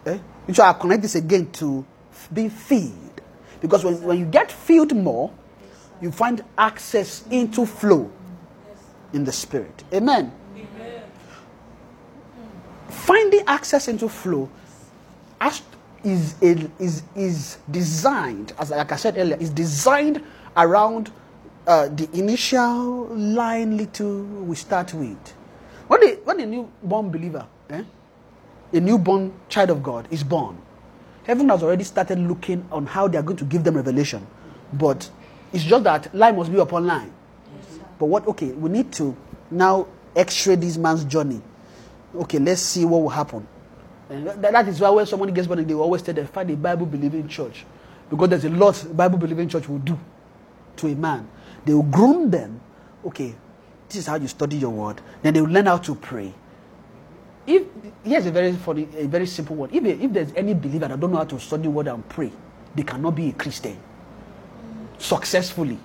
Eh? 0.05 0.17
Which 0.45 0.59
I'll 0.59 0.73
connect 0.73 1.01
this 1.03 1.15
again 1.15 1.51
to 1.53 1.85
being 2.33 2.49
filled. 2.49 3.21
Because 3.61 3.83
when, 3.83 4.01
when 4.01 4.19
you 4.19 4.25
get 4.25 4.51
filled 4.51 4.95
more, 4.95 5.31
you 6.01 6.11
find 6.11 6.43
access 6.57 7.25
into 7.31 7.65
flow 7.65 8.11
in 9.13 9.23
the 9.23 9.31
spirit. 9.31 9.83
Amen 9.93 10.31
finding 13.05 13.41
access 13.47 13.87
into 13.87 14.09
flow 14.09 14.49
is, 16.03 16.35
is, 16.41 17.03
is 17.15 17.57
designed, 17.69 18.53
as 18.59 18.71
like 18.71 18.91
I 18.91 18.95
said 18.95 19.17
earlier, 19.17 19.37
is 19.37 19.49
designed 19.49 20.23
around 20.57 21.11
uh, 21.67 21.87
the 21.87 22.09
initial 22.13 23.07
line 23.07 23.77
little 23.77 24.23
we 24.23 24.55
start 24.55 24.93
with. 24.93 25.33
When, 25.87 25.99
the, 26.01 26.19
when 26.23 26.39
a 26.39 26.45
newborn 26.45 27.09
believer, 27.11 27.47
eh, 27.69 27.83
a 28.73 28.79
newborn 28.79 29.33
child 29.49 29.69
of 29.69 29.83
God 29.83 30.07
is 30.11 30.23
born, 30.23 30.57
heaven 31.23 31.49
has 31.49 31.63
already 31.63 31.83
started 31.83 32.19
looking 32.19 32.65
on 32.71 32.85
how 32.85 33.07
they 33.07 33.17
are 33.17 33.23
going 33.23 33.37
to 33.37 33.45
give 33.45 33.63
them 33.63 33.75
revelation. 33.75 34.25
But 34.73 35.09
it's 35.53 35.63
just 35.63 35.83
that 35.83 36.13
line 36.13 36.35
must 36.35 36.51
be 36.51 36.59
upon 36.59 36.87
line. 36.87 37.13
But 37.99 38.07
what, 38.07 38.27
okay, 38.27 38.51
we 38.51 38.69
need 38.69 38.91
to 38.93 39.15
now 39.51 39.87
x 40.15 40.47
ray 40.47 40.55
this 40.55 40.77
man's 40.77 41.05
journey 41.05 41.41
okay, 42.17 42.39
let's 42.39 42.61
see 42.61 42.85
what 42.85 43.01
will 43.01 43.09
happen. 43.09 43.47
And 44.09 44.27
that, 44.27 44.67
is 44.67 44.79
why 44.79 44.89
when 44.89 45.05
somebody 45.05 45.31
gets 45.31 45.47
born, 45.47 45.65
they 45.65 45.73
always 45.73 46.01
tell 46.01 46.13
them, 46.13 46.27
find 46.27 46.49
a 46.51 46.55
Bible 46.55 46.85
believing 46.85 47.27
church. 47.27 47.65
Because 48.09 48.29
there's 48.29 48.45
a 48.45 48.49
lot 48.49 48.85
Bible 48.95 49.17
believing 49.17 49.49
church 49.49 49.67
will 49.67 49.79
do 49.79 49.97
to 50.77 50.87
a 50.87 50.95
man. 50.95 51.27
They 51.65 51.73
will 51.73 51.83
groom 51.83 52.29
them. 52.29 52.61
Okay, 53.05 53.35
this 53.87 53.97
is 53.97 54.07
how 54.07 54.15
you 54.15 54.27
study 54.27 54.57
your 54.57 54.71
word. 54.71 55.01
Then 55.21 55.33
they 55.33 55.41
will 55.41 55.49
learn 55.49 55.65
how 55.65 55.77
to 55.77 55.95
pray. 55.95 56.33
If 57.47 57.63
here's 58.03 58.25
a 58.25 58.31
very 58.31 58.53
funny, 58.53 58.87
a 58.97 59.07
very 59.07 59.27
simple 59.27 59.55
one. 59.55 59.69
If, 59.71 59.83
if 59.85 60.13
there's 60.13 60.33
any 60.35 60.53
believer 60.53 60.87
that 60.87 60.99
don't 60.99 61.11
know 61.11 61.17
how 61.17 61.25
to 61.25 61.39
study 61.39 61.67
word 61.67 61.87
and 61.87 62.07
pray, 62.09 62.31
they 62.75 62.83
cannot 62.83 63.15
be 63.15 63.29
a 63.29 63.33
Christian 63.33 63.77
successfully. 64.97 65.77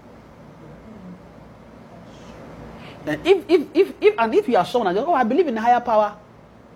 And 3.06 3.26
if, 3.26 3.44
if, 3.48 3.66
if, 3.74 3.92
if, 4.00 4.14
and 4.18 4.34
if 4.34 4.48
you 4.48 4.56
are 4.56 4.64
someone 4.64 4.94
that, 4.94 5.04
oh, 5.04 5.14
I 5.14 5.24
believe 5.24 5.48
in 5.48 5.56
higher 5.56 5.80
power, 5.80 6.16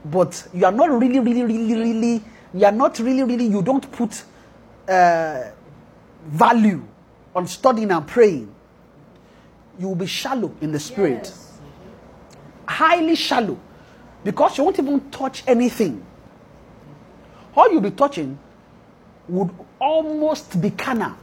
but 0.04 0.48
you 0.52 0.64
are 0.64 0.72
not 0.72 0.90
really, 0.90 1.20
really, 1.20 1.42
really, 1.42 1.74
really, 1.74 2.24
you 2.52 2.64
are 2.64 2.72
not 2.72 2.98
really, 2.98 3.22
really, 3.22 3.46
you 3.46 3.62
don't 3.62 3.90
put 3.92 4.24
uh, 4.88 5.50
value 6.26 6.82
on 7.34 7.46
studying 7.46 7.90
and 7.90 8.06
praying, 8.06 8.54
you 9.78 9.88
will 9.88 9.94
be 9.94 10.06
shallow 10.06 10.54
in 10.60 10.72
the 10.72 10.80
spirit. 10.80 11.32
Highly 12.66 13.16
shallow. 13.16 13.58
Because 14.22 14.56
you 14.56 14.64
won't 14.64 14.78
even 14.78 15.10
touch 15.10 15.44
anything. 15.46 16.04
All 17.56 17.70
you'll 17.70 17.80
be 17.80 17.90
touching 17.90 18.38
would 19.28 19.50
almost 19.78 20.60
be 20.60 20.70
carnal. 20.70 21.16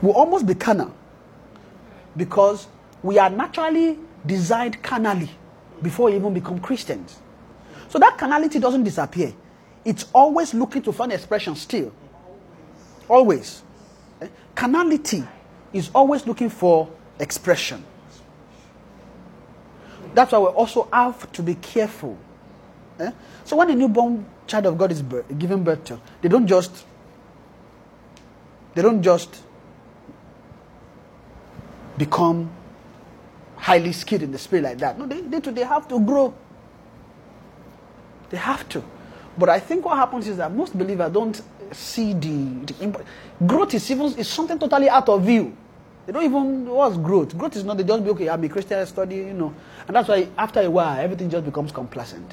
Will 0.00 0.12
almost 0.12 0.46
be 0.46 0.54
carnal 0.54 0.94
because 2.16 2.68
we 3.02 3.18
are 3.18 3.30
naturally 3.30 3.98
designed 4.24 4.82
carnally 4.82 5.30
before 5.82 6.10
we 6.10 6.16
even 6.16 6.34
become 6.34 6.60
Christians. 6.60 7.18
So 7.88 7.98
that 7.98 8.18
carnality 8.18 8.58
doesn't 8.60 8.84
disappear. 8.84 9.32
It's 9.84 10.06
always 10.12 10.54
looking 10.54 10.82
to 10.82 10.92
find 10.92 11.12
expression 11.12 11.56
still. 11.56 11.92
Always. 13.08 13.62
Carnality 14.58 15.24
is 15.72 15.88
always 15.94 16.26
looking 16.26 16.50
for 16.50 16.90
expression. 17.20 17.84
That's 20.14 20.32
why 20.32 20.38
we 20.40 20.46
also 20.46 20.88
have 20.92 21.30
to 21.30 21.44
be 21.44 21.54
careful. 21.54 22.18
eh? 22.98 23.12
So 23.44 23.54
when 23.54 23.70
a 23.70 23.74
newborn 23.76 24.26
child 24.48 24.66
of 24.66 24.76
God 24.76 24.90
is 24.90 25.00
birth, 25.00 25.26
given 25.38 25.62
birth 25.62 25.84
to, 25.84 26.00
they 26.20 26.28
don't 26.28 26.48
just 26.48 26.84
they 28.74 28.82
don't 28.82 29.00
just 29.00 29.44
become 31.96 32.50
highly 33.54 33.92
skilled 33.92 34.22
in 34.22 34.32
the 34.32 34.38
spirit 34.38 34.64
like 34.64 34.78
that. 34.78 34.98
No, 34.98 35.06
they, 35.06 35.20
they, 35.20 35.38
they 35.38 35.62
have 35.62 35.86
to 35.86 36.00
grow. 36.00 36.34
They 38.30 38.38
have 38.38 38.68
to. 38.70 38.82
But 39.38 39.50
I 39.50 39.60
think 39.60 39.84
what 39.84 39.98
happens 39.98 40.26
is 40.26 40.36
that 40.38 40.52
most 40.52 40.76
believers 40.76 41.12
don't 41.12 41.40
the 41.70 43.04
growth 43.46 43.74
is 43.74 43.90
even 43.90 44.06
is 44.18 44.28
something 44.28 44.58
totally 44.58 44.88
out 44.88 45.08
of 45.08 45.22
view. 45.24 45.56
They 46.06 46.12
don't 46.12 46.24
even 46.24 46.66
what's 46.66 46.96
growth. 46.96 47.36
Growth 47.36 47.56
is 47.56 47.64
not 47.64 47.76
they 47.76 47.84
just 47.84 48.02
be 48.02 48.10
okay. 48.10 48.28
I'm 48.28 48.42
a 48.42 48.48
Christian, 48.48 48.78
I 48.78 48.84
study, 48.84 49.16
you 49.16 49.34
know, 49.34 49.54
and 49.86 49.94
that's 49.94 50.08
why 50.08 50.28
after 50.36 50.60
a 50.60 50.70
while 50.70 50.98
everything 50.98 51.28
just 51.30 51.44
becomes 51.44 51.72
complacent. 51.72 52.32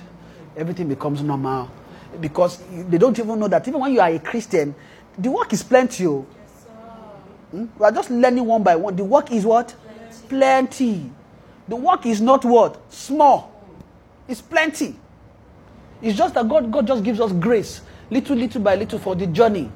Everything 0.56 0.88
becomes 0.88 1.22
normal 1.22 1.70
because 2.22 2.64
they 2.70 2.98
don't 2.98 3.18
even 3.20 3.40
know 3.40 3.48
that 3.48 3.68
even 3.68 3.80
when 3.82 3.94
you 3.94 4.00
are 4.00 4.10
a 4.10 4.20
Christian, 4.20 4.74
the 5.18 5.30
work 5.30 5.52
is 5.54 5.64
plenty. 5.64 6.06
oh. 6.08 6.26
Hmm? 7.52 7.66
We 7.78 7.86
are 7.86 7.92
just 7.92 8.10
learning 8.10 8.46
one 8.46 8.64
by 8.64 8.76
one. 8.76 8.96
The 8.96 9.04
work 9.04 9.32
is 9.32 9.46
what? 9.46 9.76
Plenty. 10.30 11.12
The 11.68 11.76
work 11.76 12.06
is 12.06 12.22
not 12.22 12.46
what? 12.46 12.80
Small. 12.92 13.52
It's 14.28 14.42
plenty. 14.42 14.96
It's 16.02 16.18
just 16.18 16.34
that 16.36 16.48
God, 16.48 16.72
God 16.72 16.88
just 16.88 17.04
gives 17.04 17.20
us 17.20 17.32
grace, 17.32 17.82
little, 18.10 18.36
little 18.36 18.62
by 18.62 18.76
little 18.76 19.00
for 19.00 19.16
the 19.16 19.28
journey. 19.28 19.72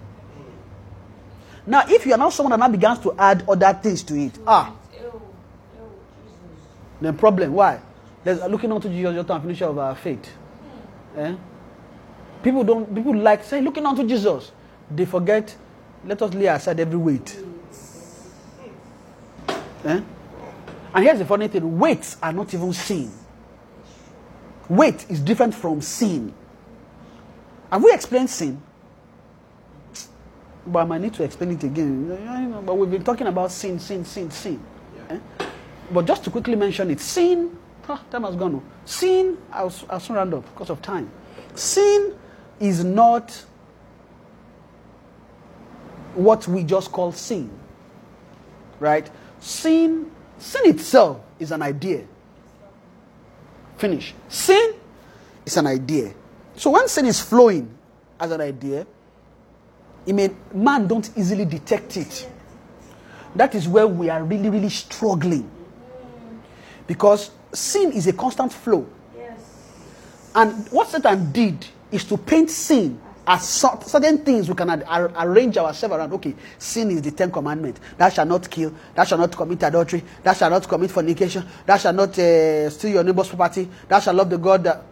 Now, 1.66 1.84
if 1.88 2.06
you 2.06 2.14
are 2.14 2.18
not 2.18 2.34
someone 2.34 2.52
that 2.52 2.60
now 2.60 2.72
begins 2.72 3.00
to 3.00 3.14
add 3.18 3.44
other 3.48 3.74
things 3.82 4.04
to 4.04 4.16
it, 4.16 4.38
ah. 4.46 4.76
Then 7.02 7.18
problem. 7.18 7.54
Why? 7.54 7.80
There's 8.24 8.42
looking 8.42 8.72
unto 8.72 8.90
Jesus, 8.90 9.16
your 9.16 9.24
time, 9.24 9.42
finisher 9.42 9.66
of 9.66 9.78
our 9.78 9.96
faith. 9.96 10.30
Eh? 11.16 11.36
People 12.44 12.64
don't. 12.64 12.94
People 12.94 13.16
like 13.16 13.44
saying 13.44 13.64
looking 13.64 13.86
unto 13.86 14.06
Jesus. 14.06 14.52
They 14.92 15.06
forget. 15.06 15.56
Let 16.06 16.22
us 16.22 16.34
lay 16.34 16.48
aside 16.48 16.80
every 16.80 16.98
weight. 16.98 17.40
Eh? 19.86 20.02
And 20.94 21.04
here's 21.06 21.20
the 21.20 21.26
funny 21.26 21.48
thing: 21.48 21.80
weights 21.80 22.18
are 22.22 22.34
not 22.34 22.54
even 22.54 22.74
sin. 22.74 23.12
Weight 24.68 25.10
is 25.10 25.20
different 25.22 25.56
from 25.56 25.82
sin. 25.82 26.34
Have 27.72 27.84
we 27.84 27.94
explained 27.94 28.30
sin? 28.30 28.62
But 30.66 30.80
I 30.80 30.84
might 30.86 31.02
need 31.02 31.14
to 31.16 31.24
explain 31.24 31.52
it 31.52 31.64
again. 31.64 32.08
You 32.10 32.48
know, 32.50 32.62
But 32.62 32.76
we've 32.76 32.92
been 32.92 33.04
talking 33.04 33.28
about 33.28 33.52
sin, 33.52 33.80
sin, 33.80 34.06
sin, 34.06 34.30
sin. 34.32 34.62
Eh? 35.10 35.20
But 35.92 36.06
just 36.06 36.24
to 36.26 36.30
quickly 36.32 36.56
mention 36.56 36.92
it, 36.92 37.00
sin, 37.00 37.58
ah, 37.88 38.04
time 38.12 38.24
has 38.24 38.36
gone. 38.36 38.62
Sin, 38.86 39.38
I'll, 39.52 39.74
I'll 39.90 40.00
soon 40.00 40.16
round 40.16 40.34
up 40.34 40.44
because 40.54 40.70
of 40.70 40.82
time. 40.82 41.10
Sin 41.56 42.16
is 42.60 42.84
not 42.84 43.32
what 46.14 46.48
we 46.48 46.64
just 46.64 46.92
call 46.92 47.12
sin. 47.12 47.50
Right? 48.80 49.10
Sin, 49.40 50.12
sin 50.38 50.62
itself 50.66 51.20
is 51.40 51.52
an 51.52 51.62
idea. 51.62 52.06
Finish. 53.78 54.14
Sin 54.28 54.74
is 55.46 55.58
an 55.58 55.68
idea. 55.68 56.14
So 56.60 56.72
when 56.72 56.90
sin 56.90 57.06
is 57.06 57.22
flowing 57.22 57.74
as 58.20 58.32
an 58.32 58.42
idea, 58.42 58.86
it 60.06 60.12
may, 60.12 60.30
man 60.54 60.88
don't 60.88 61.10
easily 61.16 61.46
detect 61.46 61.96
it. 61.96 62.30
That 63.34 63.56
is 63.56 63.66
where 63.66 63.88
we 63.88 64.10
are 64.10 64.22
really, 64.22 64.50
really 64.50 64.70
struggling. 64.70 65.50
Because 66.86 67.32
sin 67.54 67.94
is 67.94 68.08
a 68.08 68.12
constant 68.12 68.52
flow. 68.52 68.86
Yes. 69.16 69.40
And 70.36 70.68
what 70.68 70.90
Satan 70.90 71.32
did 71.32 71.66
is 71.94 72.04
to 72.04 72.18
paint 72.18 72.52
sin 72.52 73.00
as 73.26 73.48
certain 73.48 74.18
things 74.18 74.50
we 74.50 74.56
can 74.56 74.70
ar- 74.70 74.84
ar- 74.86 75.28
arrange 75.30 75.58
ourselves 75.58 75.96
around. 75.96 76.12
Okay, 76.12 76.36
sin 76.58 76.92
is 76.92 77.02
the 77.02 77.12
Ten 77.12 77.32
Commandments. 77.32 77.80
Thou 77.98 78.10
shalt 78.10 78.28
not 78.28 78.50
kill. 78.50 78.74
Thou 78.94 79.06
shalt 79.06 79.22
not 79.22 79.32
commit 79.32 79.64
adultery. 79.64 80.04
Thou 80.22 80.34
shalt 80.34 80.52
not 80.52 80.68
commit 80.68 80.92
fornication. 80.92 81.48
Thou 81.66 81.78
shalt 81.78 81.96
not 81.96 82.20
uh, 82.20 82.70
steal 82.70 82.92
your 82.92 83.04
neighbor's 83.06 83.30
property. 83.30 83.70
Thou 83.88 84.02
shalt 84.02 84.18
love 84.18 84.30
the 84.30 84.38
God 84.38 84.66
that. 84.66 84.84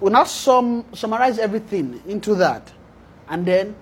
We, 0.00 0.10
now 0.10 0.24
sum, 0.24 0.84
summarize 0.92 1.38
everything 1.38 2.00
into 2.06 2.34
that. 2.36 2.72
And 3.28 3.44
then 3.44 3.74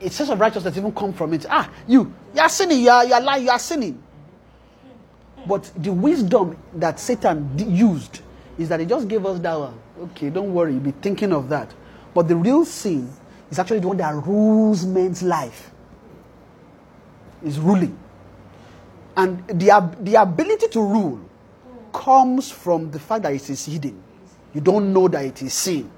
a 0.00 0.10
sense 0.10 0.30
of 0.30 0.40
righteousness 0.40 0.76
even 0.76 0.92
come 0.92 1.12
from 1.12 1.34
it. 1.34 1.46
Ah, 1.48 1.70
you, 1.86 2.12
you 2.34 2.40
are 2.40 2.48
sinning. 2.48 2.80
You 2.80 2.90
are, 2.90 3.04
you 3.04 3.12
are 3.14 3.20
lying. 3.20 3.44
You 3.44 3.50
are 3.50 3.58
sinning. 3.58 4.02
But 5.46 5.70
the 5.76 5.92
wisdom 5.92 6.56
that 6.74 6.98
Satan 6.98 7.50
used 7.56 8.20
is 8.58 8.68
that 8.68 8.80
he 8.80 8.86
just 8.86 9.08
gave 9.08 9.24
us 9.24 9.38
that 9.40 9.58
one. 9.58 9.78
Okay, 10.00 10.30
don't 10.30 10.52
worry, 10.52 10.74
be 10.74 10.90
thinking 10.90 11.32
of 11.32 11.48
that. 11.48 11.72
But 12.14 12.28
the 12.28 12.36
real 12.36 12.64
sin 12.64 13.10
is 13.50 13.58
actually 13.58 13.80
the 13.80 13.88
one 13.88 13.96
that 13.98 14.14
rules 14.14 14.84
men's 14.84 15.22
life. 15.22 15.70
Is 17.42 17.58
ruling. 17.58 17.96
And 19.16 19.46
the, 19.48 19.96
the 20.00 20.16
ability 20.16 20.68
to 20.68 20.80
rule 20.80 21.20
comes 21.92 22.50
from 22.50 22.90
the 22.90 22.98
fact 22.98 23.22
that 23.22 23.32
it 23.32 23.48
is 23.48 23.64
hidden. 23.64 24.02
You 24.54 24.60
don't 24.60 24.92
know 24.92 25.08
that 25.08 25.24
it 25.24 25.42
is 25.42 25.54
sin. 25.54 25.90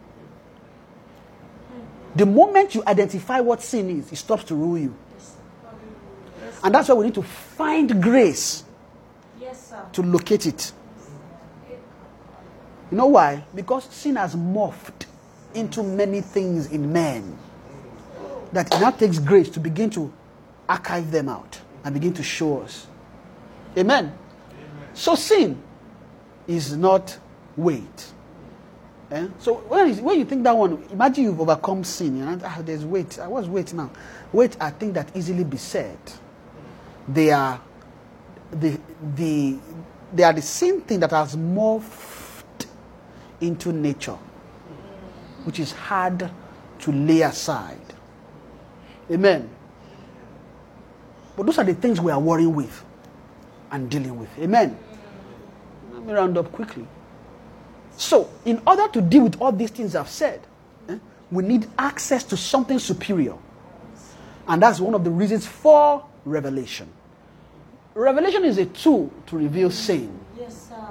The 2.15 2.27
moment 2.27 2.75
you 2.75 2.83
identify 2.87 3.41
what 3.41 3.63
sin 3.63 3.89
is, 3.99 4.13
it 4.13 4.17
stops 4.17 4.45
to 4.45 4.55
rule 4.55 4.79
you. 4.79 4.95
And 6.63 6.75
that's 6.75 6.89
why 6.89 6.95
we 6.95 7.07
need 7.07 7.15
to 7.15 7.23
find 7.23 8.03
grace 8.03 8.65
Yes, 9.41 9.71
sir. 9.71 9.85
to 9.93 10.03
locate 10.03 10.47
it. 10.47 10.73
You 12.91 12.99
know 12.99 13.07
why? 13.07 13.45
Because 13.55 13.85
sin 13.85 14.17
has 14.17 14.37
morphed 14.37 15.07
into 15.55 15.83
many 15.83 16.21
things 16.21 16.67
in 16.71 16.93
men. 16.93 17.39
That 18.53 18.73
it 18.73 18.81
now 18.81 18.91
takes 18.91 19.19
grace 19.19 19.49
to 19.51 19.61
begin 19.61 19.89
to 19.91 20.13
archive 20.69 21.11
them 21.11 21.29
out 21.31 21.59
and 21.85 21.95
begin 21.95 22.13
to 22.15 22.23
show 22.23 22.61
us. 22.61 22.87
Amen. 23.77 24.13
So 24.93 25.15
sin 25.15 25.61
is 26.47 26.77
not 26.77 27.19
weight. 27.57 28.12
Eh? 29.13 29.29
So 29.39 29.57
when, 29.69 30.19
you 30.19 30.25
think 30.25 30.43
that 30.45 30.57
one, 30.57 30.83
imagine 30.91 31.25
you've 31.25 31.41
overcome 31.41 31.85
sin. 31.85 32.17
You 32.17 32.25
know, 32.25 32.41
ah, 32.45 32.63
there's 32.65 32.83
weight. 32.85 33.19
I 33.19 33.29
was 33.29 33.47
weight 33.47 33.75
now? 33.75 33.91
Weight 34.33 34.57
are 34.59 34.71
things 34.71 34.95
that 34.95 35.15
easily 35.15 35.45
beset. 35.45 36.19
They 37.07 37.31
are 37.31 37.61
the 38.51 38.81
the 39.15 39.59
they 40.15 40.23
are 40.23 40.33
the 40.33 40.41
same 40.41 40.81
thing 40.81 41.01
that 41.01 41.11
has 41.11 41.37
morphed 41.37 42.67
into 43.43 43.71
nature, 43.71 44.17
which 45.45 45.61
is 45.61 45.73
hard 45.73 46.31
to 46.79 46.93
lay 46.93 47.21
aside. 47.21 47.79
Amen. 49.11 49.51
But 51.37 51.45
those 51.45 51.59
are 51.59 51.65
the 51.65 51.75
things 51.75 52.01
we 52.01 52.11
are 52.13 52.21
worrying 52.21 52.55
with 52.55 52.83
and 53.71 53.91
dealing 53.91 54.19
with. 54.19 54.31
Amen. 54.39 54.79
Let 55.93 56.03
me 56.03 56.13
round 56.15 56.39
up 56.39 56.51
quickly. 56.51 56.87
So, 57.97 58.29
in 58.45 58.61
order 58.67 58.89
to 58.89 59.01
deal 59.01 59.25
with 59.25 59.41
all 59.41 59.53
these 59.53 59.71
things 59.71 59.95
I've 59.95 60.09
said, 60.09 60.41
eh, 60.89 60.99
we 61.31 61.43
need 61.45 61.67
access 61.79 62.25
to 62.25 62.37
something 62.37 62.79
superior. 62.79 63.37
And 64.49 64.63
that's 64.63 64.81
one 64.81 64.95
of 64.95 65.05
the 65.05 65.11
reasons 65.11 65.47
for 65.47 66.05
revelation. 66.25 66.89
Revelation 67.95 68.45
is 68.45 68.59
a 68.59 68.67
tool 68.67 69.13
to 69.27 69.37
reveal 69.37 69.71
sin. 69.71 70.19
Yes, 70.39 70.69
sir. 70.69 70.89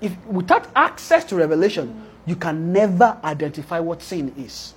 If 0.00 0.16
without 0.26 0.68
access 0.74 1.24
to 1.26 1.36
revelation, 1.36 2.06
you 2.24 2.36
can 2.36 2.72
never 2.72 3.18
identify 3.24 3.80
what 3.80 4.02
sin 4.02 4.32
is. 4.36 4.74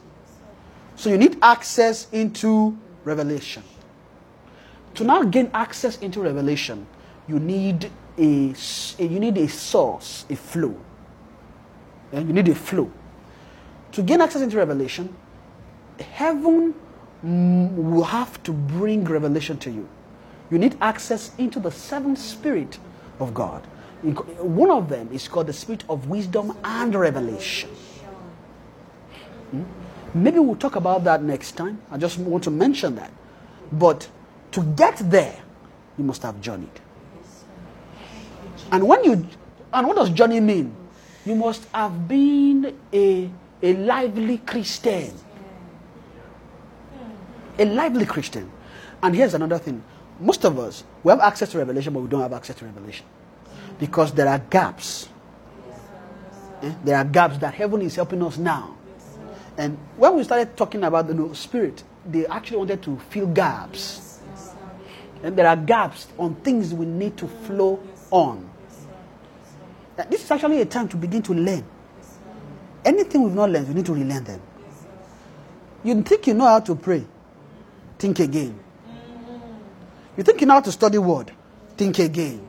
So 0.96 1.10
you 1.10 1.18
need 1.18 1.38
access 1.42 2.08
into 2.12 2.78
revelation. 3.04 3.64
To 4.96 5.04
now 5.04 5.24
gain 5.24 5.50
access 5.54 5.98
into 6.00 6.22
revelation, 6.22 6.86
you 7.28 7.40
need 7.40 7.90
a- 8.18 8.54
you 9.00 9.20
need 9.20 9.38
a 9.38 9.48
source, 9.48 10.26
a 10.30 10.36
flow. 10.36 10.76
And 12.12 12.28
you 12.28 12.34
need 12.34 12.48
a 12.48 12.56
flow. 12.56 12.92
To 13.94 14.04
gain 14.04 14.22
access 14.22 14.42
into 14.42 14.58
revelation, 14.58 15.16
heaven 16.00 16.74
will 17.22 18.04
have 18.04 18.42
to 18.44 18.54
bring 18.54 19.04
revelation 19.04 19.58
to 19.58 19.72
you. 19.72 19.88
You 20.50 20.58
need 20.58 20.78
access 20.82 21.36
into 21.38 21.60
the 21.60 21.72
seventh 21.72 22.20
spirit 22.20 22.80
of 23.20 23.34
God. 23.34 23.66
One 24.02 24.72
of 24.72 24.90
them 24.90 25.10
is 25.12 25.28
called 25.28 25.48
the 25.48 25.54
spirit 25.54 25.84
of 25.90 26.08
wisdom 26.08 26.58
and 26.64 26.96
revelation. 26.96 27.70
Hmm? 29.52 29.64
Maybe 30.14 30.40
we'll 30.40 30.56
talk 30.56 30.76
about 30.76 31.04
that 31.04 31.22
next 31.22 31.52
time. 31.54 31.82
I 31.92 31.98
just 31.98 32.18
want 32.18 32.44
to 32.46 32.52
mention 32.52 32.96
that. 32.96 33.12
But 33.72 34.08
to 34.52 34.64
get 34.64 34.98
there, 35.10 35.40
you 35.98 36.04
must 36.04 36.24
have 36.24 36.40
journeyed. 36.42 36.80
And 38.72 38.88
when 38.88 39.04
you 39.04 39.28
and 39.72 39.88
what 39.88 39.98
does 39.98 40.10
journey 40.10 40.40
mean? 40.40 40.76
You 41.30 41.36
must 41.36 41.64
have 41.76 42.08
been 42.08 42.76
a, 42.92 43.30
a 43.62 43.74
lively 43.76 44.40
Christian. 44.40 45.14
A 47.60 47.66
lively 47.66 48.08
Christian. 48.08 48.52
And 49.04 49.16
here's 49.16 49.36
another 49.36 49.60
thing. 49.60 49.84
Most 50.20 50.44
of 50.44 50.58
us, 50.58 50.84
we 51.04 51.12
have 51.12 51.20
access 51.20 51.52
to 51.52 51.60
revelation, 51.60 51.94
but 51.94 52.00
we 52.00 52.10
don't 52.10 52.22
have 52.22 52.34
access 52.34 52.56
to 52.56 52.66
revelation. 52.66 53.06
Because 53.80 54.12
there 54.12 54.28
are 54.28 54.40
gaps. 54.40 55.08
Eh? 56.64 56.74
There 56.84 56.98
are 56.98 57.06
gaps 57.06 57.38
that 57.38 57.54
heaven 57.54 57.84
is 57.84 57.94
helping 57.94 58.24
us 58.24 58.40
now. 58.40 58.76
And 59.56 59.78
when 59.98 60.16
we 60.16 60.24
started 60.24 60.58
talking 60.58 60.84
about 60.84 61.06
the 61.06 61.14
know, 61.14 61.34
spirit, 61.34 61.84
they 62.08 62.26
actually 62.26 62.58
wanted 62.58 62.82
to 62.82 62.98
fill 63.12 63.28
gaps. 63.28 64.20
And 65.22 65.38
there 65.38 65.46
are 65.46 65.58
gaps 65.58 66.08
on 66.18 66.34
things 66.38 66.74
we 66.74 66.88
need 66.88 67.18
to 67.18 67.28
flow 67.28 67.84
on. 68.10 68.50
This 70.10 70.24
is 70.24 70.32
actually 70.32 70.62
a 70.62 70.66
time 70.66 70.88
to 70.90 70.98
begin 70.98 71.22
to 71.24 71.34
learn. 71.34 71.64
Anything 72.86 73.24
we've 73.24 73.34
not 73.34 73.50
learned, 73.50 73.68
we 73.68 73.74
need 73.74 73.86
to 73.86 73.94
relearn 73.94 74.24
them. 74.24 74.42
You 75.84 76.02
think 76.04 76.28
you 76.28 76.34
know 76.34 76.46
how 76.46 76.60
to 76.60 76.76
pray? 76.76 77.06
Think 77.98 78.20
again. 78.20 78.58
You 80.16 80.24
think 80.24 80.42
you 80.42 80.48
know 80.48 80.56
how 80.56 80.62
to 80.62 80.72
study 80.72 80.98
word? 80.98 81.32
Think 81.78 82.00
again. 82.00 82.46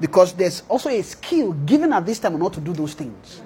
Because 0.00 0.32
there's 0.32 0.62
also 0.68 0.88
a 0.88 1.02
skill 1.02 1.52
given 1.52 1.92
at 1.92 2.04
this 2.04 2.18
time 2.18 2.34
on 2.34 2.40
how 2.40 2.48
to 2.48 2.60
do 2.60 2.72
those 2.72 2.94
things. 2.94 3.40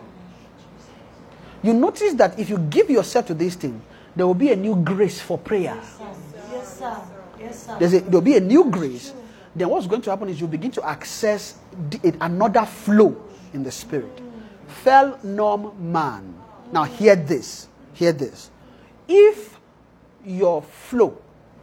You 1.63 1.73
notice 1.75 2.15
that 2.15 2.39
if 2.39 2.49
you 2.49 2.59
give 2.59 2.91
yourself 2.91 3.27
to 3.27 3.35
this 3.35 3.55
thing, 3.55 3.81
there 4.15 4.27
will 4.27 4.35
be 4.35 4.51
a 4.53 4.57
new 4.57 4.77
grace 4.77 5.21
for 5.21 5.37
prayer. 5.37 5.77
Yes, 5.77 6.79
sir. 6.79 6.97
Yes, 7.39 7.67
sir. 7.67 7.77
There's 7.79 7.95
a, 7.95 8.01
there'll 8.01 8.21
be 8.21 8.37
a 8.37 8.41
new 8.41 8.71
grace. 8.71 9.13
Then 9.57 9.71
what's 9.71 9.87
going 9.87 10.03
to 10.03 10.11
happen 10.11 10.29
is 10.29 10.39
you 10.39 10.47
begin 10.47 10.71
to 10.73 10.87
access 10.87 11.57
the, 11.89 12.15
another 12.21 12.67
flow 12.67 13.17
in 13.55 13.63
the 13.63 13.73
spirit. 13.73 14.21
Fell 14.69 15.19
norm 15.23 15.73
man. 15.91 16.35
Now 16.73 16.85
hear 16.85 17.17
this. 17.17 17.69
Hear 17.95 18.13
this. 18.13 18.51
If 19.09 19.59
your 20.27 20.61
flow 20.61 21.23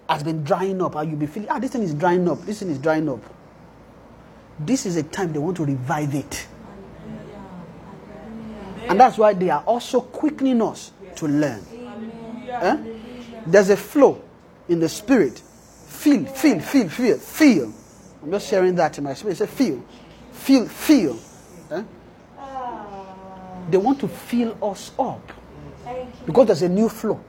has 0.09 0.23
been 0.23 0.43
drying 0.43 0.81
up, 0.81 0.95
and 0.95 1.07
you'll 1.11 1.19
be 1.19 1.27
feeling, 1.27 1.49
ah, 1.49 1.59
this 1.59 1.71
thing 1.71 1.83
is 1.83 1.93
drying 1.93 2.27
up, 2.27 2.41
this 2.41 2.59
thing 2.59 2.71
is 2.71 2.79
drying 2.79 3.07
up. 3.07 3.19
This 4.59 4.87
is 4.87 4.95
a 4.95 5.03
time 5.03 5.31
they 5.31 5.39
want 5.39 5.57
to 5.57 5.65
revive 5.65 6.15
it. 6.15 6.47
And 8.89 8.99
that's 8.99 9.19
why 9.19 9.33
they 9.33 9.51
are 9.51 9.63
also 9.65 10.01
quickening 10.01 10.63
us 10.63 10.91
to 11.17 11.27
learn. 11.27 11.63
Eh? 12.49 12.77
There's 13.45 13.69
a 13.69 13.77
flow 13.77 14.23
in 14.67 14.79
the 14.79 14.89
spirit. 14.89 15.37
Feel, 15.39 16.25
feel, 16.25 16.59
feel, 16.59 16.89
feel, 16.89 17.17
feel. 17.17 17.73
I'm 18.23 18.31
just 18.31 18.49
sharing 18.49 18.73
that 18.75 18.97
in 18.97 19.03
my 19.03 19.13
spirit. 19.13 19.37
Say 19.37 19.47
feel, 19.47 19.83
feel, 20.31 20.65
feel. 20.65 21.19
Eh? 21.71 21.83
They 23.69 23.77
want 23.77 23.99
to 23.99 24.07
fill 24.07 24.57
us 24.63 24.91
up 24.97 25.31
because 26.25 26.47
there's 26.47 26.61
a 26.61 26.69
new 26.69 26.87
flow. 26.87 27.19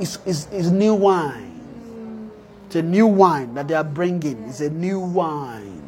It's, 0.00 0.18
it's, 0.26 0.48
it's 0.50 0.68
new 0.68 0.94
wine. 0.94 2.30
It's 2.66 2.76
a 2.76 2.82
new 2.82 3.06
wine 3.06 3.54
that 3.54 3.68
they 3.68 3.74
are 3.74 3.84
bringing. 3.84 4.42
It's 4.48 4.60
a 4.60 4.70
new 4.70 4.98
wine. 4.98 5.82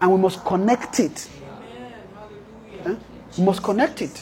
And 0.00 0.12
we 0.12 0.18
must 0.18 0.44
connect 0.44 1.00
it. 1.00 1.28
Eh? 2.84 2.94
We 3.38 3.44
must 3.44 3.62
connect 3.62 4.02
it. 4.02 4.16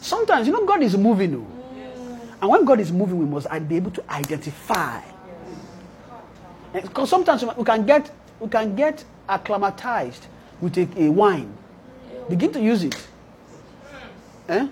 Sometimes, 0.00 0.46
you 0.46 0.52
know, 0.52 0.64
God 0.64 0.82
is 0.82 0.96
moving. 0.96 1.34
oh. 1.34 1.60
And 2.40 2.50
when 2.50 2.64
God 2.64 2.78
is 2.78 2.92
moving, 2.92 3.18
we 3.18 3.26
must 3.26 3.48
be 3.68 3.76
able 3.76 3.90
to 3.90 4.12
identify. 4.12 5.00
Because 6.72 7.10
sometimes 7.10 7.44
we 7.56 7.64
can 7.64 7.84
get 7.84 8.10
we 8.38 8.48
can 8.48 8.74
get 8.74 9.04
acclimatized 9.28 10.26
with 10.60 10.76
a, 10.78 10.88
a 11.02 11.08
wine. 11.10 11.52
Begin 12.28 12.52
to 12.52 12.60
use 12.60 12.84
it. 12.84 12.96
Eh? 14.48 14.68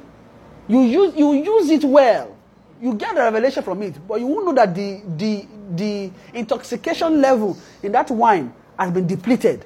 You 0.69 0.81
use 0.81 1.15
you 1.17 1.33
use 1.33 1.71
it 1.71 1.85
well. 1.85 2.37
You 2.81 2.95
get 2.95 3.17
a 3.17 3.21
revelation 3.21 3.63
from 3.63 3.83
it, 3.83 4.07
but 4.07 4.21
you 4.21 4.27
won't 4.27 4.47
know 4.47 4.55
that 4.55 4.75
the 4.75 5.03
the 5.17 5.47
the 5.75 6.11
intoxication 6.35 7.21
level 7.21 7.57
in 7.83 7.93
that 7.93 8.11
wine 8.11 8.53
has 8.79 8.91
been 8.93 9.07
depleted. 9.07 9.65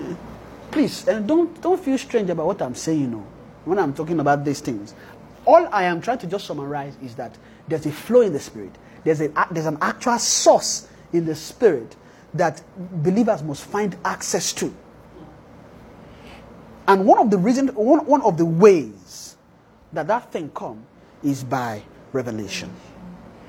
Eh? 0.00 0.14
Please, 0.70 1.08
and 1.08 1.26
don't 1.26 1.60
don't 1.60 1.82
feel 1.82 1.98
strange 1.98 2.30
about 2.30 2.46
what 2.46 2.62
I'm 2.62 2.74
saying. 2.74 3.00
You 3.00 3.06
know, 3.08 3.26
when 3.64 3.78
I'm 3.78 3.92
talking 3.92 4.20
about 4.20 4.44
these 4.44 4.60
things, 4.60 4.94
all 5.44 5.66
I 5.72 5.84
am 5.84 6.00
trying 6.00 6.18
to 6.18 6.26
just 6.26 6.46
summarize 6.46 6.94
is 7.02 7.14
that 7.16 7.36
there's 7.68 7.86
a 7.86 7.92
flow 7.92 8.22
in 8.22 8.32
the 8.32 8.40
spirit. 8.40 8.72
There's 9.04 9.20
a 9.20 9.32
there's 9.50 9.66
an 9.66 9.78
actual 9.80 10.18
source 10.18 10.88
in 11.12 11.24
the 11.24 11.34
spirit 11.34 11.96
that 12.34 12.62
believers 13.02 13.42
must 13.42 13.64
find 13.64 13.96
access 14.04 14.52
to. 14.54 14.74
And 16.86 17.04
one 17.04 17.18
of 17.18 17.30
the 17.30 17.38
reasons, 17.38 17.72
one, 17.72 18.04
one 18.06 18.22
of 18.22 18.38
the 18.38 18.44
ways 18.44 19.36
that 19.92 20.06
that 20.06 20.32
thing 20.32 20.50
come 20.54 20.84
is 21.22 21.44
by 21.44 21.82
revelation. 22.12 22.70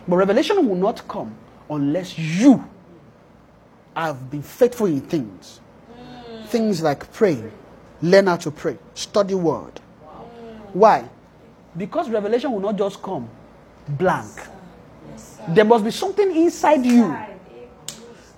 But 0.07 0.17
revelation 0.17 0.67
will 0.67 0.75
not 0.75 1.07
come 1.07 1.35
unless 1.69 2.17
you 2.17 2.63
have 3.95 4.29
been 4.29 4.41
faithful 4.41 4.87
in 4.87 5.01
things. 5.01 5.61
Things 6.47 6.81
like 6.81 7.11
praying, 7.13 7.51
learn 8.01 8.27
how 8.27 8.37
to 8.37 8.51
pray, 8.51 8.77
study 8.93 9.35
word. 9.35 9.79
Why? 10.73 11.07
Because 11.77 12.09
revelation 12.09 12.51
will 12.51 12.59
not 12.59 12.75
just 12.75 13.01
come 13.01 13.29
blank. 13.97 14.31
There 15.49 15.65
must 15.65 15.83
be 15.83 15.91
something 15.91 16.35
inside 16.35 16.85
you 16.85 17.17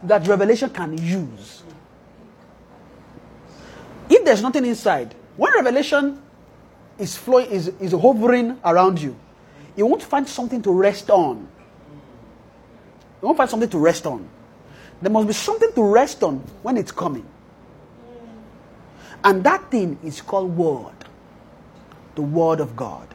that 0.04 0.28
revelation 0.28 0.70
can 0.70 0.98
use. 0.98 1.64
If 4.10 4.26
there's 4.26 4.42
nothing 4.42 4.66
inside, 4.66 5.14
when 5.38 5.54
revelation 5.54 6.22
is 6.98 7.16
flowing, 7.18 7.50
is, 7.50 7.68
is 7.80 7.92
hovering 7.92 8.60
around 8.64 9.02
you, 9.02 9.16
you 9.76 9.86
won't 9.86 10.04
find 10.04 10.28
something 10.28 10.62
to 10.62 10.72
rest 10.72 11.10
on. 11.10 11.48
You 13.22 13.28
won't 13.28 13.38
find 13.38 13.50
something 13.50 13.70
to 13.70 13.78
rest 13.78 14.06
on. 14.06 14.28
There 15.02 15.12
must 15.12 15.28
be 15.28 15.34
something 15.34 15.72
to 15.74 15.84
rest 15.84 16.24
on 16.24 16.38
when 16.62 16.78
it's 16.78 16.92
coming. 16.92 17.26
And 19.24 19.44
that 19.44 19.70
thing 19.72 19.98
is 20.04 20.22
called 20.22 20.56
word. 20.56 20.96
The 22.16 22.22
word 22.22 22.60
of 22.60 22.76
God. 22.76 23.08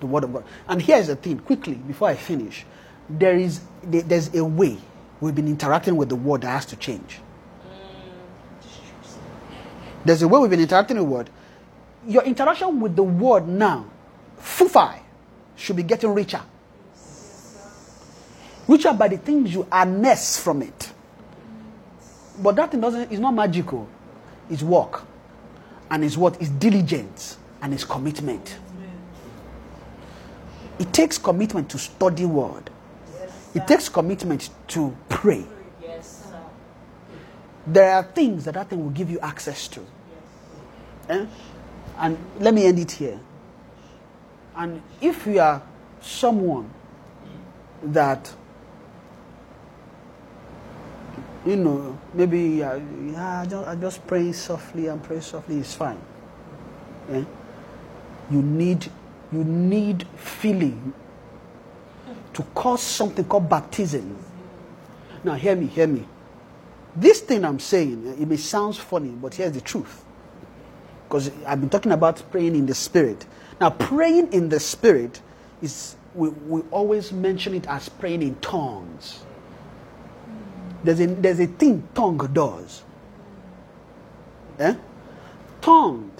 The 0.00 0.06
word 0.06 0.24
of 0.24 0.32
God. 0.32 0.44
And 0.68 0.82
here's 0.82 1.06
the 1.06 1.16
thing, 1.16 1.38
quickly, 1.38 1.74
before 1.74 2.08
I 2.08 2.14
finish. 2.14 2.64
There 3.08 3.36
is 3.36 3.60
there's 3.82 4.34
a 4.34 4.44
way 4.44 4.78
we've 5.20 5.34
been 5.34 5.48
interacting 5.48 5.96
with 5.96 6.08
the 6.08 6.16
word 6.16 6.42
that 6.42 6.48
has 6.48 6.66
to 6.66 6.76
change. 6.76 7.20
There's 10.04 10.22
a 10.22 10.28
way 10.28 10.38
we've 10.40 10.50
been 10.50 10.60
interacting 10.60 10.98
with 10.98 11.06
the 11.06 11.10
word. 11.10 11.30
Your 12.06 12.22
interaction 12.22 12.80
with 12.80 12.94
the 12.94 13.02
word 13.02 13.48
now, 13.48 13.86
fufi, 14.38 15.00
should 15.56 15.76
be 15.76 15.82
getting 15.82 16.14
richer. 16.14 16.42
Richer 18.68 18.92
by 18.92 19.08
the 19.08 19.16
things 19.16 19.52
you 19.52 19.66
harness 19.70 20.38
from 20.38 20.62
it. 20.62 20.92
But 22.42 22.56
that 22.56 22.70
thing 22.70 22.80
doesn't 22.80 23.10
is 23.10 23.18
not 23.18 23.32
magical. 23.32 23.88
It's 24.50 24.62
work. 24.62 25.02
And 25.90 26.04
it's 26.04 26.16
what 26.16 26.40
is 26.40 26.50
diligence 26.50 27.38
and 27.62 27.72
it's 27.72 27.84
commitment. 27.84 28.58
It 30.78 30.92
takes 30.92 31.18
commitment 31.18 31.70
to 31.70 31.78
study 31.78 32.26
word. 32.26 32.70
It 33.54 33.66
takes 33.66 33.88
commitment 33.88 34.50
to 34.68 34.94
pray. 35.08 35.44
Yes. 35.82 36.26
There 37.66 37.92
are 37.94 38.02
things 38.02 38.44
that 38.44 38.54
that 38.54 38.68
thing 38.68 38.82
will 38.82 38.90
give 38.90 39.10
you 39.10 39.18
access 39.20 39.66
to. 39.68 39.80
Eh? 41.08 41.26
And 41.98 42.18
let 42.38 42.52
me 42.52 42.66
end 42.66 42.78
it 42.78 42.92
here. 42.92 43.18
And 44.54 44.82
if 45.00 45.26
you 45.26 45.40
are 45.40 45.62
someone 46.00 46.70
that, 47.82 48.32
you 51.46 51.56
know, 51.56 51.98
maybe 52.12 52.62
uh, 52.62 52.80
yeah, 53.06 53.40
I 53.40 53.46
just, 53.46 53.68
I 53.68 53.74
just 53.76 54.06
pray 54.06 54.32
softly 54.32 54.88
and 54.88 55.02
pray 55.02 55.20
softly 55.20 55.58
is 55.58 55.74
fine. 55.74 56.00
Eh? 57.10 57.24
You 58.30 58.42
need, 58.42 58.90
you 59.32 59.44
need 59.44 60.06
feeling 60.16 60.94
to 62.32 62.42
cause 62.54 62.82
something 62.82 63.24
called 63.24 63.48
baptism. 63.48 64.16
Now, 65.24 65.34
hear 65.34 65.56
me, 65.56 65.66
hear 65.66 65.86
me. 65.86 66.06
This 66.94 67.20
thing 67.20 67.44
I'm 67.44 67.58
saying, 67.58 68.06
eh, 68.06 68.22
it 68.22 68.28
may 68.28 68.36
sound 68.36 68.76
funny, 68.76 69.08
but 69.08 69.34
here's 69.34 69.52
the 69.52 69.60
truth. 69.60 70.04
Because 71.08 71.30
I've 71.46 71.60
been 71.60 71.70
talking 71.70 71.92
about 71.92 72.22
praying 72.30 72.54
in 72.54 72.66
the 72.66 72.74
spirit. 72.74 73.26
Now, 73.60 73.70
praying 73.70 74.32
in 74.32 74.48
the 74.48 74.60
spirit 74.60 75.20
is, 75.62 75.96
we, 76.14 76.28
we 76.28 76.60
always 76.70 77.12
mention 77.12 77.54
it 77.54 77.66
as 77.66 77.88
praying 77.88 78.22
in 78.22 78.34
tongues. 78.36 79.20
There's 80.84 81.00
a, 81.00 81.06
there's 81.06 81.40
a 81.40 81.46
thing 81.46 81.88
tongue 81.94 82.18
does. 82.32 82.82
Eh? 84.58 84.74
Tongue 85.60 86.12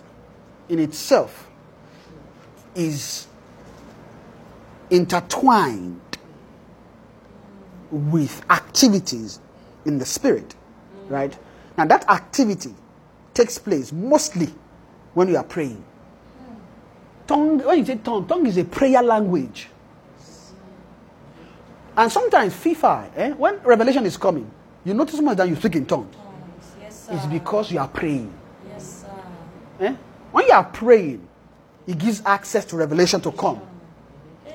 in 0.69 0.79
itself 0.79 1.46
is 2.77 3.27
intertwined 4.91 6.01
with 7.91 8.45
activities 8.51 9.41
in 9.85 9.99
the 9.99 10.05
spirit, 10.07 10.55
right? 11.09 11.37
Now, 11.77 11.87
that 11.87 12.09
activity 12.09 12.75
takes 13.35 13.59
place 13.59 13.93
mostly 13.93 14.53
when 15.15 15.29
you 15.29 15.37
are 15.37 15.45
praying. 15.45 15.83
Tongue, 17.27 17.59
when 17.61 17.79
you 17.79 17.85
say 17.85 17.97
tongue, 17.97 18.27
tongue 18.27 18.47
is 18.47 18.57
a 18.57 18.65
prayer 18.65 19.03
language. 19.03 19.69
And 21.97 22.13
sometimes 22.13 22.55
FIFA, 22.55 23.11
eh, 23.17 23.31
when 23.33 23.59
revelation 23.63 24.05
is 24.07 24.17
coming, 24.17 24.51
You 24.87 24.95
notice 24.95 25.19
more 25.21 25.35
than 25.35 25.49
you 25.49 25.57
speak 25.57 25.75
in 25.75 25.85
tongues. 25.85 26.15
Yes. 26.81 27.09
It's 27.11 27.27
because 27.27 27.73
you 27.73 27.81
are 27.81 27.89
praying. 27.89 28.33
Yes, 28.69 29.03
sir. 29.03 29.85
Eh? 29.85 29.97
When 30.31 30.47
you 30.47 30.53
are 30.53 30.63
praying, 30.63 31.27
it 31.87 31.99
gives 31.99 32.23
access 32.25 32.65
to 32.67 32.77
revelation 32.77 33.21
to 33.21 33.33
come. 33.33 33.61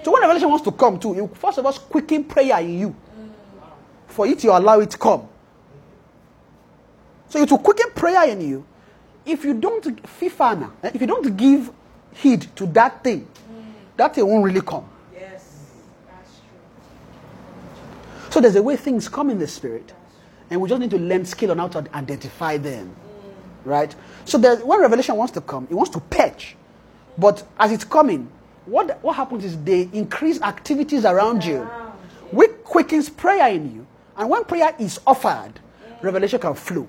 So 0.04 0.12
when 0.12 0.22
revelation 0.22 0.50
wants 0.50 0.66
to 0.66 0.72
come 0.72 1.00
too, 1.00 1.16
you 1.16 1.30
first 1.36 1.58
of 1.58 1.66
all 1.66 1.74
quicken 1.74 2.24
prayer 2.24 2.60
in 2.60 2.80
you. 2.80 2.96
For 4.08 4.28
it, 4.28 4.44
you 4.44 4.52
allow 4.52 4.80
it 4.80 4.90
to 4.92 4.98
come. 4.98 5.28
So 7.30 7.40
it 7.40 7.50
will 7.50 7.60
quicken 7.60 7.92
prayer 7.92 8.28
in 8.28 8.42
you. 8.42 8.66
If 9.26 9.46
you 9.46 9.54
don't 9.54 10.04
fifana, 10.04 10.72
eh, 10.84 10.92
if 10.94 11.00
you 11.00 11.08
don't 11.08 11.38
give 11.38 11.72
heed 12.14 12.54
to 12.58 12.66
that 12.68 13.04
thing, 13.04 13.28
that 13.96 14.16
thing 14.16 14.28
won't 14.28 14.44
really 14.44 14.62
come. 14.62 14.90
Yes, 15.14 15.46
that's 16.08 16.32
true. 16.32 18.32
So 18.32 18.42
there's 18.42 18.56
a 18.58 18.64
way 18.64 18.76
things 18.76 19.08
come 19.08 19.30
in 19.30 19.40
the 19.40 19.48
spirit, 19.48 19.94
and 20.50 20.60
we 20.60 20.68
just 20.68 20.82
need 20.82 20.90
to 20.90 21.00
learn 21.00 21.24
skill 21.24 21.52
on 21.52 21.60
how 21.60 21.70
to 21.70 21.86
identify 21.96 22.58
them, 22.58 22.94
right? 23.64 23.96
So 24.26 24.38
when 24.40 24.82
revelation 24.82 25.16
wants 25.16 25.32
to 25.34 25.42
come, 25.42 25.68
it 25.70 25.76
wants 25.76 25.92
to 25.92 26.02
patch, 26.02 26.58
but 27.22 27.43
as 27.59 27.72
it's 27.72 27.84
coming, 27.84 28.28
what 28.65 29.01
what 29.03 29.15
happens 29.15 29.45
is 29.45 29.55
they 29.63 29.88
increase 29.93 30.41
activities 30.41 31.05
around 31.05 31.45
you, 31.45 31.59
which 32.32 32.51
quickens 32.63 33.09
prayer 33.09 33.47
in 33.49 33.76
you, 33.76 33.88
and 34.17 34.28
when 34.28 34.43
prayer 34.43 34.76
is 34.80 34.99
offered, 35.05 35.53
revelation 36.01 36.39
can 36.39 36.55
flow. 36.55 36.88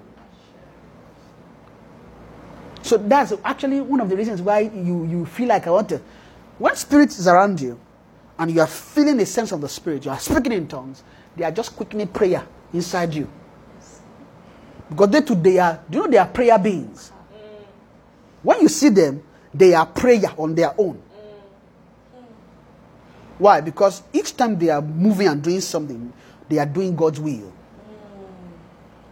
So 2.82 2.96
that's 2.96 3.34
actually 3.44 3.80
one 3.82 4.00
of 4.00 4.08
the 4.08 4.16
reasons 4.16 4.40
why 4.40 4.60
you, 4.60 5.04
you 5.04 5.26
feel 5.26 5.48
like 5.48 5.66
I 5.66 5.70
want 5.70 5.90
to. 5.90 6.00
When 6.58 6.74
spirit 6.76 7.10
is 7.10 7.28
around 7.28 7.60
you 7.60 7.78
and 8.38 8.50
you 8.50 8.60
are 8.60 8.66
feeling 8.66 9.20
a 9.20 9.26
sense 9.26 9.52
of 9.52 9.60
the 9.60 9.68
spirit, 9.68 10.04
you 10.04 10.10
are 10.10 10.18
speaking 10.18 10.52
in 10.52 10.66
tongues, 10.66 11.04
they 11.36 11.44
are 11.44 11.50
just 11.52 11.76
quickening 11.76 12.08
prayer 12.08 12.44
inside 12.72 13.14
you. 13.14 13.28
Because 14.88 15.10
they 15.10 15.20
too, 15.20 15.34
they 15.36 15.58
are, 15.58 15.80
do 15.88 15.98
you 15.98 16.04
know 16.04 16.10
they 16.10 16.18
are 16.18 16.26
prayer 16.26 16.58
beings? 16.58 17.12
Mm. 17.32 17.64
When 18.42 18.60
you 18.62 18.68
see 18.68 18.88
them, 18.88 19.22
they 19.54 19.74
are 19.74 19.86
prayer 19.86 20.32
on 20.38 20.54
their 20.54 20.74
own. 20.78 21.00
Why? 23.38 23.60
Because 23.60 24.02
each 24.12 24.36
time 24.36 24.58
they 24.58 24.70
are 24.70 24.82
moving 24.82 25.26
and 25.26 25.42
doing 25.42 25.60
something, 25.60 26.12
they 26.48 26.58
are 26.58 26.66
doing 26.66 26.94
God's 26.94 27.18
will. 27.18 27.52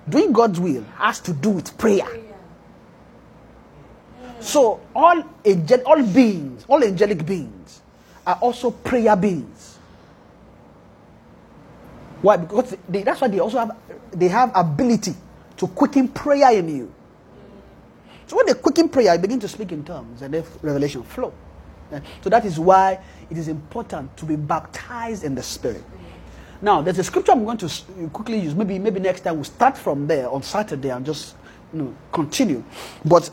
Doing 0.08 0.32
God's 0.32 0.60
will 0.60 0.84
has 0.96 1.20
to 1.20 1.32
do 1.32 1.50
with 1.50 1.76
prayer. 1.76 2.06
So 4.40 4.80
all 4.94 5.22
all 5.84 6.02
beings, 6.02 6.64
all 6.68 6.82
angelic 6.82 7.26
beings 7.26 7.82
are 8.26 8.38
also 8.40 8.70
prayer 8.70 9.14
beings. 9.16 9.78
Why? 12.22 12.36
Because 12.36 12.76
they, 12.88 13.02
that's 13.02 13.20
why 13.20 13.28
they 13.28 13.38
also 13.38 13.58
have 13.58 13.76
they 14.12 14.28
have 14.28 14.50
ability 14.54 15.14
to 15.58 15.66
quicken 15.68 16.08
prayer 16.08 16.52
in 16.58 16.68
you. 16.68 16.94
So 18.30 18.36
when 18.36 18.46
they 18.46 18.54
quicken 18.54 18.88
prayer, 18.88 19.12
you 19.12 19.18
begin 19.18 19.40
to 19.40 19.48
speak 19.48 19.72
in 19.72 19.82
tongues, 19.82 20.22
and 20.22 20.32
revelation 20.62 21.02
flow. 21.02 21.32
So 22.22 22.30
that 22.30 22.44
is 22.44 22.60
why 22.60 23.00
it 23.28 23.36
is 23.36 23.48
important 23.48 24.16
to 24.18 24.24
be 24.24 24.36
baptized 24.36 25.24
in 25.24 25.34
the 25.34 25.42
Spirit. 25.42 25.82
Now, 26.62 26.80
there's 26.80 27.00
a 27.00 27.02
scripture 27.02 27.32
I'm 27.32 27.44
going 27.44 27.58
to 27.58 27.68
quickly 28.12 28.38
use. 28.38 28.54
Maybe, 28.54 28.78
maybe 28.78 29.00
next 29.00 29.22
time 29.22 29.34
we'll 29.34 29.42
start 29.42 29.76
from 29.76 30.06
there 30.06 30.30
on 30.30 30.44
Saturday 30.44 30.90
and 30.90 31.04
just 31.04 31.34
you 31.72 31.80
know, 31.80 31.96
continue. 32.12 32.62
But 33.04 33.28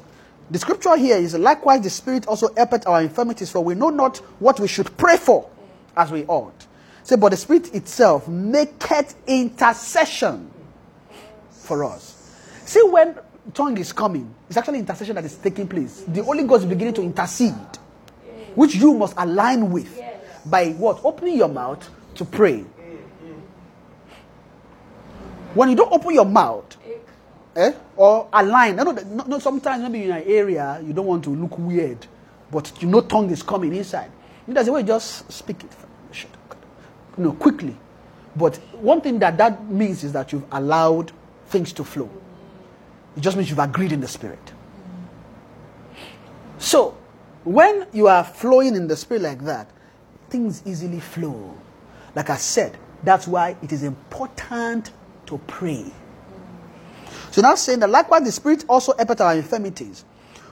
the 0.50 0.58
scripture 0.58 0.98
here 0.98 1.18
is 1.18 1.36
likewise 1.36 1.82
the 1.82 1.91
Spirit 1.91 2.28
also 2.28 2.52
helpeth 2.56 2.88
our 2.88 3.04
infirmities, 3.04 3.52
for 3.52 3.64
we 3.64 3.76
know 3.76 3.91
not 3.91 4.18
what 4.39 4.60
we 4.60 4.68
should 4.68 4.98
pray 4.98 5.18
for 5.18 5.48
as 5.95 6.10
we 6.10 6.26
ought. 6.26 6.66
Say, 7.04 7.18
but 7.18 7.30
the 7.30 7.38
Spirit 7.38 7.72
itself 7.76 8.28
maketh 8.28 9.14
intercession 9.28 10.50
for 11.52 11.84
us. 11.84 12.16
See, 12.66 12.82
when 12.82 13.16
tongue 13.54 13.78
is 13.78 13.93
coming, 13.93 14.34
it's 14.48 14.58
actually 14.58 14.80
intercession 14.80 15.16
that 15.16 15.26
is 15.26 15.36
taking 15.36 15.68
place. 15.68 16.04
The 16.08 16.24
Holy 16.24 16.43
Ghost 16.43 16.64
is 16.64 16.70
beginning 16.70 16.93
to 16.95 17.02
intercede, 17.02 17.54
which 18.56 18.76
you 18.76 18.93
must 18.93 19.14
align 19.18 19.72
with 19.72 20.00
by 20.45 20.70
what? 20.72 21.02
Opening 21.04 21.38
your 21.38 21.50
mouth 21.50 21.89
to 22.16 22.26
pray. 22.26 22.66
When 25.54 25.70
you 25.70 25.76
don't 25.76 25.91
open 25.91 26.14
your 26.14 26.26
mouth, 26.26 26.78
eh, 27.56 27.72
or 27.95 28.30
align, 28.32 28.80
I 28.80 28.84
know 28.84 28.93
that 28.93 29.08
no, 29.08 29.24
no, 29.24 29.39
sometimes 29.39 29.84
maybe 29.84 30.06
in 30.06 30.12
an 30.12 30.24
area 30.24 30.82
you 30.86 30.93
don't 30.93 31.08
want 31.08 31.24
to 31.24 31.30
look 31.32 31.58
weird, 31.58 32.06
but 32.52 32.72
you 32.82 32.88
know 32.88 33.02
tongue 33.02 33.32
is 33.32 33.41
coming 33.41 33.76
inside. 33.76 34.12
There's 34.48 34.68
a 34.68 34.72
way 34.72 34.82
you 34.82 34.88
just 34.88 35.30
speak 35.32 35.64
it, 35.64 35.72
you 37.18 37.24
know, 37.24 37.34
quickly. 37.34 37.76
But 38.36 38.58
one 38.74 39.02
thing 39.02 39.20
that 39.20 39.38
that 39.39 39.68
means 39.68 40.04
is 40.04 40.14
that 40.14 40.32
you've 40.32 40.45
allowed 40.52 41.12
things 41.48 41.74
to 41.74 41.84
flow. 41.84 42.10
It 43.18 43.22
just 43.22 43.36
means 43.36 43.49
you've 43.49 43.59
agreed 43.59 43.91
in 43.91 43.99
the 43.99 44.07
spirit. 44.07 44.53
So, 46.59 46.95
when 47.43 47.88
you 47.91 48.07
are 48.07 48.24
flowing 48.24 48.76
in 48.76 48.88
the 48.88 48.95
spirit 48.95 49.24
like 49.24 49.43
that, 49.45 49.70
things 50.30 50.61
easily 50.65 50.99
flow. 50.99 51.57
Like 52.15 52.30
I 52.30 52.38
said, 52.38 52.78
that's 53.03 53.28
why 53.28 53.55
it 53.61 53.72
is 53.72 53.84
important 53.84 54.91
to 55.28 55.38
pray. 55.47 55.91
So 57.32 57.41
now 57.41 57.55
saying 57.55 57.80
that 57.80 57.89
likewise 57.89 58.24
the 58.24 58.32
Spirit 58.32 58.65
also 58.68 58.93
helpeth 58.97 59.22
our 59.22 59.36
infirmities. 59.36 60.03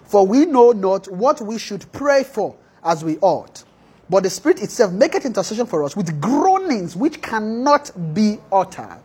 For 0.04 0.26
we 0.26 0.46
know 0.46 0.72
not 0.72 1.12
what 1.12 1.42
we 1.42 1.58
should 1.58 1.92
pray 1.92 2.24
for 2.24 2.56
as 2.84 3.04
we 3.04 3.18
ought. 3.22 3.64
But 4.10 4.22
the 4.24 4.30
Spirit 4.30 4.62
itself 4.62 4.92
maketh 4.92 5.26
intercession 5.26 5.66
for 5.66 5.84
us 5.84 5.96
with 5.96 6.22
groanings 6.22 6.96
which 6.96 7.22
cannot 7.22 7.92
be 8.14 8.38
uttered. 8.52 9.02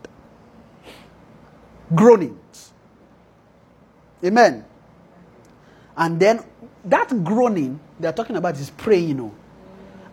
Groanings. 1.95 2.70
Amen. 4.23 4.65
And 5.97 6.19
then 6.19 6.43
that 6.85 7.23
groaning 7.23 7.79
they 7.99 8.07
are 8.07 8.13
talking 8.13 8.35
about 8.35 8.57
is 8.57 8.69
praying, 8.69 9.09
you 9.09 9.13
know. 9.15 9.35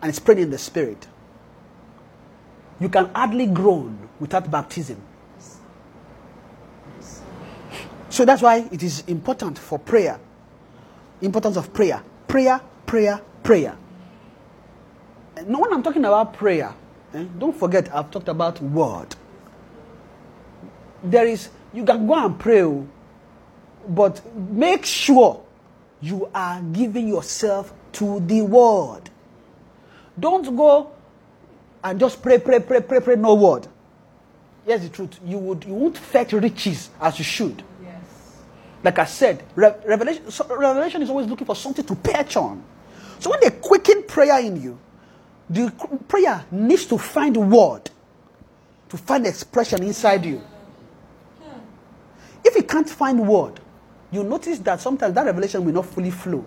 And 0.01 0.09
it's 0.09 0.19
praying 0.19 0.41
in 0.41 0.49
the 0.49 0.57
Spirit. 0.57 1.07
You 2.79 2.89
can 2.89 3.13
hardly 3.13 3.47
groan 3.47 4.09
without 4.19 4.49
baptism. 4.49 5.01
So 8.09 8.25
that's 8.25 8.41
why 8.41 8.67
it 8.71 8.83
is 8.83 9.03
important 9.07 9.57
for 9.57 9.79
prayer. 9.79 10.19
Importance 11.21 11.57
of 11.57 11.73
prayer. 11.73 12.01
Prayer, 12.27 12.61
prayer, 12.85 13.21
prayer. 13.43 13.77
Now 15.45 15.61
when 15.61 15.73
I'm 15.73 15.83
talking 15.83 16.03
about 16.05 16.33
prayer, 16.33 16.73
eh, 17.13 17.25
don't 17.37 17.55
forget 17.55 17.93
I've 17.93 18.11
talked 18.11 18.27
about 18.27 18.61
word. 18.61 19.15
There 21.03 21.25
is 21.25 21.49
you 21.73 21.85
can 21.85 22.07
go 22.07 22.13
and 22.25 22.37
pray, 22.37 22.63
oh, 22.63 22.87
but 23.89 24.21
make 24.35 24.85
sure 24.85 25.43
you 25.99 26.29
are 26.33 26.61
giving 26.61 27.07
yourself 27.07 27.73
to 27.93 28.19
the 28.21 28.41
word. 28.41 29.09
Don't 30.17 30.55
go 30.55 30.91
and 31.83 31.99
just 31.99 32.21
pray, 32.21 32.37
pray, 32.37 32.59
pray, 32.59 32.81
pray, 32.81 32.99
pray, 32.99 33.15
no 33.15 33.33
word. 33.33 33.67
Here's 34.65 34.81
the 34.81 34.89
truth. 34.89 35.19
You 35.25 35.39
would 35.39 35.63
you 35.63 35.73
won't 35.73 35.97
fetch 35.97 36.33
riches 36.33 36.89
as 37.01 37.17
you 37.17 37.25
should. 37.25 37.63
Yes. 37.81 38.01
Like 38.83 38.99
I 38.99 39.05
said, 39.05 39.43
re- 39.55 39.73
revelation, 39.85 40.29
so 40.29 40.45
revelation 40.55 41.01
is 41.01 41.09
always 41.09 41.27
looking 41.27 41.47
for 41.47 41.55
something 41.55 41.85
to 41.85 41.95
perch 41.95 42.37
on. 42.37 42.63
So 43.19 43.31
when 43.31 43.39
they 43.41 43.49
quicken 43.49 44.03
prayer 44.03 44.39
in 44.39 44.61
you, 44.61 44.79
the 45.49 45.71
prayer 46.07 46.45
needs 46.51 46.85
to 46.87 46.97
find 46.97 47.51
word, 47.51 47.89
to 48.89 48.97
find 48.97 49.25
expression 49.25 49.81
inside 49.81 50.25
you. 50.25 50.37
Hmm. 51.41 51.59
If 52.43 52.55
you 52.55 52.63
can't 52.63 52.89
find 52.89 53.27
word, 53.27 53.59
you 54.11 54.23
notice 54.23 54.59
that 54.59 54.81
sometimes 54.81 55.13
that 55.13 55.25
revelation 55.25 55.63
will 55.63 55.73
not 55.73 55.85
fully 55.85 56.11
flow. 56.11 56.43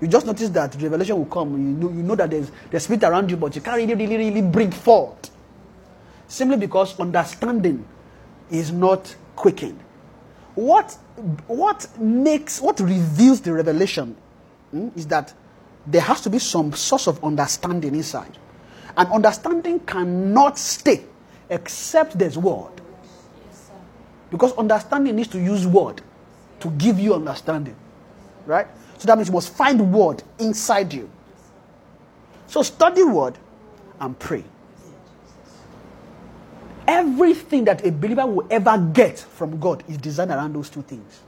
You 0.00 0.08
just 0.08 0.26
notice 0.26 0.50
that 0.50 0.72
the 0.72 0.78
revelation 0.84 1.16
will 1.16 1.26
come. 1.26 1.52
You 1.52 1.58
know, 1.58 1.90
you 1.90 2.02
know 2.02 2.14
that 2.16 2.30
there's 2.30 2.50
the 2.70 2.80
spirit 2.80 3.04
around 3.04 3.30
you, 3.30 3.36
but 3.36 3.54
you 3.54 3.62
can't 3.62 3.76
really, 3.76 3.94
really, 3.94 4.16
really 4.16 4.42
bring 4.42 4.70
forth. 4.70 5.30
Simply 6.28 6.56
because 6.56 6.98
understanding 6.98 7.86
is 8.50 8.72
not 8.72 9.14
quickened. 9.36 9.80
What, 10.54 10.92
what 11.46 11.86
makes, 11.98 12.60
what 12.60 12.80
reveals 12.80 13.40
the 13.40 13.52
revelation 13.52 14.16
hmm, 14.70 14.88
is 14.96 15.06
that 15.06 15.32
there 15.86 16.02
has 16.02 16.20
to 16.22 16.30
be 16.30 16.38
some 16.38 16.72
source 16.72 17.06
of 17.06 17.22
understanding 17.22 17.94
inside. 17.94 18.36
And 18.96 19.10
understanding 19.12 19.80
cannot 19.80 20.58
stay 20.58 21.04
except 21.48 22.18
there's 22.18 22.36
word. 22.36 22.72
Because 24.30 24.52
understanding 24.54 25.14
needs 25.14 25.28
to 25.28 25.40
use 25.40 25.66
word 25.66 26.02
to 26.66 26.76
give 26.76 26.98
you 26.98 27.14
understanding. 27.14 27.76
Right? 28.44 28.66
So 28.98 29.06
that 29.06 29.16
means 29.16 29.28
you 29.28 29.34
must 29.34 29.54
find 29.54 29.92
word 29.92 30.22
inside 30.38 30.92
you. 30.92 31.10
So 32.46 32.62
study 32.62 33.02
word 33.04 33.38
and 34.00 34.18
pray. 34.18 34.44
Everything 36.86 37.64
that 37.64 37.84
a 37.84 37.90
believer 37.90 38.26
will 38.26 38.46
ever 38.50 38.78
get 38.92 39.18
from 39.18 39.58
God 39.58 39.82
is 39.88 39.98
designed 39.98 40.30
around 40.30 40.54
those 40.54 40.70
two 40.70 40.82
things. 40.82 41.20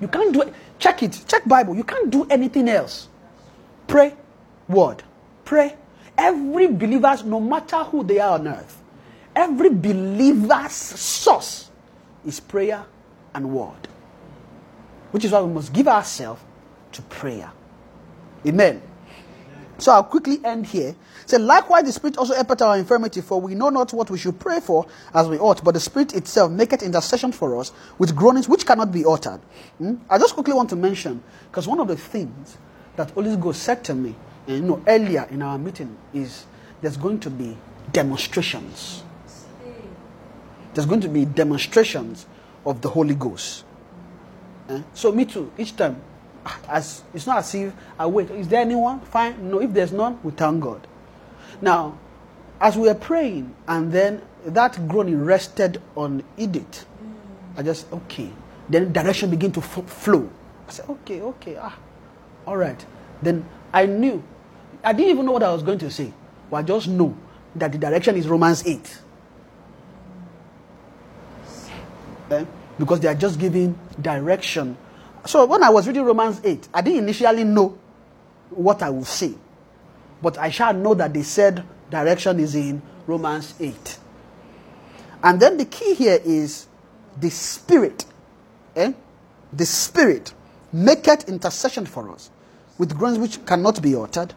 You 0.00 0.08
can't 0.08 0.32
do 0.32 0.42
it. 0.42 0.54
Check 0.78 1.02
it. 1.02 1.22
Check 1.28 1.46
Bible. 1.46 1.74
You 1.74 1.84
can't 1.84 2.10
do 2.10 2.26
anything 2.30 2.68
else. 2.68 3.08
Pray, 3.86 4.14
word. 4.68 5.02
Pray. 5.44 5.76
Every 6.16 6.68
believer's, 6.68 7.24
no 7.24 7.40
matter 7.40 7.84
who 7.84 8.02
they 8.02 8.18
are 8.18 8.38
on 8.38 8.48
earth, 8.48 8.82
every 9.36 9.68
believer's 9.68 10.72
source 10.72 11.70
is 12.26 12.40
prayer 12.40 12.84
and 13.34 13.50
word. 13.52 13.88
Which 15.10 15.24
is 15.24 15.32
why 15.32 15.40
we 15.40 15.52
must 15.52 15.72
give 15.72 15.88
ourselves 15.88 16.40
to 16.92 17.02
prayer. 17.02 17.52
Amen. 18.46 18.82
So 19.78 19.92
I'll 19.92 20.04
quickly 20.04 20.40
end 20.44 20.66
here. 20.66 20.94
Say, 21.24 21.38
likewise, 21.38 21.84
the 21.84 21.92
Spirit 21.92 22.18
also 22.18 22.34
helpeth 22.34 22.60
our 22.60 22.76
infirmity, 22.76 23.22
for 23.22 23.40
we 23.40 23.54
know 23.54 23.70
not 23.70 23.92
what 23.94 24.10
we 24.10 24.18
should 24.18 24.38
pray 24.38 24.60
for 24.60 24.86
as 25.14 25.26
we 25.26 25.38
ought, 25.38 25.64
but 25.64 25.72
the 25.72 25.80
Spirit 25.80 26.14
itself 26.14 26.50
maketh 26.50 26.82
intercession 26.82 27.32
for 27.32 27.58
us 27.58 27.72
with 27.98 28.14
groanings 28.14 28.48
which 28.48 28.66
cannot 28.66 28.92
be 28.92 29.04
uttered. 29.06 29.40
Hmm? 29.78 29.94
I 30.08 30.18
just 30.18 30.34
quickly 30.34 30.52
want 30.52 30.68
to 30.70 30.76
mention, 30.76 31.22
because 31.50 31.66
one 31.66 31.80
of 31.80 31.88
the 31.88 31.96
things 31.96 32.58
that 32.96 33.10
Holy 33.12 33.34
Ghost 33.36 33.62
said 33.62 33.82
to 33.84 33.94
me, 33.94 34.14
you 34.46 34.60
know, 34.60 34.82
earlier 34.86 35.26
in 35.30 35.40
our 35.40 35.56
meeting, 35.56 35.96
is 36.12 36.44
there's 36.82 36.96
going 36.98 37.20
to 37.20 37.30
be 37.30 37.56
demonstrations. 37.92 39.02
There's 40.74 40.86
going 40.86 41.00
to 41.00 41.08
be 41.08 41.24
demonstrations 41.24 42.26
of 42.66 42.82
the 42.82 42.88
Holy 42.88 43.14
Ghost. 43.14 43.64
Eh? 44.70 44.82
So 44.94 45.12
me 45.12 45.24
too. 45.24 45.50
Each 45.58 45.74
time, 45.76 46.00
as 46.68 47.02
it's 47.12 47.26
not 47.26 47.38
as 47.38 47.54
if 47.54 47.72
I 47.98 48.06
wait. 48.06 48.30
Is 48.30 48.48
there 48.48 48.60
anyone? 48.60 49.00
Fine. 49.00 49.50
No. 49.50 49.60
If 49.60 49.72
there's 49.72 49.92
none, 49.92 50.18
we 50.22 50.30
thank 50.32 50.62
God. 50.62 50.86
Now, 51.60 51.98
as 52.60 52.76
we 52.76 52.88
were 52.88 52.94
praying, 52.94 53.54
and 53.66 53.92
then 53.92 54.22
that 54.46 54.88
groaning 54.88 55.24
rested 55.24 55.82
on 55.96 56.22
Edith, 56.36 56.86
I 57.56 57.62
just 57.62 57.92
okay. 57.92 58.30
Then 58.68 58.92
direction 58.92 59.30
began 59.30 59.50
to 59.52 59.60
f- 59.60 59.90
flow. 59.90 60.30
I 60.68 60.72
said, 60.72 60.88
okay, 60.88 61.20
okay, 61.20 61.56
ah, 61.60 61.76
all 62.46 62.56
right. 62.56 62.84
Then 63.20 63.44
I 63.72 63.86
knew. 63.86 64.22
I 64.84 64.92
didn't 64.92 65.10
even 65.10 65.26
know 65.26 65.32
what 65.32 65.42
I 65.42 65.52
was 65.52 65.62
going 65.64 65.78
to 65.80 65.90
say. 65.90 66.12
But 66.50 66.56
I 66.58 66.62
just 66.62 66.86
know 66.88 67.16
that 67.56 67.72
the 67.72 67.78
direction 67.78 68.16
is 68.16 68.28
Romans 68.28 68.64
8. 68.66 68.98
Eh? 72.30 72.44
Because 72.80 72.98
they 73.00 73.08
are 73.08 73.14
just 73.14 73.38
giving 73.38 73.78
direction. 74.00 74.76
So 75.26 75.44
when 75.44 75.62
I 75.62 75.70
was 75.70 75.86
reading 75.86 76.02
Romans 76.02 76.40
8, 76.42 76.68
I 76.74 76.80
didn't 76.80 77.00
initially 77.04 77.44
know 77.44 77.78
what 78.50 78.82
I 78.82 78.90
would 78.90 79.06
say. 79.06 79.34
But 80.22 80.38
I 80.38 80.50
shall 80.50 80.74
know 80.74 80.94
that 80.94 81.12
they 81.12 81.22
said 81.22 81.64
direction 81.90 82.40
is 82.40 82.54
in 82.54 82.82
Romans 83.06 83.54
8. 83.60 83.98
And 85.22 85.38
then 85.38 85.58
the 85.58 85.66
key 85.66 85.94
here 85.94 86.18
is 86.24 86.66
the 87.18 87.30
Spirit. 87.30 88.06
Eh? 88.74 88.92
The 89.52 89.66
Spirit 89.66 90.32
maketh 90.72 91.28
intercession 91.28 91.84
for 91.86 92.10
us 92.10 92.30
with 92.78 92.96
groans 92.96 93.18
which 93.18 93.44
cannot 93.44 93.82
be 93.82 93.94
uttered. 93.94 94.32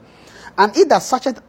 And 0.57 0.75
it 0.75 0.89
that 0.89 0.99
searcheth 0.99 1.41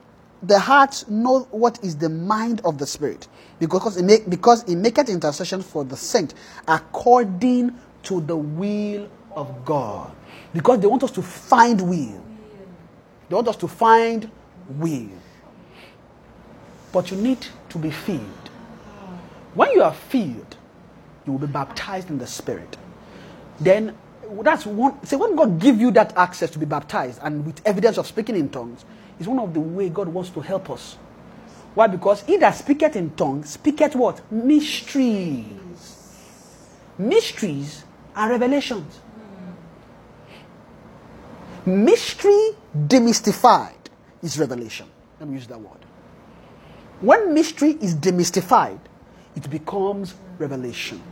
the 0.42 0.58
heart 0.58 1.04
know 1.08 1.40
what 1.50 1.82
is 1.82 1.96
the 1.96 2.08
mind 2.08 2.60
of 2.64 2.78
the 2.78 2.86
Spirit, 2.86 3.26
because 3.58 3.96
it, 3.96 4.04
make, 4.04 4.28
because 4.28 4.64
it 4.64 4.76
maketh 4.76 5.08
intercession 5.08 5.62
for 5.62 5.84
the 5.84 5.96
saint 5.96 6.34
according 6.66 7.74
to 8.04 8.20
the 8.20 8.36
will 8.36 9.08
of 9.34 9.64
God. 9.64 10.12
Because 10.52 10.80
they 10.80 10.86
want 10.86 11.02
us 11.02 11.10
to 11.12 11.22
find 11.22 11.80
will. 11.80 12.24
They 13.28 13.34
want 13.34 13.48
us 13.48 13.56
to 13.56 13.68
find 13.68 14.30
will. 14.68 15.08
But 16.92 17.10
you 17.10 17.16
need 17.16 17.44
to 17.70 17.78
be 17.78 17.90
filled. 17.90 18.50
When 19.54 19.70
you 19.72 19.82
are 19.82 19.94
filled, 19.94 20.56
you 21.26 21.32
will 21.32 21.40
be 21.40 21.46
baptized 21.46 22.10
in 22.10 22.18
the 22.18 22.26
Spirit. 22.26 22.76
Then 23.60 23.96
that's 24.42 24.66
one. 24.66 25.04
See, 25.04 25.16
when 25.16 25.36
God 25.36 25.60
give 25.60 25.80
you 25.80 25.90
that 25.92 26.16
access 26.16 26.50
to 26.50 26.58
be 26.58 26.66
baptized 26.66 27.20
and 27.22 27.46
with 27.46 27.60
evidence 27.66 27.98
of 27.98 28.06
speaking 28.06 28.36
in 28.36 28.48
tongues, 28.48 28.84
is 29.18 29.28
one 29.28 29.38
of 29.38 29.54
the 29.54 29.60
way 29.60 29.88
God 29.88 30.08
wants 30.08 30.30
to 30.30 30.40
help 30.40 30.70
us. 30.70 30.96
Why? 31.74 31.88
Because 31.88 32.22
he 32.22 32.36
that 32.36 32.52
speaketh 32.52 32.96
in 32.96 33.10
tongues 33.10 33.50
speaketh 33.50 33.96
what? 33.96 34.20
Mysteries. 34.30 35.46
Mysteries 36.96 37.84
are 38.14 38.30
revelations. 38.30 39.00
Mystery 41.66 42.50
demystified 42.86 43.74
is 44.22 44.38
revelation. 44.38 44.86
Let 45.18 45.28
me 45.28 45.36
use 45.36 45.46
that 45.48 45.60
word. 45.60 45.78
When 47.00 47.34
mystery 47.34 47.70
is 47.80 47.94
demystified, 47.94 48.78
it 49.34 49.50
becomes 49.50 50.14
revelation. 50.38 51.02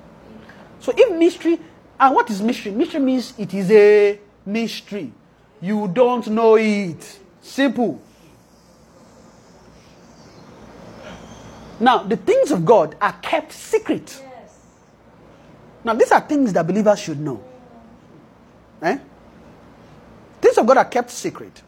So 0.79 0.93
if 0.97 1.17
mystery, 1.19 1.59
and 1.99 2.15
what 2.15 2.31
is 2.31 2.41
mystery? 2.41 2.73
Mystery 2.73 3.01
means 3.01 3.35
it 3.39 3.53
is 3.55 3.71
a 3.71 4.19
mystery. 4.47 5.13
You 5.61 5.89
don't 5.89 6.27
know 6.29 6.57
it. 6.57 7.19
Simple. 7.41 8.01
Now, 11.83 12.05
the 12.05 12.17
things 12.17 12.53
of 12.53 12.65
God 12.65 12.95
are 13.01 13.15
kept 13.15 13.51
secret. 13.51 14.23
Now, 15.83 15.95
these 15.95 16.13
are 16.13 16.21
things 16.21 16.53
that 16.53 16.65
believers 16.65 17.01
should 17.01 17.19
know. 17.19 17.43
Eh? 18.83 18.99
Things 20.41 20.59
of 20.59 20.65
God 20.65 20.77
are 20.77 20.85
kept 20.85 21.11
secret, 21.11 21.61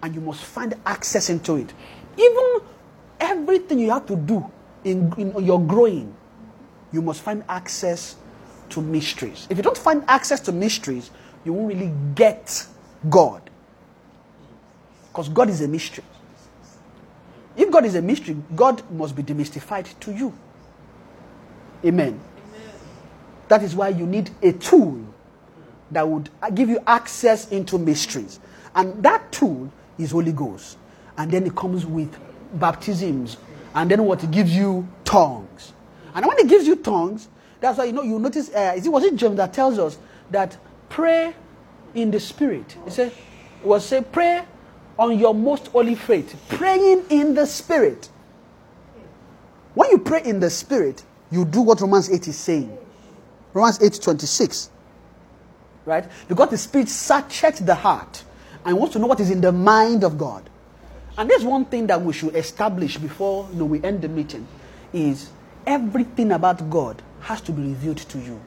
and 0.00 0.14
you 0.14 0.20
must 0.20 0.44
find 0.44 0.74
access 0.86 1.28
into 1.28 1.56
it. 1.56 1.72
Even 2.16 2.60
everything 3.18 3.80
you 3.80 3.90
have 3.90 4.06
to 4.06 4.14
do 4.14 4.48
in, 4.84 5.12
in 5.18 5.44
your 5.44 5.60
growing, 5.60 6.14
you 6.92 7.02
must 7.02 7.22
find 7.22 7.42
access 7.48 8.14
to 8.68 8.80
mysteries. 8.80 9.48
If 9.50 9.56
you 9.56 9.64
don't 9.64 9.76
find 9.76 10.04
access 10.06 10.38
to 10.42 10.52
mysteries, 10.52 11.10
you 11.44 11.52
won't 11.52 11.74
really 11.74 11.92
get 12.14 12.64
God. 13.10 13.42
Because 15.08 15.28
God 15.28 15.50
is 15.50 15.62
a 15.62 15.68
mystery. 15.68 16.04
If 17.58 17.72
God 17.72 17.84
is 17.84 17.96
a 17.96 18.02
mystery, 18.02 18.36
God 18.54 18.88
must 18.90 19.16
be 19.16 19.22
demystified 19.24 19.98
to 20.00 20.12
you. 20.12 20.32
Amen. 21.84 22.20
That 23.48 23.64
is 23.64 23.74
why 23.74 23.88
you 23.88 24.06
need 24.06 24.30
a 24.42 24.52
tool 24.52 25.04
that 25.90 26.06
would 26.06 26.30
give 26.54 26.68
you 26.68 26.78
access 26.86 27.50
into 27.50 27.76
mysteries. 27.76 28.38
And 28.76 29.02
that 29.02 29.32
tool 29.32 29.72
is 29.98 30.12
Holy 30.12 30.30
Ghost. 30.32 30.78
And 31.16 31.32
then 31.32 31.46
it 31.46 31.56
comes 31.56 31.84
with 31.84 32.16
baptisms. 32.54 33.38
And 33.74 33.90
then 33.90 34.04
what? 34.04 34.22
It 34.22 34.30
gives 34.30 34.54
you 34.54 34.86
tongues. 35.04 35.72
And 36.14 36.26
when 36.26 36.38
it 36.38 36.46
gives 36.48 36.64
you 36.64 36.76
tongues, 36.76 37.28
that's 37.60 37.78
why 37.78 37.86
you 37.86 37.92
know 37.92 38.02
you 38.02 38.20
notice 38.20 38.54
uh, 38.54 38.74
is 38.76 38.86
it 38.86 38.90
was 38.90 39.02
it 39.02 39.16
James 39.16 39.36
that 39.36 39.52
tells 39.52 39.80
us 39.80 39.98
that 40.30 40.56
pray 40.88 41.34
in 41.94 42.12
the 42.12 42.20
spirit. 42.20 42.76
He 42.84 42.90
said 42.90 43.08
it 43.08 43.66
was 43.66 43.84
say 43.84 44.00
pray 44.00 44.44
on 44.98 45.18
your 45.18 45.34
most 45.34 45.68
holy 45.68 45.94
faith. 45.94 46.40
Praying 46.48 47.04
in 47.10 47.34
the 47.34 47.46
spirit. 47.46 48.08
When 49.74 49.90
you 49.90 49.98
pray 49.98 50.22
in 50.24 50.40
the 50.40 50.50
spirit, 50.50 51.04
you 51.30 51.44
do 51.44 51.62
what 51.62 51.80
Romans 51.80 52.10
8 52.10 52.26
is 52.26 52.36
saying. 52.36 52.76
Romans 53.52 53.80
8 53.80 54.00
26. 54.02 54.70
Right? 55.84 56.04
Because 56.26 56.50
the 56.50 56.58
spirit 56.58 56.88
searches 56.88 57.60
the 57.60 57.74
heart 57.74 58.24
and 58.64 58.76
wants 58.76 58.94
to 58.94 58.98
know 58.98 59.06
what 59.06 59.20
is 59.20 59.30
in 59.30 59.40
the 59.40 59.52
mind 59.52 60.04
of 60.04 60.18
God. 60.18 60.48
And 61.16 61.28
there's 61.28 61.44
one 61.44 61.64
thing 61.64 61.86
that 61.88 62.00
we 62.00 62.12
should 62.12 62.34
establish 62.36 62.96
before 62.96 63.48
you 63.52 63.58
know, 63.58 63.64
we 63.64 63.82
end 63.82 64.02
the 64.02 64.08
meeting 64.08 64.46
is 64.92 65.30
everything 65.66 66.32
about 66.32 66.68
God 66.70 67.02
has 67.20 67.40
to 67.42 67.52
be 67.52 67.62
revealed 67.62 67.98
to 67.98 68.18
you. 68.18 68.40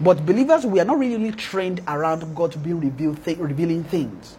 But 0.00 0.26
believers, 0.26 0.66
we 0.66 0.80
are 0.80 0.84
not 0.84 0.98
really 0.98 1.32
trained 1.32 1.80
around 1.88 2.34
God 2.34 2.62
being 2.62 2.80
revealed, 2.80 3.24
th- 3.24 3.38
revealing 3.38 3.84
things. 3.84 4.36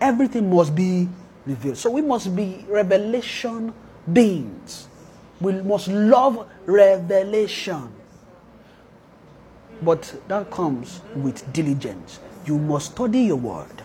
Everything 0.00 0.50
must 0.54 0.74
be 0.74 1.08
revealed. 1.46 1.76
So 1.76 1.90
we 1.90 2.02
must 2.02 2.34
be 2.34 2.64
revelation 2.68 3.72
beings. 4.12 4.88
We 5.40 5.52
must 5.62 5.88
love 5.88 6.48
revelation. 6.66 7.92
But 9.82 10.20
that 10.28 10.50
comes 10.50 11.00
with 11.14 11.50
diligence. 11.52 12.20
You 12.44 12.58
must 12.58 12.92
study 12.92 13.20
your 13.20 13.36
word 13.36 13.82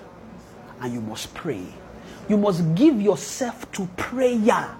and 0.82 0.94
you 0.94 1.02
must 1.02 1.34
pray. 1.34 1.64
You 2.28 2.38
must 2.38 2.76
give 2.76 3.02
yourself 3.02 3.72
to 3.74 3.86
prayer. 3.98 4.78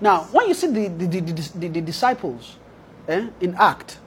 Now, 0.00 0.24
when 0.30 0.48
you 0.48 0.54
see 0.54 0.66
the, 0.68 0.88
the, 0.88 1.20
the, 1.20 1.68
the, 1.68 1.80
disciples 1.80 2.56
eh, 3.08 3.28
in 3.40 3.54
Act, 3.54 3.98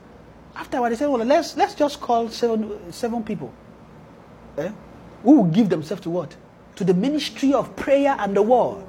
after 0.54 0.76
afterward 0.76 0.90
they 0.90 0.96
said, 0.96 1.08
well, 1.08 1.24
let's, 1.24 1.56
let's 1.56 1.74
just 1.74 2.00
call 2.00 2.28
seven, 2.28 2.92
seven 2.92 3.22
people 3.22 3.52
eh, 4.56 4.70
who 5.22 5.36
will 5.36 5.50
give 5.50 5.68
themselves 5.68 6.02
to 6.02 6.10
what? 6.10 6.36
To 6.76 6.84
the 6.84 6.94
ministry 6.94 7.52
of 7.54 7.74
prayer 7.76 8.16
and 8.18 8.36
the 8.36 8.42
word. 8.42 8.84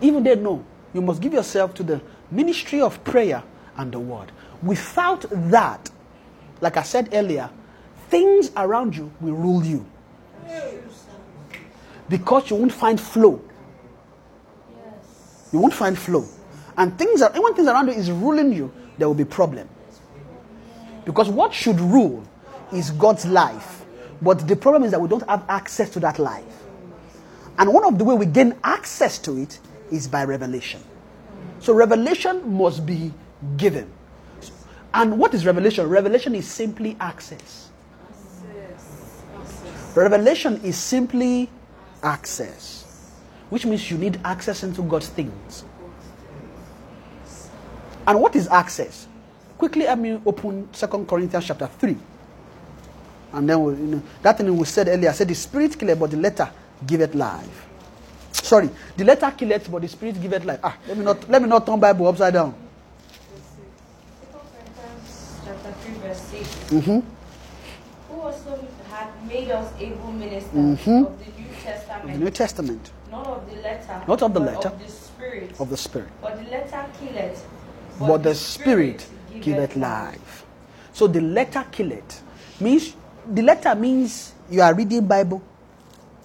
Even 0.00 0.22
they 0.22 0.36
know 0.36 0.64
you 0.94 1.02
must 1.02 1.20
give 1.20 1.32
yourself 1.32 1.74
to 1.74 1.82
the 1.82 2.00
ministry 2.30 2.80
of 2.80 3.02
prayer 3.04 3.42
and 3.76 3.92
the 3.92 3.98
word. 3.98 4.32
Without 4.62 5.24
that, 5.30 5.90
like 6.60 6.76
I 6.76 6.82
said 6.82 7.10
earlier, 7.12 7.50
things 8.08 8.50
around 8.56 8.96
you 8.96 9.10
will 9.20 9.34
rule 9.34 9.64
you. 9.64 9.86
Because 12.08 12.50
you 12.50 12.56
won't 12.56 12.72
find 12.72 13.00
flow. 13.00 13.40
You 15.52 15.58
won't 15.58 15.74
find 15.74 15.98
flow. 15.98 16.24
And 16.76 16.96
things 16.98 17.22
are, 17.22 17.30
when 17.32 17.54
things 17.54 17.68
around 17.68 17.88
you 17.88 17.94
is 17.94 18.10
ruling 18.10 18.52
you, 18.52 18.72
there 18.98 19.06
will 19.08 19.14
be 19.14 19.24
problem. 19.24 19.68
Because 21.04 21.28
what 21.28 21.52
should 21.52 21.80
rule 21.80 22.24
is 22.72 22.90
God's 22.92 23.26
life. 23.26 23.79
But 24.22 24.46
the 24.46 24.56
problem 24.56 24.84
is 24.84 24.90
that 24.90 25.00
we 25.00 25.08
don't 25.08 25.26
have 25.28 25.44
access 25.48 25.90
to 25.90 26.00
that 26.00 26.18
life. 26.18 26.44
And 27.58 27.72
one 27.72 27.84
of 27.84 27.98
the 27.98 28.04
way 28.04 28.14
we 28.14 28.26
gain 28.26 28.54
access 28.64 29.18
to 29.20 29.36
it 29.36 29.58
is 29.90 30.08
by 30.08 30.24
revelation. 30.24 30.82
So 31.58 31.74
revelation 31.74 32.56
must 32.56 32.86
be 32.86 33.12
given. 33.56 33.90
And 34.92 35.18
what 35.18 35.34
is 35.34 35.46
revelation? 35.46 35.88
Revelation 35.88 36.34
is 36.34 36.48
simply 36.48 36.96
access. 37.00 37.70
Revelation 39.94 40.60
is 40.62 40.76
simply 40.76 41.50
access, 42.02 43.12
which 43.50 43.66
means 43.66 43.90
you 43.90 43.98
need 43.98 44.20
access 44.24 44.62
into 44.62 44.82
God's 44.82 45.08
things. 45.08 45.64
And 48.06 48.20
what 48.20 48.34
is 48.36 48.48
access? 48.48 49.06
Quickly, 49.58 49.82
let 49.82 49.98
me 49.98 50.20
open 50.24 50.72
Second 50.72 51.06
Corinthians 51.06 51.46
chapter 51.46 51.66
3. 51.66 51.96
And 53.32 53.48
then, 53.48 53.62
we, 53.62 53.72
you 53.74 53.78
know, 53.86 54.02
that 54.22 54.36
thing 54.38 54.56
we 54.56 54.64
said 54.64 54.88
earlier, 54.88 55.10
I 55.10 55.12
said 55.12 55.28
the 55.28 55.34
spirit 55.34 55.78
killeth, 55.78 55.98
but 55.98 56.10
the 56.10 56.16
letter 56.16 56.50
giveth 56.86 57.14
life. 57.14 57.66
Sorry, 58.32 58.70
the 58.96 59.04
letter 59.04 59.30
killeth, 59.36 59.70
but 59.70 59.82
the 59.82 59.88
spirit 59.88 60.20
giveth 60.20 60.44
life. 60.44 60.60
Ah, 60.62 60.76
let 60.88 60.96
me 60.96 61.04
not 61.04 61.28
let 61.28 61.42
me 61.42 61.48
not 61.48 61.66
turn 61.66 61.78
Bible 61.80 62.06
upside 62.08 62.32
down. 62.34 62.54
Second 64.20 64.40
Corinthians 64.54 65.40
chapter 65.44 65.72
3, 65.72 65.94
verse 66.08 66.20
6. 66.20 66.48
Mm-hmm. 66.70 67.00
Who 68.14 68.20
also 68.20 68.68
had 68.90 69.08
made 69.28 69.50
us 69.50 69.72
able 69.78 70.12
ministers 70.12 70.52
Mhm. 70.52 71.06
of 71.06 71.18
the 71.24 71.30
New 71.40 71.48
Testament? 71.62 72.12
The 72.12 72.18
New 72.24 72.30
Testament 72.30 72.90
not 73.10 73.26
of 73.26 73.50
the 73.50 73.56
letter, 73.60 74.02
Not 74.06 74.22
of 74.22 74.34
the 74.34 74.40
letter. 74.40 74.68
of 74.68 74.78
the 74.86 74.88
Spirit. 74.92 75.60
of 75.60 75.70
the 75.70 75.76
Spirit. 75.76 76.08
But 76.22 76.36
the 76.44 76.50
letter 76.50 76.86
killeth, 77.00 77.44
but 77.98 78.22
the 78.22 78.34
spirit 78.34 79.06
giveth 79.40 79.76
life. 79.76 80.44
So 80.92 81.06
the 81.06 81.20
letter 81.20 81.64
killeth 81.72 82.22
means 82.60 82.94
the 83.30 83.42
letter 83.42 83.74
means 83.74 84.32
you 84.50 84.60
are 84.60 84.74
reading 84.74 85.06
Bible, 85.06 85.40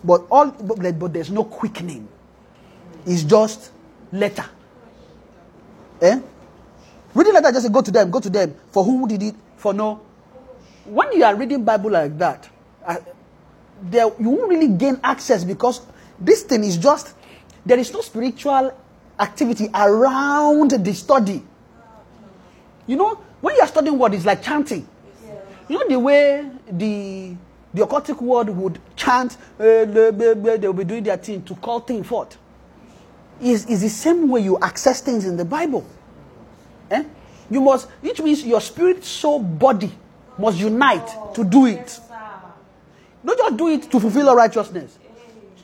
but 0.04 0.26
all 0.32 0.50
but, 0.52 1.00
but 1.00 1.14
there's 1.14 1.30
no 1.32 1.44
quickening. 1.44 2.08
It's 3.06 3.24
just 3.24 3.72
letter. 4.12 4.46
Eh? 6.02 6.20
Reading 7.14 7.34
letter 7.34 7.52
just 7.52 7.68
say, 7.68 7.72
go 7.72 7.82
to 7.82 7.92
them, 7.92 8.12
go 8.12 8.20
to 8.20 8.30
them. 8.30 8.56
For 8.72 8.84
whom 8.84 9.08
did 9.08 9.24
it? 9.24 9.36
For 9.58 9.74
no. 9.74 10.02
When 10.86 11.14
you 11.14 11.24
are 11.24 11.36
reading 11.36 11.64
Bible 11.64 11.92
like 11.92 12.18
that, 12.18 12.50
uh, 12.86 12.98
there 13.82 14.12
you 14.20 14.30
won't 14.30 14.50
really 14.50 14.68
gain 14.70 15.00
access 15.04 15.44
because 15.44 15.82
this 16.20 16.44
thing 16.44 16.64
is 16.64 16.78
just 16.78 17.14
there 17.66 17.80
is 17.80 17.92
no 17.94 18.02
spiritual 18.02 18.74
activity 19.20 19.70
around 19.74 20.72
the 20.72 20.94
study. 20.94 21.44
You 22.88 22.98
know, 22.98 23.16
when 23.42 23.56
you 23.56 23.62
are 23.62 23.68
studying 23.68 23.98
word, 23.98 24.14
it's 24.14 24.26
like 24.26 24.44
chanting. 24.44 24.88
You 25.68 25.80
know 25.80 25.88
the 25.88 26.00
way 26.00 26.50
the 26.72 27.36
the 27.74 27.82
occultic 27.86 28.22
world 28.22 28.50
would 28.50 28.80
chant, 28.96 29.38
eh, 29.60 29.86
le, 29.88 30.12
be, 30.14 30.84
doing 30.86 31.04
their 31.04 31.18
thing 31.18 31.42
to 31.44 31.56
call 31.56 31.82
things 31.82 32.08
forth. 32.08 32.38
Is 33.42 33.66
is 33.66 33.82
the 33.82 33.90
same 33.90 34.30
way 34.30 34.42
you 34.42 34.58
access 34.62 35.02
things 35.02 35.26
in 35.26 35.36
the 35.36 35.44
Bible. 35.46 35.86
Eh? 36.90 37.04
You 37.50 37.62
must, 37.62 37.90
which 38.02 38.22
means 38.22 38.44
your 38.46 38.62
spirit, 38.62 39.04
soul, 39.04 39.40
body 39.40 39.92
must 40.38 40.58
unite 40.58 41.34
to 41.34 41.44
do 41.44 41.66
it. 41.66 42.00
Not 43.24 43.38
just 43.38 43.58
do 43.58 43.68
it 43.70 43.92
to 43.92 44.00
fulfill 44.00 44.30
all 44.30 44.36
righteousness. 44.36 44.98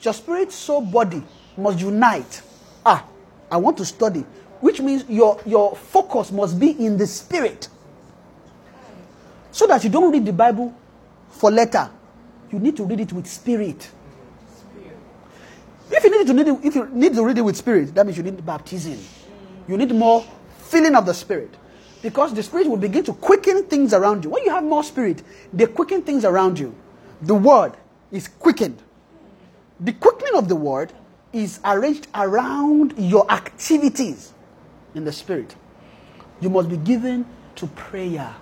Your 0.02 0.14
spirit, 0.14 0.52
soul, 0.52 0.82
body 0.82 1.24
must 1.56 1.80
unite. 1.80 2.42
Ah, 2.86 3.06
I 3.52 3.58
want 3.58 3.78
to 3.78 3.86
study. 3.86 4.26
Which 4.60 4.82
means 4.82 5.06
your, 5.08 5.40
your 5.46 5.76
focus 5.76 6.32
must 6.32 6.60
be 6.60 6.72
in 6.72 6.98
the 6.98 7.08
spirit. 7.08 7.68
So 9.52 9.68
that 9.68 9.84
you 9.84 9.90
don't 9.90 10.12
read 10.12 10.26
the 10.26 10.34
Bible 10.34 10.74
for 11.30 11.52
letter. 11.52 11.90
You 12.52 12.60
need 12.60 12.76
to 12.78 12.84
read 12.84 13.00
it 13.00 13.14
with 13.14 13.28
spirit. 13.28 13.90
If 15.90 16.04
you 16.04 16.18
need 16.18 16.28
to 16.28 16.34
read 16.34 16.48
it, 16.48 16.66
if 16.66 16.76
you 16.76 16.90
need 16.92 17.14
to 17.16 17.26
read 17.26 17.38
it 17.38 17.42
with 17.42 17.58
spirit, 17.58 17.94
that 17.96 18.06
means 18.06 18.18
you 18.18 18.24
need 18.24 18.46
baptism. 18.46 18.98
You 19.68 19.78
need 19.78 19.94
more 19.94 20.26
filling 20.58 20.96
of 20.96 21.06
the 21.06 21.14
spirit. 21.14 21.54
Because 22.02 22.34
the 22.34 22.42
spirit 22.42 22.68
will 22.68 22.78
begin 22.78 23.04
to 23.04 23.14
quicken 23.14 23.66
things 23.66 23.94
around 23.94 24.24
you. 24.24 24.32
When 24.32 24.44
you 24.44 24.52
have 24.52 24.64
more 24.64 24.84
spirit, 24.84 25.22
they 25.54 25.68
quicken 25.68 26.02
things 26.02 26.26
around 26.26 26.58
you. 26.58 26.74
The 27.22 27.36
word 27.36 27.74
is 28.12 28.28
quickened. 28.28 28.82
The 29.80 29.94
quickening 29.94 30.36
of 30.36 30.48
the 30.48 30.56
word 30.56 30.92
is 31.34 31.60
arranged 31.64 32.08
around 32.16 32.94
your 32.98 33.30
activities 33.32 34.34
in 34.96 35.06
the 35.06 35.12
spirit. 35.12 35.56
You 36.40 36.50
must 36.50 36.70
be 36.70 36.78
given 36.78 37.26
to 37.56 37.68
prayer. 37.68 38.34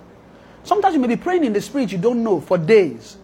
Sometimes 0.64 0.94
you 0.94 1.00
may 1.00 1.08
be 1.08 1.16
praying 1.16 1.44
in 1.44 1.52
the 1.52 1.60
spirit 1.60 1.92
you 1.92 1.98
don't 1.98 2.22
know 2.22 2.40
for 2.40 2.58
days. 2.58 3.16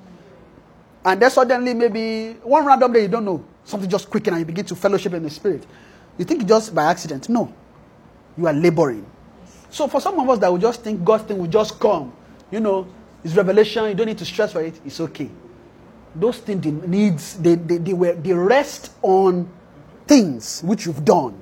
And 1.04 1.22
then 1.22 1.30
suddenly, 1.30 1.74
maybe 1.74 2.32
one 2.42 2.64
random 2.66 2.92
day 2.92 3.02
you 3.02 3.08
don't 3.08 3.24
know, 3.24 3.44
something 3.64 3.88
just 3.88 4.10
quicken 4.10 4.34
and 4.34 4.40
you 4.40 4.46
begin 4.46 4.64
to 4.66 4.74
fellowship 4.74 5.12
in 5.12 5.22
the 5.22 5.30
spirit. 5.30 5.64
You 6.18 6.24
think 6.24 6.46
just 6.46 6.74
by 6.74 6.84
accident. 6.90 7.28
No. 7.28 7.52
You 8.36 8.46
are 8.46 8.52
laboring. 8.52 9.06
So 9.70 9.88
for 9.88 10.00
some 10.00 10.18
of 10.18 10.28
us 10.28 10.38
that 10.40 10.50
will 10.50 10.58
just 10.58 10.82
think 10.82 11.04
God's 11.04 11.24
thing 11.24 11.38
will 11.38 11.46
just 11.46 11.78
come, 11.78 12.12
you 12.50 12.60
know, 12.60 12.86
it's 13.22 13.34
revelation, 13.34 13.86
you 13.86 13.94
don't 13.94 14.06
need 14.06 14.18
to 14.18 14.24
stress 14.24 14.52
for 14.52 14.62
it, 14.62 14.80
it's 14.84 15.00
okay. 15.00 15.30
Those 16.14 16.38
things 16.38 16.64
they 16.64 16.70
needs 16.70 17.36
they, 17.38 17.56
they, 17.56 17.78
they 17.78 17.92
were 17.92 18.14
they 18.14 18.32
rest 18.32 18.92
on 19.02 19.48
things 20.06 20.62
which 20.62 20.86
you've 20.86 21.04
done. 21.04 21.38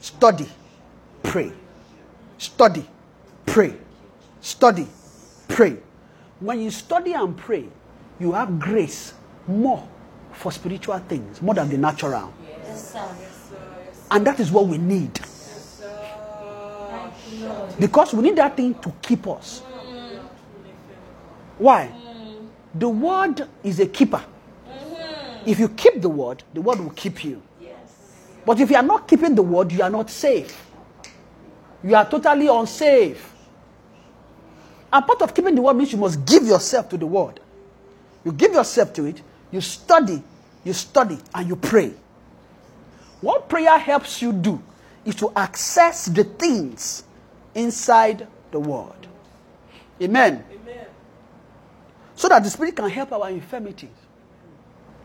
Study, 0.00 0.48
pray. 1.22 1.52
Study, 2.38 2.86
pray. 3.44 3.76
Study, 4.44 4.86
pray. 5.48 5.78
When 6.38 6.60
you 6.60 6.70
study 6.70 7.14
and 7.14 7.34
pray, 7.34 7.64
you 8.20 8.32
have 8.32 8.60
grace 8.60 9.14
more 9.48 9.88
for 10.32 10.52
spiritual 10.52 10.98
things, 10.98 11.40
more 11.40 11.54
than 11.54 11.70
the 11.70 11.78
natural. 11.78 12.30
Yes, 12.46 12.92
sir. 12.92 13.16
And 14.10 14.26
that 14.26 14.38
is 14.40 14.52
what 14.52 14.66
we 14.66 14.76
need. 14.76 15.18
Because 17.80 18.12
we 18.12 18.20
need 18.20 18.36
that 18.36 18.54
thing 18.54 18.74
to 18.80 18.92
keep 19.00 19.26
us. 19.26 19.60
Why? 21.56 21.90
The 22.74 22.88
word 22.90 23.48
is 23.62 23.80
a 23.80 23.86
keeper. 23.86 24.22
If 25.46 25.58
you 25.58 25.70
keep 25.70 26.02
the 26.02 26.10
word, 26.10 26.42
the 26.52 26.60
word 26.60 26.80
will 26.80 26.90
keep 26.90 27.24
you. 27.24 27.40
But 28.44 28.60
if 28.60 28.68
you 28.68 28.76
are 28.76 28.82
not 28.82 29.08
keeping 29.08 29.34
the 29.34 29.42
word, 29.42 29.72
you 29.72 29.82
are 29.82 29.88
not 29.88 30.10
safe. 30.10 30.66
You 31.82 31.96
are 31.96 32.04
totally 32.04 32.48
unsafe. 32.48 33.33
And 34.94 35.04
part 35.04 35.22
of 35.22 35.34
keeping 35.34 35.56
the 35.56 35.60
word 35.60 35.74
means 35.74 35.90
you 35.90 35.98
must 35.98 36.24
give 36.24 36.44
yourself 36.44 36.88
to 36.90 36.96
the 36.96 37.06
word. 37.06 37.40
You 38.24 38.30
give 38.30 38.52
yourself 38.52 38.92
to 38.92 39.06
it, 39.06 39.20
you 39.50 39.60
study, 39.60 40.22
you 40.62 40.72
study, 40.72 41.18
and 41.34 41.48
you 41.48 41.56
pray. 41.56 41.92
What 43.20 43.48
prayer 43.48 43.76
helps 43.76 44.22
you 44.22 44.32
do 44.32 44.62
is 45.04 45.16
to 45.16 45.32
access 45.34 46.06
the 46.06 46.22
things 46.22 47.02
inside 47.56 48.28
the 48.52 48.60
word. 48.60 49.08
Amen. 50.00 50.44
So 52.14 52.28
that 52.28 52.44
the 52.44 52.50
Spirit 52.50 52.76
can 52.76 52.88
help 52.88 53.10
our 53.10 53.30
infirmities 53.30 53.90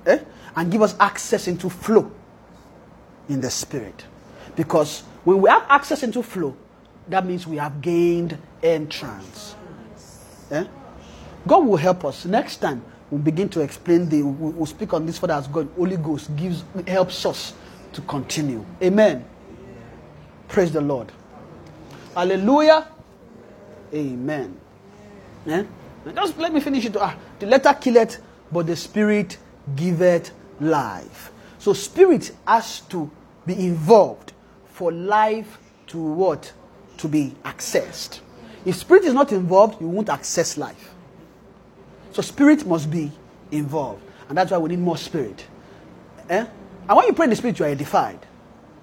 eh? 0.06 0.20
and 0.56 0.72
give 0.72 0.84
us 0.84 0.96
access 1.00 1.48
into 1.48 1.68
flow 1.68 2.12
in 3.28 3.42
the 3.42 3.50
Spirit. 3.50 4.06
Because 4.56 5.02
when 5.24 5.42
we 5.42 5.50
have 5.50 5.66
access 5.68 6.04
into 6.04 6.22
flow, 6.22 6.56
that 7.08 7.26
means 7.26 7.48
we 7.48 7.58
have 7.58 7.82
gained 7.82 8.38
entrance. 8.62 9.56
Eh? 10.52 10.66
God 11.48 11.66
will 11.66 11.78
help 11.78 12.06
us. 12.06 12.26
Next 12.26 12.58
time, 12.58 12.84
we'll 13.10 13.22
begin 13.22 13.50
to 13.50 13.62
explain 13.62 14.10
the, 14.10 14.24
we'll 14.24 14.66
speak 14.66 14.94
on 14.94 15.06
this 15.06 15.18
further 15.18 15.34
as 15.34 15.48
God, 15.48 15.70
Holy 15.76 15.98
Ghost 15.98 16.36
gives, 16.36 16.64
helps 16.88 17.26
us 17.26 17.54
to 17.94 18.02
continue. 18.02 18.66
Amen. 18.82 19.26
Praise 20.48 20.72
the 20.72 20.82
Lord. 20.82 21.12
Hallelujah. 22.14 22.88
Amen. 23.94 24.60
Eh? 25.48 25.64
Just 26.14 26.38
let 26.38 26.54
me 26.54 26.60
finish 26.60 26.86
it. 26.86 26.98
Ah, 26.98 27.16
the 27.40 27.46
letter 27.46 27.74
killeth, 27.74 28.22
but 28.52 28.68
the 28.68 28.76
spirit 28.76 29.38
giveth 29.76 30.32
life. 30.60 31.32
So 31.60 31.74
spirit 31.74 32.32
has 32.48 32.82
to 32.82 33.10
be 33.46 33.54
involved 33.54 34.34
for 34.66 34.92
life 34.92 35.60
to 35.88 35.98
what? 35.98 36.52
To 36.98 37.08
be 37.08 37.36
accessed. 37.44 38.20
If 38.66 38.76
spirit 38.76 39.04
is 39.04 39.14
not 39.14 39.32
involved, 39.32 39.82
you 39.82 39.88
won't 39.88 40.10
access 40.10 40.58
life. 40.58 40.94
So 42.14 42.22
spirit 42.22 42.66
must 42.66 42.90
be 42.92 43.12
involved. 43.52 44.04
And 44.28 44.38
that's 44.38 44.52
why 44.52 44.58
we 44.58 44.70
need 44.70 44.80
more 44.80 44.98
spirit. 44.98 45.46
Eh? 46.30 46.46
And 46.88 46.98
when 46.98 47.08
you 47.08 47.14
pray 47.14 47.26
in 47.26 47.30
the 47.30 47.36
spirit, 47.36 47.58
you 47.60 47.66
are 47.66 47.70
edified. 47.70 48.20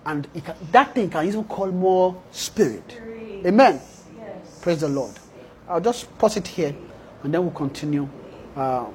And 0.04 0.26
it 0.34 0.44
can, 0.44 0.54
that 0.72 0.94
thing 0.94 1.10
can 1.10 1.26
even 1.26 1.44
call 1.44 1.70
more 1.70 2.20
spirit. 2.30 3.00
Amen. 3.44 3.80
Praise 4.60 4.80
the 4.80 4.88
Lord. 4.88 5.14
I'll 5.68 5.80
just 5.80 6.16
pause 6.18 6.36
it 6.36 6.46
here 6.46 6.74
and 7.22 7.34
then 7.34 7.42
we'll 7.42 7.50
continue 7.50 8.08
um, 8.54 8.94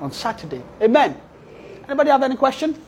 on 0.00 0.12
Saturday. 0.12 0.62
Amen. 0.82 1.18
Anybody 1.86 2.10
have 2.10 2.22
any 2.22 2.36
question? 2.36 2.80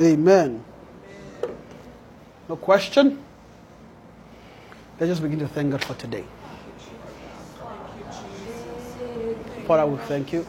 Amen. 0.00 0.64
No 2.48 2.56
question? 2.56 3.22
Let's 4.98 5.10
just 5.10 5.22
begin 5.22 5.40
to 5.40 5.48
thank 5.48 5.72
God 5.72 5.84
for 5.84 5.94
today. 5.94 6.24
Father, 9.66 9.86
we 9.86 9.98
thank 10.04 10.32
you. 10.32 10.46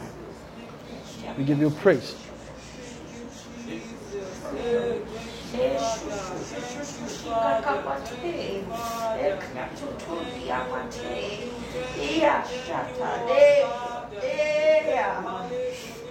We 1.36 1.44
give 1.44 1.58
you 1.58 1.70
praise. 1.70 2.14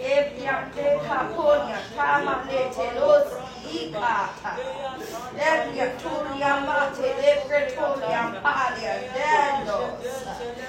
Ebiatecaponia, 0.09 1.77
Camalete, 1.95 2.87
Icata, 3.71 4.57
Ebiatoria 5.37 6.59
Mate, 6.61 7.07
Ebretoria 7.31 8.41
Palia, 8.41 8.93
Dendo. 9.13 9.98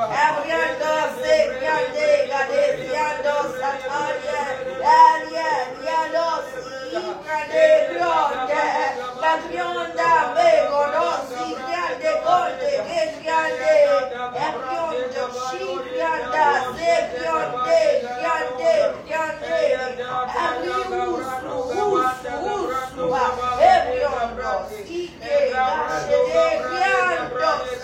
Abriando 0.00 0.86
se 1.20 1.58
Se 26.08 26.97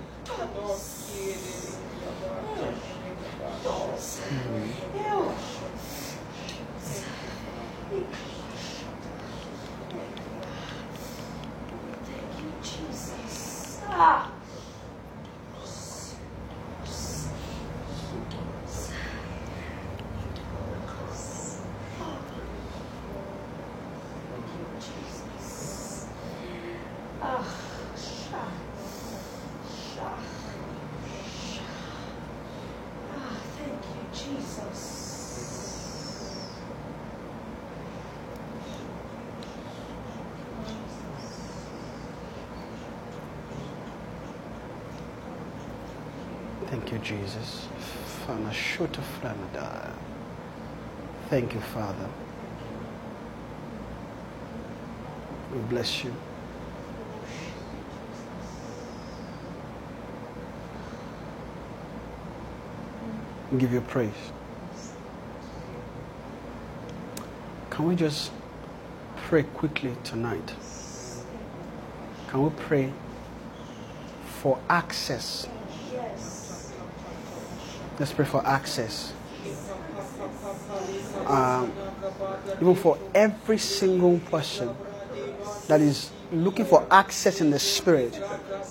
Ah! 14.04 14.32
Jesus. 47.04 47.68
Thank 51.30 51.54
you, 51.54 51.60
Father. 51.62 52.10
We 55.54 55.60
bless 55.62 56.04
you. 56.04 56.14
Give 63.58 63.74
you 63.74 63.82
praise. 63.82 64.12
Can 67.70 67.86
we 67.88 67.96
just 67.96 68.32
pray 69.18 69.44
quickly 69.44 69.96
tonight? 70.04 70.54
Can 72.30 72.44
we 72.44 72.50
pray 72.52 72.94
for 74.42 74.60
access? 74.70 75.48
Let's 78.00 78.14
pray 78.14 78.26
for 78.26 78.46
access. 78.46 79.14
Um, 81.28 81.72
even 82.56 82.76
for 82.76 82.98
every 83.14 83.58
single 83.58 84.20
person 84.20 84.76
that 85.68 85.82
is 85.82 86.12
looking 86.32 86.66
for 86.66 86.86
access 86.92 87.42
in 87.42 87.50
the 87.52 87.60
spirit, 87.60 88.20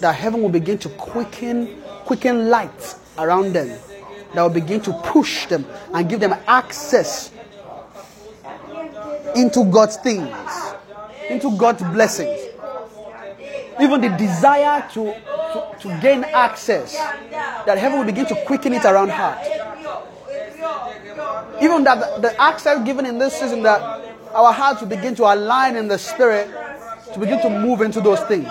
that 0.00 0.14
heaven 0.14 0.42
will 0.42 0.48
begin 0.48 0.78
to 0.78 0.88
quicken, 0.90 1.80
quicken 2.04 2.48
light 2.48 2.94
around 3.18 3.52
them, 3.52 3.68
that 4.34 4.42
will 4.42 4.48
begin 4.48 4.80
to 4.82 4.92
push 5.04 5.46
them 5.46 5.66
and 5.92 6.08
give 6.08 6.20
them 6.20 6.34
access 6.46 7.30
into 9.36 9.64
God's 9.64 9.96
things, 9.96 10.36
into 11.28 11.56
God's 11.56 11.82
blessings. 11.82 12.38
Even 13.80 14.00
the 14.00 14.08
desire 14.18 14.86
to, 14.92 15.14
to, 15.14 15.76
to 15.80 15.98
gain 16.02 16.24
access 16.24 16.96
that 17.66 17.78
heaven 17.78 17.98
will 17.98 18.06
begin 18.06 18.26
to 18.26 18.34
quicken 18.46 18.72
it 18.72 18.84
around 18.84 19.10
heart. 19.10 19.38
Even 21.62 21.84
that 21.84 22.22
the 22.22 22.40
access 22.40 22.82
given 22.84 23.06
in 23.06 23.18
this 23.18 23.34
season 23.38 23.62
that 23.62 23.80
our 24.34 24.52
hearts 24.52 24.80
will 24.80 24.88
begin 24.88 25.14
to 25.16 25.24
align 25.24 25.76
in 25.76 25.88
the 25.88 25.98
spirit 25.98 26.48
to 27.12 27.18
begin 27.18 27.40
to 27.40 27.50
move 27.50 27.80
into 27.82 28.00
those 28.00 28.20
things. 28.20 28.48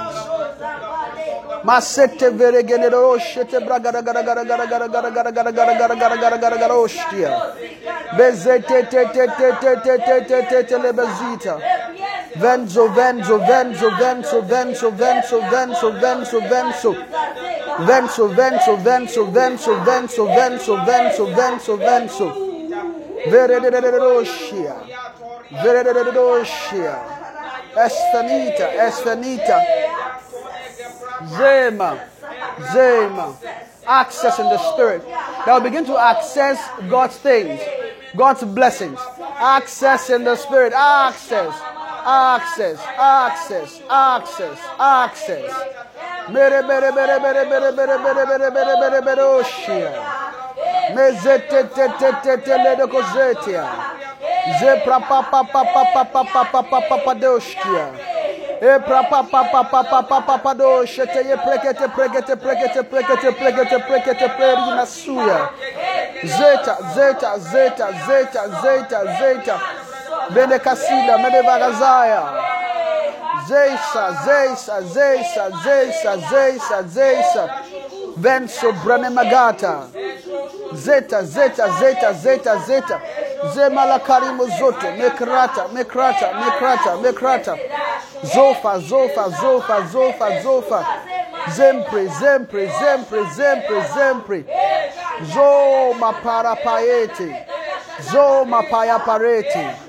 Venzo, 12.35 12.87
venzo, 12.93 13.39
venzo, 13.39 13.89
venzo, 13.97 14.41
venzo, 14.41 14.91
venzo, 14.91 15.41
venzo, 15.49 15.91
venzo, 15.99 16.39
venzo. 16.47 16.95
Venzo 17.85 18.27
venzo 18.27 18.75
venzo 18.77 19.25
venzo 19.25 19.75
venzo 19.83 20.25
venzo 20.25 20.75
venzo 20.85 21.25
venzo 21.25 21.77
venzo. 21.77 22.33
Veregeneroshia. 23.27 24.75
Veregeneroshia. 25.51 26.99
Esfanita, 27.75 28.73
Esfanita. 28.87 29.61
Zema, 31.37 31.99
Zema. 32.73 33.35
Access 33.87 34.39
in 34.39 34.45
the 34.45 34.57
spirit. 34.73 35.03
Will 35.47 35.61
begin 35.61 35.85
to 35.85 35.97
access 35.97 36.59
God's 36.89 37.17
things, 37.17 37.59
God's 38.15 38.43
blessings. 38.43 38.99
Access 39.39 40.09
in 40.09 40.23
the 40.23 40.35
spirit. 40.35 40.73
Access, 40.73 41.53
access, 42.05 42.79
access, 42.97 43.81
access, 43.89 44.59
access. 44.79 45.51
Mere 46.29 46.61
mere 46.61 46.91
mere 46.91 47.19
mere 47.19 47.45
mere 47.45 47.71
mere 47.71 47.97
mere 47.97 48.25
mere 48.25 48.51
mere 48.51 48.75
mere 48.79 49.01
mere 49.01 49.23
oshia. 49.23 49.91
Mezete 50.95 51.63
te 51.75 51.87
te 51.99 52.11
te 52.23 52.37
te 52.37 52.57
le 52.63 52.75
de 52.75 52.87
kozetia. 52.87 53.65
Zepra 54.59 54.99
pa 54.99 55.21
pa 55.31 55.43
pa 55.43 55.63
pa 55.63 55.83
pa 55.93 56.03
pa 56.13 56.23
pa 56.23 56.43
pa 56.51 56.63
pa 56.63 56.81
pa 56.89 56.97
pa 57.05 57.13
doshkia. 57.13 57.85
E 58.61 58.79
pra 58.79 59.03
pa 59.09 59.23
pa 59.23 59.43
pa 59.51 59.63
pa 59.63 59.83
pa 59.83 60.01
pa 60.03 60.19
pa 60.21 60.37
pa 60.37 60.53
doshete 60.53 61.21
ye 61.29 61.35
prekete 61.37 61.87
prekete 61.95 62.35
prekete 62.35 62.83
prekete 62.83 63.31
prekete 63.31 63.79
prekete 63.87 64.27
perina 64.37 64.85
suya. 64.85 65.49
Zeta 66.37 66.77
zeta 66.95 67.37
zeta 67.39 67.87
zeta 68.07 68.41
zeta 68.61 68.99
zeta. 69.19 69.55
Vende 70.29 70.59
Cassilha, 70.59 71.17
Mede 71.17 71.41
Vagazaia. 71.43 72.23
Zeixa, 73.47 74.11
Zeixa, 74.25 74.81
Zeixa, 74.81 75.49
Zeixa, 75.63 76.17
Zeixa, 76.29 76.83
Zeixa. 76.83 77.63
Vem 78.17 78.47
sobrane 78.47 79.09
magata. 79.09 79.87
Zeta, 80.75 81.23
Zeta, 81.23 81.67
Zeta, 81.79 82.13
Zeta, 82.13 82.57
Zeta. 82.57 83.01
Zemalakarimu 83.53 84.45
zote. 84.59 84.91
Mekrata, 84.97 85.67
mekrata, 85.73 86.33
mekrata, 86.33 86.97
mekrata. 86.97 87.57
Zofa, 88.23 88.79
zofa, 88.79 89.29
zofa, 89.29 89.81
zofa, 89.91 90.41
zofa. 90.41 90.85
Zempre, 91.55 92.07
zempre, 92.19 92.67
zempre, 92.79 93.23
zempre, 93.35 93.81
zempre. 93.95 94.45
Zoma 95.33 96.13
para 96.21 96.55
paete. 96.55 97.45
Zoma 98.11 98.63
para 98.69 98.99
parete. 98.99 99.88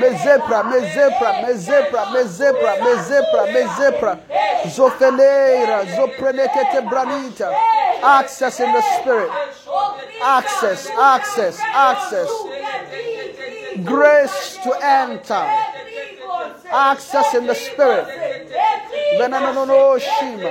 Mezepra, 0.00 0.62
mezepra, 0.64 1.32
mezepra, 1.42 2.10
mezepra, 2.10 2.76
mezepra, 2.84 3.46
mezepra. 3.46 4.18
Zofeleira, 4.66 5.84
zoprenekete 5.96 6.80
branita. 6.88 7.50
Access 8.02 8.60
in 8.60 8.72
the 8.72 8.82
spirit. 8.98 9.30
Access, 10.22 10.90
access, 10.90 11.60
access. 11.60 12.30
Grace 13.84 14.58
to 14.62 14.72
enter. 14.82 15.46
Access 16.70 17.34
in 17.34 17.46
the 17.46 17.54
spirit. 17.54 18.06
Venanono 19.18 19.98
Shima. 19.98 20.50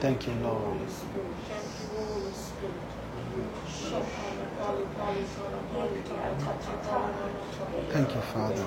Thank 0.00 0.26
you, 0.26 0.34
Lord. 0.34 0.78
Thank 7.90 8.14
you, 8.14 8.20
Father. 8.20 8.64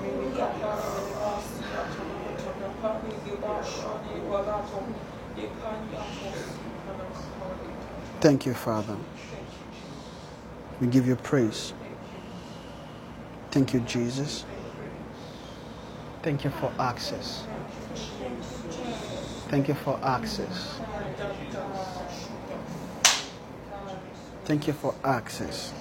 Thank 8.20 8.46
you, 8.46 8.54
Father. 8.54 8.96
We 10.80 10.86
give 10.88 11.06
you 11.06 11.16
praise. 11.16 11.72
Thank 13.50 13.72
you, 13.72 13.80
Jesus. 13.80 14.44
Thank 16.22 16.44
you 16.44 16.50
for 16.50 16.70
access. 16.78 17.44
Thank 19.50 19.66
you 19.66 19.74
for 19.74 19.98
access. 20.04 20.78
Thank 24.44 24.68
you 24.68 24.72
for 24.72 24.94
access. 25.02 25.72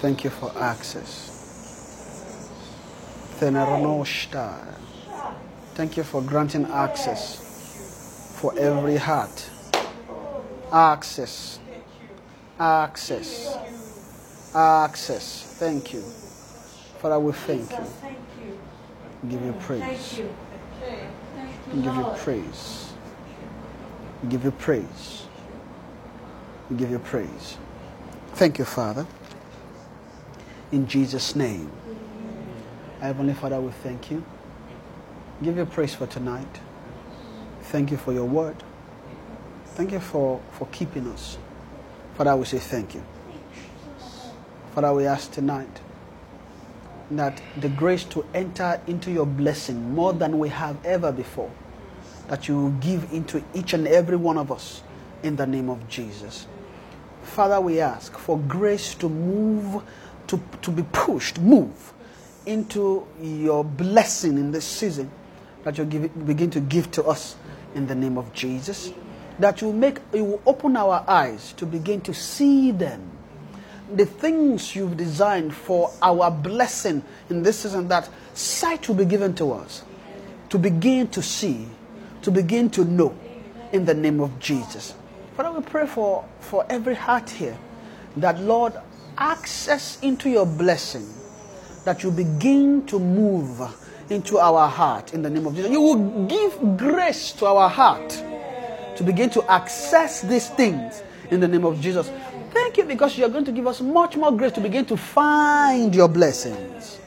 Thank 0.00 0.24
you 0.24 0.30
for 0.30 0.50
access. 0.56 1.32
Thank 5.74 5.96
you 5.98 6.04
for 6.04 6.22
granting 6.22 6.64
access 6.70 8.32
for 8.40 8.58
every 8.58 8.96
heart. 8.96 9.50
Access. 10.72 11.58
Access. 12.58 13.58
Access. 14.54 15.54
Thank 15.58 15.92
you. 15.92 16.00
Father, 17.02 17.20
we 17.20 17.32
thank 17.32 17.70
you. 17.72 17.84
Give 19.28 19.44
you 19.44 19.52
praise. 19.60 20.22
We 21.72 21.82
give 21.82 21.94
you 21.94 22.12
praise. 22.16 22.92
We 24.22 24.28
give 24.30 24.44
you 24.44 24.50
praise. 24.52 25.26
We 26.70 26.76
give 26.76 26.90
you 26.90 26.98
praise. 26.98 27.58
Thank 28.34 28.58
you, 28.58 28.64
Father. 28.64 29.06
In 30.72 30.86
Jesus' 30.86 31.34
name. 31.36 31.70
Heavenly 33.00 33.34
Father, 33.34 33.60
we 33.60 33.72
thank 33.72 34.10
you. 34.10 34.24
Give 35.42 35.56
you 35.56 35.66
praise 35.66 35.94
for 35.94 36.06
tonight. 36.06 36.60
Thank 37.62 37.90
you 37.90 37.96
for 37.96 38.12
your 38.12 38.24
word. 38.24 38.56
Thank 39.74 39.92
you 39.92 40.00
for, 40.00 40.40
for 40.52 40.66
keeping 40.68 41.06
us. 41.08 41.36
Father, 42.16 42.34
we 42.36 42.46
say 42.46 42.58
thank 42.58 42.94
you. 42.94 43.02
Father, 44.74 44.92
we 44.94 45.06
ask 45.06 45.30
tonight 45.32 45.80
that 47.10 47.40
the 47.58 47.68
grace 47.68 48.04
to 48.04 48.24
enter 48.34 48.80
into 48.86 49.10
your 49.10 49.26
blessing 49.26 49.94
more 49.94 50.12
than 50.12 50.38
we 50.38 50.48
have 50.48 50.84
ever 50.84 51.12
before, 51.12 51.50
that 52.28 52.48
you 52.48 52.56
will 52.56 52.70
give 52.70 53.12
into 53.12 53.42
each 53.54 53.72
and 53.72 53.86
every 53.86 54.16
one 54.16 54.36
of 54.38 54.50
us 54.50 54.82
in 55.22 55.36
the 55.36 55.46
name 55.46 55.68
of 55.70 55.88
Jesus. 55.88 56.46
Father, 57.22 57.60
we 57.60 57.80
ask 57.80 58.16
for 58.16 58.38
grace 58.38 58.94
to 58.96 59.08
move, 59.08 59.82
to, 60.26 60.40
to 60.62 60.70
be 60.70 60.84
pushed, 60.92 61.38
move 61.40 61.92
into 62.46 63.06
your 63.20 63.64
blessing 63.64 64.38
in 64.38 64.52
this 64.52 64.64
season 64.64 65.10
that 65.64 65.76
you 65.78 65.84
begin 65.84 66.50
to 66.50 66.60
give 66.60 66.90
to 66.92 67.04
us 67.04 67.36
in 67.74 67.86
the 67.86 67.94
name 67.94 68.16
of 68.16 68.32
Jesus. 68.32 68.92
That 69.38 69.60
you 69.60 69.72
make, 69.72 69.98
you 70.14 70.24
will 70.24 70.42
open 70.46 70.76
our 70.76 71.04
eyes 71.06 71.52
to 71.54 71.66
begin 71.66 72.00
to 72.02 72.14
see 72.14 72.70
them 72.70 73.15
the 73.94 74.06
things 74.06 74.74
you've 74.74 74.96
designed 74.96 75.54
for 75.54 75.90
our 76.02 76.30
blessing 76.30 77.02
in 77.30 77.42
this 77.42 77.60
season, 77.60 77.88
that 77.88 78.08
sight 78.34 78.88
will 78.88 78.96
be 78.96 79.04
given 79.04 79.34
to 79.36 79.52
us 79.52 79.84
to 80.48 80.58
begin 80.58 81.08
to 81.08 81.22
see, 81.22 81.66
to 82.22 82.30
begin 82.30 82.70
to 82.70 82.84
know 82.84 83.16
in 83.72 83.84
the 83.84 83.94
name 83.94 84.20
of 84.20 84.38
Jesus. 84.38 84.94
Father, 85.36 85.52
we 85.52 85.64
pray 85.64 85.86
for, 85.86 86.24
for 86.40 86.64
every 86.70 86.94
heart 86.94 87.28
here 87.28 87.56
that, 88.16 88.40
Lord, 88.40 88.72
access 89.18 89.98
into 90.00 90.28
your 90.30 90.46
blessing, 90.46 91.06
that 91.84 92.02
you 92.02 92.10
begin 92.10 92.86
to 92.86 92.98
move 92.98 93.60
into 94.10 94.38
our 94.38 94.68
heart 94.68 95.14
in 95.14 95.22
the 95.22 95.30
name 95.30 95.46
of 95.46 95.54
Jesus. 95.54 95.70
You 95.70 95.80
will 95.80 96.26
give 96.26 96.78
grace 96.78 97.32
to 97.32 97.46
our 97.46 97.68
heart 97.68 98.10
to 98.96 99.04
begin 99.04 99.28
to 99.30 99.42
access 99.50 100.22
these 100.22 100.48
things 100.48 101.02
in 101.30 101.40
the 101.40 101.48
name 101.48 101.64
of 101.64 101.80
Jesus. 101.80 102.10
Thank 102.52 102.76
you 102.76 102.84
because 102.84 103.18
you're 103.18 103.28
going 103.28 103.44
to 103.44 103.52
give 103.52 103.66
us 103.66 103.80
much 103.80 104.16
more 104.16 104.32
grace 104.32 104.52
to 104.52 104.60
begin 104.60 104.84
to 104.86 104.96
find 104.96 105.94
your 105.94 106.08
blessings. 106.08 106.98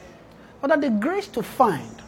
But 0.62 0.70
that 0.70 0.82
the 0.82 0.90
grace 0.90 1.28
to 1.30 1.44
find, 1.44 2.02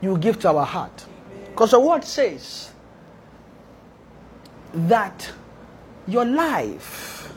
you 0.00 0.10
will 0.10 0.16
give 0.16 0.40
to 0.40 0.48
our 0.48 0.64
heart. 0.64 1.04
Because 1.50 1.70
the 1.70 1.80
word 1.80 2.04
says 2.04 2.70
that 4.72 5.32
your 6.06 6.24
life, 6.24 7.32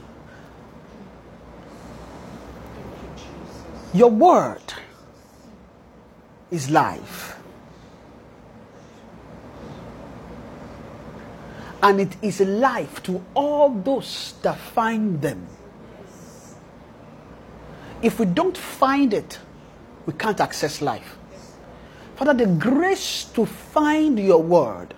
your 3.93 4.11
word 4.11 4.73
is 6.51 6.69
life. 6.69 7.38
And 11.81 12.01
it 12.01 12.15
is 12.21 12.41
life 12.41 13.01
to 13.03 13.23
all 13.33 13.69
those 13.69 14.33
that 14.41 14.57
find 14.57 15.21
them. 15.21 15.47
If 18.01 18.19
we 18.19 18.25
don't 18.25 18.57
find 18.57 19.13
it, 19.13 19.39
we 20.05 20.13
can't 20.13 20.39
access 20.39 20.81
life. 20.81 21.17
Father, 22.15 22.33
the 22.33 22.47
grace 22.47 23.25
to 23.33 23.45
find 23.45 24.19
your 24.19 24.41
word, 24.41 24.93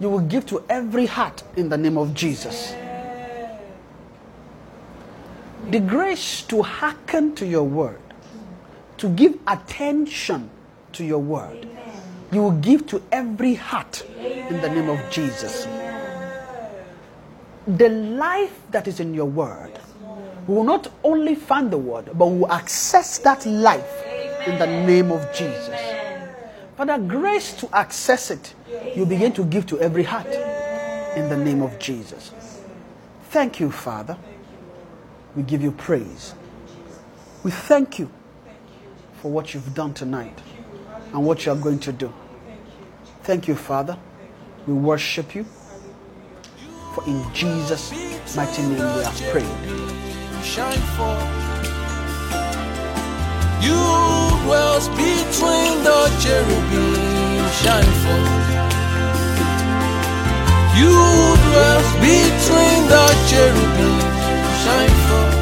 you 0.00 0.10
will 0.10 0.20
give 0.20 0.46
to 0.46 0.64
every 0.68 1.06
heart 1.06 1.42
in 1.56 1.68
the 1.68 1.78
name 1.78 1.96
of 1.96 2.14
Jesus. 2.14 2.74
The 5.70 5.80
grace 5.80 6.42
to 6.42 6.62
hearken 6.62 7.34
to 7.36 7.46
your 7.46 7.62
word, 7.64 8.00
to 8.98 9.08
give 9.08 9.38
attention 9.46 10.50
to 10.92 11.04
your 11.04 11.20
word, 11.20 11.68
you 12.32 12.42
will 12.42 12.58
give 12.58 12.86
to 12.88 13.02
every 13.12 13.54
heart 13.54 14.04
in 14.18 14.60
the 14.60 14.68
name 14.68 14.88
of 14.88 14.98
Jesus. 15.10 15.66
The 17.66 17.88
life 17.88 18.60
that 18.70 18.86
is 18.86 19.00
in 19.00 19.14
your 19.14 19.26
word, 19.26 19.72
we 20.46 20.54
will 20.54 20.64
not 20.64 20.88
only 21.02 21.34
find 21.34 21.70
the 21.70 21.78
word, 21.78 22.10
but 22.14 22.26
we 22.26 22.40
will 22.40 22.52
access 22.52 23.18
that 23.18 23.46
life 23.46 24.04
in 24.46 24.58
the 24.58 24.66
name 24.66 25.10
of 25.10 25.26
Jesus. 25.34 25.70
Father, 26.76 26.98
grace 26.98 27.54
to 27.54 27.68
access 27.74 28.30
it, 28.30 28.54
you 28.94 29.06
begin 29.06 29.32
to 29.32 29.44
give 29.44 29.66
to 29.66 29.80
every 29.80 30.02
heart 30.02 30.26
in 31.16 31.28
the 31.28 31.36
name 31.36 31.62
of 31.62 31.78
Jesus. 31.78 32.32
Thank 33.30 33.60
you, 33.60 33.70
Father. 33.70 34.16
We 35.34 35.42
give 35.42 35.62
you 35.62 35.72
praise. 35.72 36.34
We 37.42 37.50
thank 37.50 37.98
you 37.98 38.10
for 39.22 39.30
what 39.30 39.54
you've 39.54 39.74
done 39.74 39.94
tonight 39.94 40.38
and 41.12 41.24
what 41.24 41.46
you 41.46 41.52
are 41.52 41.56
going 41.56 41.78
to 41.80 41.92
do. 41.92 42.12
Thank 43.22 43.48
you, 43.48 43.54
Father. 43.54 43.96
We 44.66 44.74
worship 44.74 45.34
you. 45.34 45.46
For 46.94 47.04
in 47.06 47.24
Jesus' 47.34 47.90
mighty 48.36 48.62
name 48.62 48.78
we. 48.78 49.42
Shine 50.44 50.84
forth. 50.94 51.26
You 53.60 53.82
dwells 54.44 54.88
between 54.90 55.82
the 55.82 56.00
cherubim. 56.22 56.94
Shine 57.62 57.94
forth. 58.02 58.46
You 60.78 60.94
dwells 61.46 61.90
between 61.98 62.80
the 62.86 63.06
cherubim. 63.28 63.98
Shine 64.62 64.96
forth. 65.08 65.33